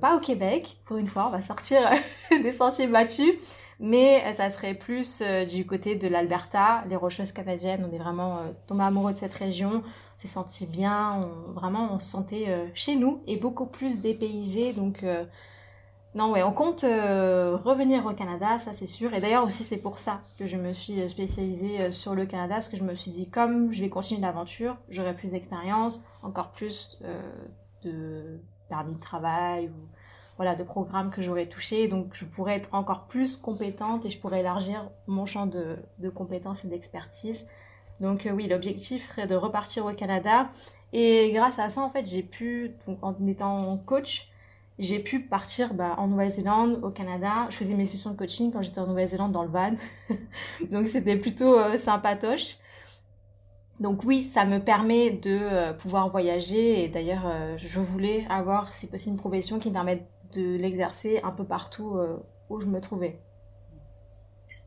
pas 0.00 0.16
au 0.16 0.20
Québec, 0.20 0.78
pour 0.86 0.98
une 0.98 1.08
fois, 1.08 1.26
on 1.26 1.30
va 1.30 1.42
sortir 1.42 1.80
des 2.30 2.52
sentiers 2.52 2.86
battus 2.86 3.34
mais 3.80 4.24
euh, 4.24 4.32
ça 4.32 4.50
serait 4.50 4.74
plus 4.74 5.20
euh, 5.20 5.44
du 5.44 5.66
côté 5.66 5.94
de 5.94 6.08
l'Alberta, 6.08 6.84
les 6.88 6.96
Rocheuses 6.96 7.32
canadiennes. 7.32 7.86
On 7.88 7.94
est 7.94 7.98
vraiment 7.98 8.38
euh, 8.38 8.52
tombé 8.66 8.82
amoureux 8.82 9.12
de 9.12 9.16
cette 9.16 9.34
région, 9.34 9.82
on 9.84 10.18
s'est 10.18 10.28
senti 10.28 10.66
bien, 10.66 11.28
vraiment 11.54 11.90
on 11.92 12.00
se 12.00 12.08
sentait 12.08 12.70
chez 12.74 12.96
nous 12.96 13.22
et 13.26 13.36
beaucoup 13.36 13.66
plus 13.66 14.00
dépaysé. 14.00 14.72
Donc 14.72 15.04
non, 16.16 16.32
ouais, 16.32 16.42
on 16.42 16.50
compte 16.52 16.82
revenir 16.82 18.04
au 18.04 18.12
Canada, 18.14 18.58
ça 18.58 18.72
c'est 18.72 18.88
sûr. 18.88 19.14
Et 19.14 19.20
d'ailleurs 19.20 19.44
aussi 19.44 19.62
c'est 19.62 19.76
pour 19.76 20.00
ça 20.00 20.20
que 20.36 20.46
je 20.46 20.56
me 20.56 20.72
suis 20.72 21.08
spécialisée 21.08 21.92
sur 21.92 22.16
le 22.16 22.26
Canada, 22.26 22.54
parce 22.54 22.68
que 22.68 22.76
je 22.76 22.82
me 22.82 22.96
suis 22.96 23.12
dit 23.12 23.28
comme 23.28 23.72
je 23.72 23.80
vais 23.80 23.90
continuer 23.90 24.20
l'aventure, 24.20 24.76
j'aurai 24.88 25.14
plus 25.14 25.30
d'expérience, 25.30 26.02
encore 26.24 26.50
plus 26.50 26.98
de 27.84 28.40
permis 28.68 28.94
de 28.94 29.00
travail 29.00 29.70
voilà, 30.38 30.54
de 30.54 30.62
programmes 30.62 31.10
que 31.10 31.20
j'aurais 31.20 31.46
touché. 31.46 31.88
Donc, 31.88 32.10
je 32.12 32.24
pourrais 32.24 32.54
être 32.54 32.68
encore 32.72 33.06
plus 33.06 33.36
compétente 33.36 34.06
et 34.06 34.10
je 34.10 34.18
pourrais 34.18 34.40
élargir 34.40 34.88
mon 35.08 35.26
champ 35.26 35.46
de, 35.46 35.76
compétences 36.14 36.64
et 36.64 36.68
d'expertise. 36.68 37.44
Donc, 38.00 38.24
euh, 38.24 38.30
oui, 38.30 38.46
l'objectif 38.46 39.10
serait 39.10 39.26
de 39.26 39.34
repartir 39.34 39.84
au 39.84 39.92
Canada. 39.92 40.48
Et 40.92 41.32
grâce 41.32 41.58
à 41.58 41.68
ça, 41.68 41.80
en 41.82 41.90
fait, 41.90 42.06
j'ai 42.06 42.22
pu, 42.22 42.70
en 43.02 43.14
étant 43.26 43.76
coach, 43.78 44.28
j'ai 44.78 45.00
pu 45.00 45.18
partir 45.18 45.74
bah, 45.74 45.96
en 45.98 46.06
Nouvelle-Zélande, 46.06 46.78
au 46.84 46.90
Canada. 46.90 47.48
Je 47.50 47.56
faisais 47.56 47.74
mes 47.74 47.88
sessions 47.88 48.10
de 48.10 48.16
coaching 48.16 48.52
quand 48.52 48.62
j'étais 48.62 48.78
en 48.78 48.86
Nouvelle-Zélande 48.86 49.32
dans 49.32 49.42
le 49.42 49.50
van. 49.50 49.74
Donc, 50.70 50.86
c'était 50.86 51.16
plutôt 51.16 51.58
euh, 51.58 51.76
sympatoche. 51.78 52.58
Donc 53.80 54.02
oui, 54.02 54.24
ça 54.24 54.44
me 54.44 54.58
permet 54.58 55.10
de 55.10 55.38
euh, 55.40 55.72
pouvoir 55.72 56.10
voyager 56.10 56.82
et 56.82 56.88
d'ailleurs 56.88 57.32
je 57.58 57.78
voulais 57.78 58.26
avoir 58.28 58.74
si 58.74 58.88
possible 58.88 59.14
une 59.14 59.20
profession 59.20 59.60
qui 59.60 59.68
me 59.68 59.72
permette 59.72 60.04
de 60.34 60.56
l'exercer 60.56 61.20
un 61.22 61.32
peu 61.32 61.44
partout 61.44 61.96
euh, 61.96 62.16
où 62.48 62.60
je 62.60 62.66
me 62.66 62.80
trouvais. 62.80 63.18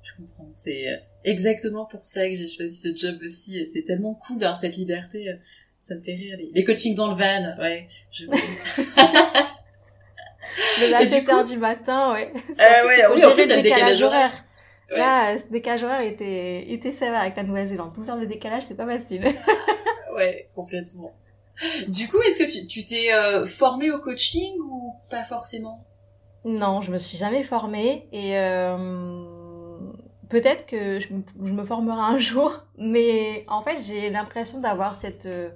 Je 0.04 0.14
comprends. 0.16 0.50
C'est 0.54 0.88
euh, 0.88 0.98
exactement 1.24 1.86
pour 1.86 2.06
ça 2.06 2.28
que 2.28 2.36
j'ai 2.36 2.48
choisi 2.48 2.76
ce 2.76 2.96
job 2.96 3.18
aussi. 3.24 3.60
Et 3.60 3.66
c'est 3.66 3.84
tellement 3.84 4.14
cool 4.16 4.38
d'avoir 4.38 4.58
cette 4.58 4.76
liberté. 4.76 5.30
Euh, 5.30 5.36
ça 5.84 5.96
me 5.96 6.02
fait 6.02 6.14
rire. 6.14 6.38
Les, 6.54 6.64
coachings 6.64 6.96
dans 6.96 7.08
le 7.08 7.16
van, 7.16 7.58
ouais. 7.60 7.88
Je... 8.12 8.26
de 10.86 10.92
la 10.92 11.04
7h 11.04 11.48
du 11.48 11.58
matin, 11.58 12.14
ouais. 12.14 12.32
Euh, 12.36 12.88
ouais, 12.88 13.06
oui, 13.16 13.26
en 13.26 13.34
plus, 13.34 13.44
il 13.44 13.50
y 13.50 13.54
a 13.54 13.58
le 13.58 13.64
décalage 13.64 14.02
horaire. 14.02 14.34
Ouais. 14.92 14.98
Là, 14.98 15.38
ce 15.38 15.52
décalage 15.52 15.84
horaire 15.84 16.02
était, 16.02 16.72
était 16.72 16.92
sévère 16.92 17.22
avec 17.22 17.36
la 17.36 17.44
Nouvelle-Zélande. 17.44 17.94
Tout 17.96 18.04
ça, 18.04 18.16
le 18.16 18.28
décalage, 18.28 18.64
c'est 18.64 18.76
pas 18.76 18.86
facile. 18.86 19.24
ouais, 20.16 20.46
complètement. 20.56 21.14
Du 21.88 22.08
coup, 22.08 22.18
est-ce 22.22 22.44
que 22.44 22.68
tu 22.68 22.86
t'es 22.86 23.14
euh, 23.14 23.46
formée 23.46 23.92
au 23.92 24.00
coaching 24.00 24.54
ou 24.60 24.96
pas 25.10 25.24
forcément? 25.24 25.86
Non, 26.44 26.82
je 26.82 26.92
me 26.92 26.98
suis 26.98 27.18
jamais 27.18 27.44
formée 27.44 28.08
et 28.12 28.38
euh, 28.40 29.78
peut-être 30.30 30.66
que 30.66 31.00
je, 31.00 31.14
me 31.14 31.64
formerai 31.64 32.16
un 32.16 32.18
jour, 32.18 32.66
mais 32.78 33.46
en 33.48 33.62
fait, 33.62 33.80
j'ai 33.80 34.10
l'impression 34.10 34.60
d'avoir 34.60 34.96
cette, 34.96 35.28
euh, 35.28 35.52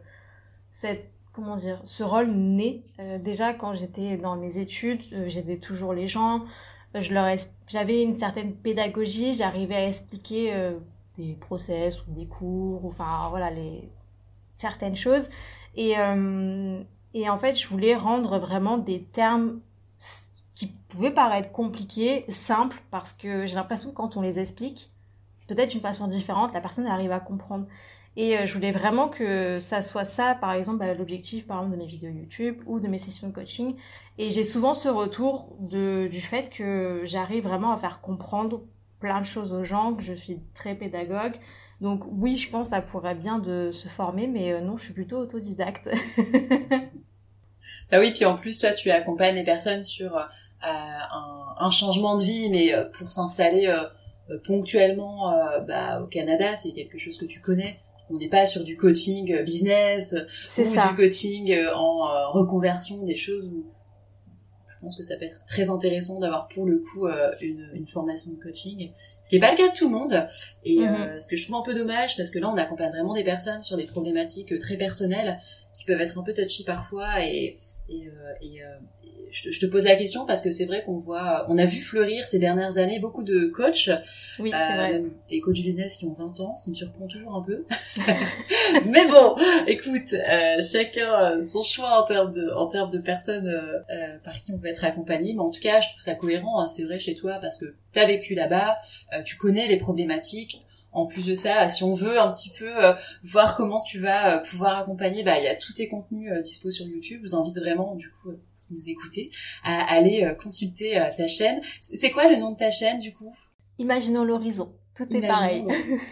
cette 0.70 1.10
comment 1.34 1.56
dire, 1.56 1.82
ce 1.84 2.04
rôle 2.04 2.32
né. 2.32 2.84
déjà, 3.20 3.54
quand 3.54 3.74
j'étais 3.74 4.16
dans 4.16 4.38
mes 4.38 4.58
études, 4.58 5.02
j'aidais 5.28 5.58
toujours 5.58 5.94
les 5.94 6.08
gens. 6.08 6.46
J'avais 6.94 8.04
une 8.04 8.14
certaine 8.14 8.54
pédagogie, 8.54 9.34
j'arrivais 9.34 9.76
à 9.76 9.88
expliquer 9.90 10.72
des 11.18 11.34
process 11.34 12.04
ou 12.04 12.12
des 12.12 12.26
cours, 12.26 12.86
enfin 12.86 13.28
voilà 13.32 13.52
les 13.52 13.90
certaines 14.58 14.96
choses. 14.96 15.30
Et, 15.76 15.98
euh, 15.98 16.82
et 17.14 17.30
en 17.30 17.38
fait, 17.38 17.56
je 17.60 17.68
voulais 17.68 17.96
rendre 17.96 18.40
vraiment 18.40 18.78
des 18.78 19.04
termes 19.04 19.60
qui 20.54 20.68
pouvaient 20.68 21.12
paraître 21.12 21.52
compliqués, 21.52 22.26
simples, 22.30 22.82
parce 22.90 23.12
que 23.12 23.46
j'ai 23.46 23.56
l'impression 23.56 23.90
que 23.90 23.96
quand 23.96 24.16
on 24.16 24.22
les 24.22 24.40
explique, 24.40 24.92
peut-être 25.48 25.72
d'une 25.72 25.82
façon 25.82 26.08
différente, 26.08 26.54
la 26.54 26.62
personne 26.62 26.88
arrive 26.88 27.12
à 27.12 27.20
comprendre. 27.20 27.68
Et 28.18 28.38
euh, 28.38 28.46
je 28.46 28.54
voulais 28.54 28.72
vraiment 28.72 29.10
que 29.10 29.60
ça 29.60 29.82
soit 29.82 30.06
ça, 30.06 30.36
par 30.36 30.54
exemple, 30.54 30.80
bah, 30.80 30.94
l'objectif, 30.94 31.48
de 31.48 31.76
mes 31.76 31.86
vidéos 31.86 32.12
YouTube 32.12 32.62
ou 32.66 32.80
de 32.80 32.88
mes 32.88 32.98
sessions 32.98 33.28
de 33.28 33.34
coaching. 33.34 33.76
Et 34.18 34.32
j'ai 34.32 34.46
souvent 34.46 34.74
ce 34.74 34.88
retour 34.88 35.54
du 35.60 36.22
fait 36.22 36.50
que 36.50 37.02
j'arrive 37.04 37.44
vraiment 37.44 37.72
à 37.74 37.78
faire 37.78 38.00
comprendre 38.00 38.62
plein 39.02 39.20
de 39.20 39.26
choses 39.26 39.52
aux 39.52 39.64
gens, 39.64 39.94
que 39.94 40.04
je 40.04 40.14
suis 40.14 40.40
très 40.54 40.76
pédagogue, 40.76 41.34
donc 41.82 42.04
oui, 42.10 42.38
je 42.38 42.50
pense 42.50 42.70
que 42.70 42.76
ça 42.76 42.82
pourrait 42.82 43.16
bien 43.16 43.40
de 43.40 43.72
se 43.72 43.88
former, 43.88 44.28
mais 44.28 44.54
euh, 44.54 44.62
non, 44.62 44.78
je 44.78 44.86
suis 44.86 44.94
plutôt 44.94 45.18
autodidacte. 45.18 45.90
bah 47.92 48.00
oui, 48.00 48.12
puis 48.14 48.26
en 48.26 48.38
plus, 48.38 48.60
toi, 48.60 48.72
tu 48.72 48.90
accompagnes 48.92 49.36
les 49.36 49.44
personnes 49.44 49.84
sur 49.84 50.16
euh, 50.16 50.28
un, 50.62 51.72
changement 51.72 52.18
de 52.18 52.24
vie, 52.24 52.50
mais 52.50 52.74
euh, 52.74 52.86
pour 52.86 53.12
s'installer 53.12 53.74
ponctuellement 54.44 55.32
bah, 55.68 56.02
au 56.02 56.08
Canada, 56.08 56.56
c'est 56.58 56.72
quelque 56.72 56.98
chose 56.98 57.18
que 57.18 57.26
tu 57.26 57.42
connais. 57.42 57.78
On 58.10 58.16
n'est 58.16 58.30
pas 58.30 58.46
sur 58.48 58.64
du 58.64 58.78
coaching 58.78 59.44
business 59.44 60.16
ou 60.58 60.64
du 60.64 60.96
coaching 60.96 61.56
en 61.76 62.32
reconversion, 62.32 63.04
des 63.04 63.16
choses 63.16 63.52
où 63.54 63.66
pense 64.86 64.96
que 64.96 65.04
ça 65.04 65.18
peut 65.18 65.26
être 65.26 65.42
très 65.48 65.70
intéressant 65.70 66.20
d'avoir 66.20 66.48
pour 66.48 66.66
le 66.68 66.78
coup 66.78 67.08
euh, 67.08 67.32
une, 67.42 67.72
une, 67.74 67.88
formation 67.88 68.32
de 68.32 68.38
coaching, 68.38 68.92
ce 68.96 69.30
qui 69.30 69.36
n'est 69.36 69.42
pas 69.42 69.52
le 69.52 69.58
cas 69.58 69.68
de 69.68 69.74
tout 69.74 69.90
le 69.90 69.96
monde. 69.96 70.26
Et 70.64 70.80
euh, 70.80 71.14
mhm. 71.14 71.20
ce 71.20 71.28
que 71.28 71.36
je 71.36 71.44
trouve 71.44 71.58
un 71.58 71.64
peu 71.64 71.74
dommage, 71.74 72.16
parce 72.16 72.30
que 72.30 72.38
là 72.38 72.50
on 72.50 72.58
accompagne 72.58 72.92
vraiment 72.92 73.14
des 73.14 73.24
personnes 73.24 73.62
sur 73.62 73.78
des 73.78 73.86
problématiques 73.86 74.52
euh, 74.54 74.60
très 74.60 74.78
personnelles 74.78 75.40
qui 75.74 75.86
peuvent 75.86 76.00
être 76.00 76.20
un 76.20 76.24
peu 76.24 76.34
touchy 76.34 76.64
parfois 76.64 77.24
et, 77.24 77.58
et, 77.90 78.10
et, 78.42 78.60
je 79.32 79.60
te, 79.60 79.66
pose 79.66 79.84
la 79.84 79.96
question 79.96 80.26
parce 80.26 80.42
que 80.42 80.50
c'est 80.50 80.66
vrai 80.66 80.84
qu'on 80.84 80.98
voit, 80.98 81.46
on 81.50 81.58
a 81.58 81.66
vu 81.66 81.82
fleurir 81.82 82.26
ces 82.26 82.40
dernières 82.40 82.78
années 82.78 83.00
beaucoup 83.00 83.24
de 83.24 83.48
coachs, 83.48 83.90
oui, 84.40 84.52
euh, 84.54 84.92
même 84.92 85.12
des 85.30 85.40
coachs 85.40 85.62
business 85.62 85.98
qui 85.98 86.06
ont 86.06 86.14
20 86.14 86.40
ans, 86.42 86.56
ce 86.56 86.64
qui 86.64 86.70
me 86.70 86.76
surprend 86.76 87.08
toujours 87.08 87.36
un 87.36 87.42
peu. 87.42 87.66
Mais 88.86 89.08
bon, 89.08 89.36
écoute, 89.68 90.14
euh, 90.14 90.62
chacun 90.62 91.42
son 91.42 91.64
choix 91.64 92.02
en 92.02 92.04
termes 92.04 92.32
de, 92.32 92.54
en 92.56 92.68
termes 92.68 92.90
de 92.90 93.00
personnes 93.00 93.48
euh, 93.48 93.80
euh, 93.92 94.18
par 94.24 94.42
qui 94.42 94.52
on 94.52 94.58
peut 94.58 94.68
être 94.68 94.84
accompagné. 94.84 95.34
Mais 95.34 95.42
en 95.42 95.50
tout 95.50 95.62
cas, 95.62 95.80
je 95.80 95.90
trouve 95.90 96.02
ça 96.02 96.16
cohérent, 96.16 96.62
hein, 96.62 96.68
c'est 96.68 96.84
vrai 96.84 97.00
chez 97.00 97.16
toi 97.16 97.38
parce 97.42 97.58
que 97.58 97.66
tu 97.94 98.00
as 98.00 98.06
vécu 98.06 98.36
là-bas, 98.36 98.78
euh, 99.14 99.24
tu 99.24 99.38
connais 99.38 99.68
les 99.68 99.78
problématiques. 99.78 100.62
En 100.92 101.06
plus 101.06 101.26
de 101.26 101.36
ça, 101.36 101.68
si 101.68 101.84
on 101.84 101.94
veut 101.94 102.18
un 102.18 102.32
petit 102.32 102.52
peu 102.58 102.72
voir 103.22 103.56
comment 103.56 103.84
tu 103.84 104.00
vas 104.00 104.40
pouvoir 104.40 104.78
accompagner, 104.78 105.24
bah 105.24 105.38
il 105.38 105.44
y 105.44 105.48
a 105.48 105.56
tous 105.56 105.74
tes 105.74 105.90
contenus 105.90 106.32
dispo 106.42 106.72
sur 106.72 106.86
YouTube. 106.86 107.20
Je 107.22 107.28
vous 107.28 107.36
invite 107.36 107.60
vraiment 107.60 107.96
du 107.96 108.10
coup 108.12 108.32
nous 108.72 108.90
écouter, 108.90 109.32
à 109.64 109.94
aller 109.94 110.24
euh, 110.24 110.34
consulter 110.34 111.00
euh, 111.00 111.06
ta 111.16 111.28
chaîne. 111.28 111.62
C'est 111.82 112.12
quoi 112.12 112.30
le 112.30 112.38
nom 112.38 112.52
de 112.52 112.58
ta 112.58 112.72
chaîne 112.72 113.00
du 113.00 113.14
coup? 113.14 113.36
Imaginons 113.80 114.24
l'horizon. 114.24 114.74
Tout 114.96 115.14
est 115.14 115.28
pareil. 115.28 115.66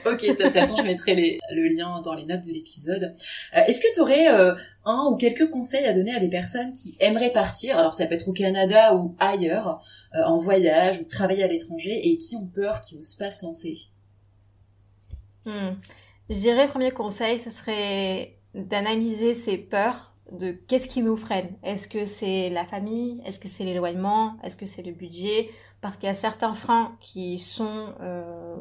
ok, 0.06 0.22
de 0.22 0.44
toute 0.44 0.54
façon, 0.54 0.76
je 0.76 0.82
mettrai 0.84 1.16
les, 1.16 1.40
le 1.52 1.70
lien 1.70 2.02
dans 2.02 2.14
les 2.16 2.26
notes 2.26 2.46
de 2.46 2.52
l'épisode. 2.52 3.14
Euh, 3.56 3.62
est-ce 3.66 3.80
que 3.80 3.94
tu 3.94 4.02
aurais 4.02 4.28
un 4.28 5.06
ou 5.10 5.16
quelques 5.16 5.50
conseils 5.50 5.86
à 5.86 5.94
donner 5.94 6.14
à 6.14 6.20
des 6.20 6.28
personnes 6.28 6.74
qui 6.74 6.98
aimeraient 7.00 7.32
partir, 7.32 7.78
alors 7.78 7.94
ça 7.94 8.06
peut 8.08 8.16
être 8.16 8.28
au 8.28 8.34
Canada 8.34 8.94
ou 8.96 9.16
ailleurs, 9.20 9.82
en 10.14 10.38
voyage 10.38 11.00
ou 11.00 11.06
travailler 11.06 11.44
à 11.44 11.48
l'étranger, 11.48 12.10
et 12.10 12.18
qui 12.18 12.36
ont 12.36 12.46
peur, 12.46 12.82
qui 12.82 12.96
n'osent 12.96 13.16
pas 13.16 13.32
se 13.32 13.46
lancer? 13.46 13.78
Hmm. 15.46 15.76
Je 16.30 16.40
dirais, 16.40 16.68
premier 16.68 16.92
conseil, 16.92 17.40
ce 17.40 17.52
serait 17.52 18.38
d'analyser 18.54 19.34
ses 19.34 19.58
peurs 19.58 20.13
de 20.34 20.52
qu'est-ce 20.52 20.88
qui 20.88 21.02
nous 21.02 21.16
freine? 21.16 21.56
Est-ce 21.64 21.88
que 21.88 22.06
c'est 22.06 22.50
la 22.50 22.66
famille? 22.66 23.22
Est-ce 23.26 23.40
que 23.40 23.48
c'est 23.48 23.64
l'éloignement? 23.64 24.38
Est-ce 24.44 24.56
que 24.56 24.66
c'est 24.66 24.82
le 24.82 24.92
budget? 24.92 25.50
Parce 25.82 25.98
qu'il 25.98 26.08
y 26.08 26.12
a 26.12 26.16
certains 26.16 26.54
freins 26.54 26.96
qui 27.00 27.40
sont, 27.40 27.94
euh, 28.02 28.56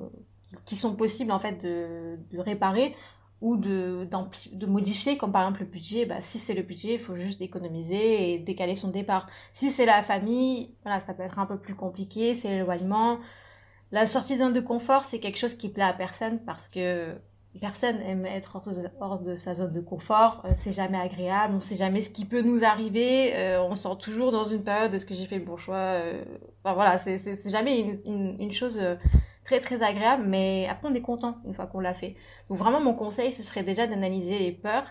qui 0.64 0.76
sont 0.76 0.94
possibles 0.94 1.32
en 1.32 1.38
fait 1.38 1.62
de, 1.62 2.18
réparer 2.38 2.94
ou 3.40 3.56
de, 3.56 4.08
de 4.52 4.66
modifier, 4.66 5.16
comme 5.16 5.32
par 5.32 5.42
exemple 5.42 5.60
le 5.60 5.66
budget, 5.66 6.06
bah, 6.06 6.20
si 6.20 6.38
c'est 6.38 6.54
le 6.54 6.62
budget, 6.62 6.94
il 6.94 6.98
faut 7.00 7.16
juste 7.16 7.40
économiser 7.40 8.34
et 8.34 8.38
décaler 8.38 8.74
son 8.74 8.88
départ. 8.88 9.28
Si 9.52 9.70
c'est 9.70 9.86
la 9.86 10.02
famille, 10.02 10.74
voilà, 10.84 11.00
ça 11.00 11.14
peut 11.14 11.24
être 11.24 11.38
un 11.38 11.46
peu 11.46 11.58
plus 11.58 11.74
compliqué, 11.74 12.34
c'est 12.34 12.50
l'éloignement. 12.50 13.18
La 13.90 14.06
sortie 14.06 14.34
de 14.34 14.38
zone 14.38 14.52
de 14.52 14.60
confort, 14.60 15.04
c'est 15.04 15.18
quelque 15.18 15.38
chose 15.38 15.54
qui 15.54 15.68
plaît 15.68 15.82
à 15.82 15.92
personne 15.92 16.40
parce 16.44 16.68
que 16.68 17.16
personne 17.60 18.00
aime 18.00 18.24
être 18.24 18.60
hors 19.00 19.18
de, 19.20 19.36
sa 19.36 19.54
zone 19.54 19.72
de 19.72 19.80
confort. 19.80 20.42
Euh, 20.44 20.52
c'est 20.54 20.72
jamais 20.72 20.98
agréable, 20.98 21.54
on 21.54 21.60
sait 21.60 21.74
jamais 21.74 22.02
ce 22.02 22.10
qui 22.10 22.24
peut 22.24 22.40
nous 22.40 22.64
arriver. 22.64 23.34
Euh, 23.34 23.62
on 23.62 23.74
sort 23.74 23.98
toujours 23.98 24.32
dans 24.32 24.44
une 24.44 24.64
période 24.64 24.92
est-ce 24.94 25.06
que 25.06 25.14
j'ai 25.14 25.26
fait 25.26 25.38
le 25.38 25.44
bon 25.44 25.56
choix 25.56 25.76
euh, 25.76 26.24
Enfin 26.64 26.74
voilà, 26.74 26.98
c'est 26.98 27.48
jamais 27.50 28.00
une, 28.06 28.52
chose 28.52 28.80
très 29.44 29.60
très 29.60 29.82
agréable, 29.82 30.24
mais 30.26 30.66
après 30.70 30.88
on 30.88 30.94
est 30.94 31.02
content 31.02 31.38
une 31.44 31.52
fois 31.52 31.66
qu'on 31.66 31.80
l'a 31.80 31.94
fait. 31.94 32.16
Donc 32.48 32.58
vraiment 32.58 32.80
mon 32.80 32.94
conseil, 32.94 33.32
ce 33.32 33.42
serait 33.42 33.64
déjà 33.64 33.86
d'analyser 33.86 34.38
les 34.38 34.52
peurs 34.52 34.86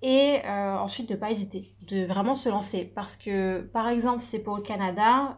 et 0.00 0.40
ensuite 0.46 1.08
de 1.08 1.16
pas 1.16 1.32
hésiter, 1.32 1.74
de 1.88 2.04
vraiment 2.06 2.36
se 2.36 2.48
lancer. 2.48 2.84
Parce 2.84 3.16
que 3.16 3.62
par 3.62 3.88
exemple, 3.88 4.20
c'est 4.20 4.38
pour 4.38 4.56
le 4.56 4.62
Canada, 4.62 5.36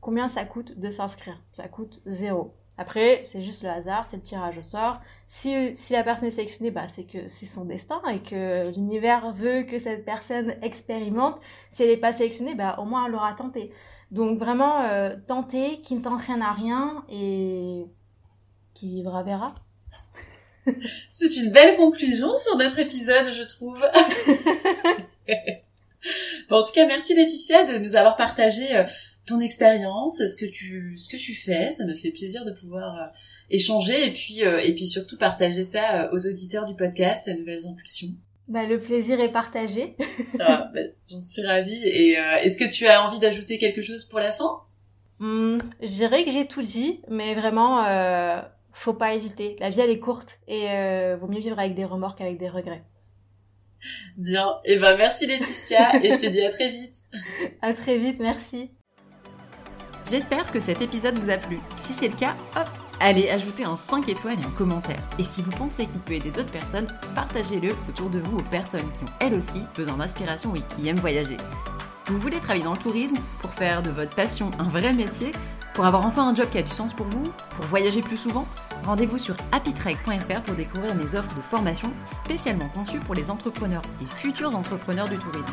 combien 0.00 0.28
ça 0.28 0.46
coûte 0.46 0.78
de 0.78 0.90
s'inscrire? 0.90 1.38
Ça 1.52 1.68
coûte 1.68 2.00
zéro. 2.06 2.54
Après, 2.80 3.22
c'est 3.24 3.42
juste 3.42 3.64
le 3.64 3.70
hasard, 3.70 4.06
c'est 4.08 4.16
le 4.16 4.22
tirage 4.22 4.56
au 4.56 4.62
sort. 4.62 5.00
Si, 5.26 5.76
si 5.76 5.92
la 5.92 6.04
personne 6.04 6.28
est 6.28 6.32
sélectionnée, 6.32 6.70
bah, 6.70 6.86
c'est 6.86 7.02
que 7.02 7.26
c'est 7.26 7.44
son 7.44 7.64
destin 7.64 8.00
et 8.08 8.20
que 8.20 8.70
l'univers 8.70 9.32
veut 9.32 9.64
que 9.64 9.80
cette 9.80 10.04
personne 10.04 10.54
expérimente. 10.62 11.40
Si 11.72 11.82
elle 11.82 11.88
n'est 11.88 11.96
pas 11.96 12.12
sélectionnée, 12.12 12.54
bah, 12.54 12.76
au 12.78 12.84
moins 12.84 13.06
elle 13.06 13.16
aura 13.16 13.32
tenté. 13.32 13.72
Donc 14.12 14.38
vraiment, 14.38 14.82
euh, 14.82 15.16
tenter, 15.26 15.80
qui 15.80 15.96
ne 15.96 16.02
t'entraîne 16.02 16.40
à 16.40 16.52
rien 16.52 17.04
et 17.10 17.84
qui 18.74 18.88
vivra 18.88 19.24
verra. 19.24 19.56
c'est 21.10 21.36
une 21.36 21.50
belle 21.50 21.76
conclusion 21.76 22.30
sur 22.38 22.56
notre 22.56 22.78
épisode, 22.78 23.32
je 23.32 23.42
trouve. 23.42 23.84
bon, 26.48 26.58
en 26.58 26.62
tout 26.62 26.72
cas, 26.72 26.86
merci 26.86 27.16
Laetitia 27.16 27.64
de 27.64 27.78
nous 27.78 27.96
avoir 27.96 28.16
partagé 28.16 28.76
euh, 28.76 28.84
ton 29.28 29.40
expérience, 29.40 30.18
ce 30.18 30.36
que 30.36 30.50
tu 30.50 30.96
ce 30.96 31.08
que 31.08 31.16
tu 31.16 31.34
fais. 31.34 31.70
Ça 31.72 31.84
me 31.84 31.94
fait 31.94 32.10
plaisir 32.10 32.44
de 32.44 32.52
pouvoir 32.52 32.96
euh, 32.96 33.06
échanger 33.50 34.06
et 34.06 34.10
puis 34.10 34.44
euh, 34.44 34.58
et 34.58 34.74
puis 34.74 34.86
surtout 34.86 35.16
partager 35.16 35.64
ça 35.64 36.02
euh, 36.02 36.08
aux 36.12 36.26
auditeurs 36.26 36.64
du 36.64 36.74
podcast 36.74 37.28
à 37.28 37.34
Nouvelles 37.34 37.66
Impulsions. 37.66 38.14
Bah, 38.48 38.64
le 38.64 38.80
plaisir 38.80 39.20
est 39.20 39.30
partagé. 39.30 39.96
ah, 40.40 40.70
bah, 40.74 40.80
J'en 41.10 41.20
suis 41.20 41.44
ravie. 41.44 41.86
Et 41.86 42.12
est-ce 42.42 42.58
que 42.58 42.64
tu 42.64 42.86
as 42.86 43.04
envie 43.04 43.18
d'ajouter 43.18 43.58
quelque 43.58 43.82
chose 43.82 44.04
pour 44.04 44.20
la 44.20 44.32
fin? 44.32 44.62
Mmh, 45.18 45.58
Je 45.82 45.88
dirais 45.88 46.24
que 46.24 46.30
j'ai 46.30 46.46
tout 46.46 46.62
dit, 46.62 47.02
mais 47.10 47.34
vraiment, 47.34 47.84
faut 48.72 48.94
pas 48.94 49.14
hésiter. 49.14 49.56
La 49.60 49.68
vie 49.68 49.80
elle 49.80 49.90
est 49.90 49.98
courte 49.98 50.38
et 50.48 50.64
vaut 51.20 51.26
mieux 51.26 51.40
vivre 51.40 51.58
avec 51.58 51.74
des 51.74 51.84
remords 51.84 52.14
qu'avec 52.16 52.38
des 52.38 52.48
regrets. 52.48 52.84
Bien. 54.16 54.58
Et 54.64 54.74
eh 54.74 54.78
ben 54.78 54.96
merci 54.96 55.26
Laetitia 55.26 56.02
et 56.02 56.10
je 56.10 56.18
te 56.18 56.26
dis 56.26 56.40
à 56.40 56.50
très 56.50 56.70
vite. 56.70 57.04
à 57.62 57.72
très 57.74 57.98
vite, 57.98 58.18
merci. 58.18 58.70
J'espère 60.06 60.50
que 60.50 60.60
cet 60.60 60.80
épisode 60.80 61.18
vous 61.18 61.30
a 61.30 61.36
plu. 61.36 61.58
Si 61.82 61.92
c'est 61.92 62.08
le 62.08 62.16
cas, 62.16 62.34
hop, 62.56 62.68
allez 63.00 63.28
ajouter 63.30 63.64
un 63.64 63.76
5 63.76 64.08
étoiles 64.08 64.38
et 64.40 64.44
un 64.44 64.50
commentaire. 64.50 65.00
Et 65.18 65.24
si 65.24 65.42
vous 65.42 65.50
pensez 65.50 65.86
qu'il 65.86 66.00
peut 66.00 66.14
aider 66.14 66.30
d'autres 66.30 66.50
personnes, 66.50 66.86
partagez-le 67.14 67.74
autour 67.88 68.10
de 68.10 68.18
vous 68.18 68.38
aux 68.38 68.42
personnes 68.42 68.90
qui 68.92 69.04
ont 69.04 69.14
elles 69.20 69.34
aussi 69.34 69.62
besoin 69.76 69.96
d'inspiration 69.96 70.54
et 70.54 70.62
qui 70.62 70.88
aiment 70.88 71.00
voyager. 71.00 71.36
Vous 72.06 72.18
voulez 72.18 72.38
travailler 72.38 72.64
dans 72.64 72.72
le 72.72 72.78
tourisme 72.78 73.18
pour 73.40 73.50
faire 73.50 73.82
de 73.82 73.90
votre 73.90 74.14
passion 74.14 74.50
un 74.58 74.64
vrai 74.64 74.94
métier 74.94 75.32
Pour 75.74 75.84
avoir 75.84 76.06
enfin 76.06 76.26
un 76.26 76.34
job 76.34 76.48
qui 76.50 76.56
a 76.56 76.62
du 76.62 76.70
sens 76.70 76.94
pour 76.94 77.06
vous 77.06 77.30
Pour 77.50 77.66
voyager 77.66 78.00
plus 78.00 78.16
souvent? 78.16 78.46
Rendez-vous 78.86 79.18
sur 79.18 79.34
happytrek.fr 79.52 80.42
pour 80.42 80.54
découvrir 80.54 80.94
mes 80.94 81.14
offres 81.14 81.34
de 81.34 81.42
formation 81.42 81.92
spécialement 82.24 82.68
conçues 82.70 83.00
pour 83.00 83.14
les 83.14 83.30
entrepreneurs 83.30 83.82
et 84.00 84.06
futurs 84.06 84.56
entrepreneurs 84.56 85.08
du 85.08 85.18
tourisme. 85.18 85.52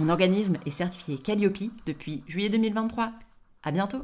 Mon 0.00 0.08
organisme 0.08 0.56
est 0.64 0.70
certifié 0.70 1.18
Calliope 1.18 1.70
depuis 1.84 2.24
juillet 2.26 2.48
2023. 2.48 3.12
À 3.62 3.70
bientôt 3.70 4.00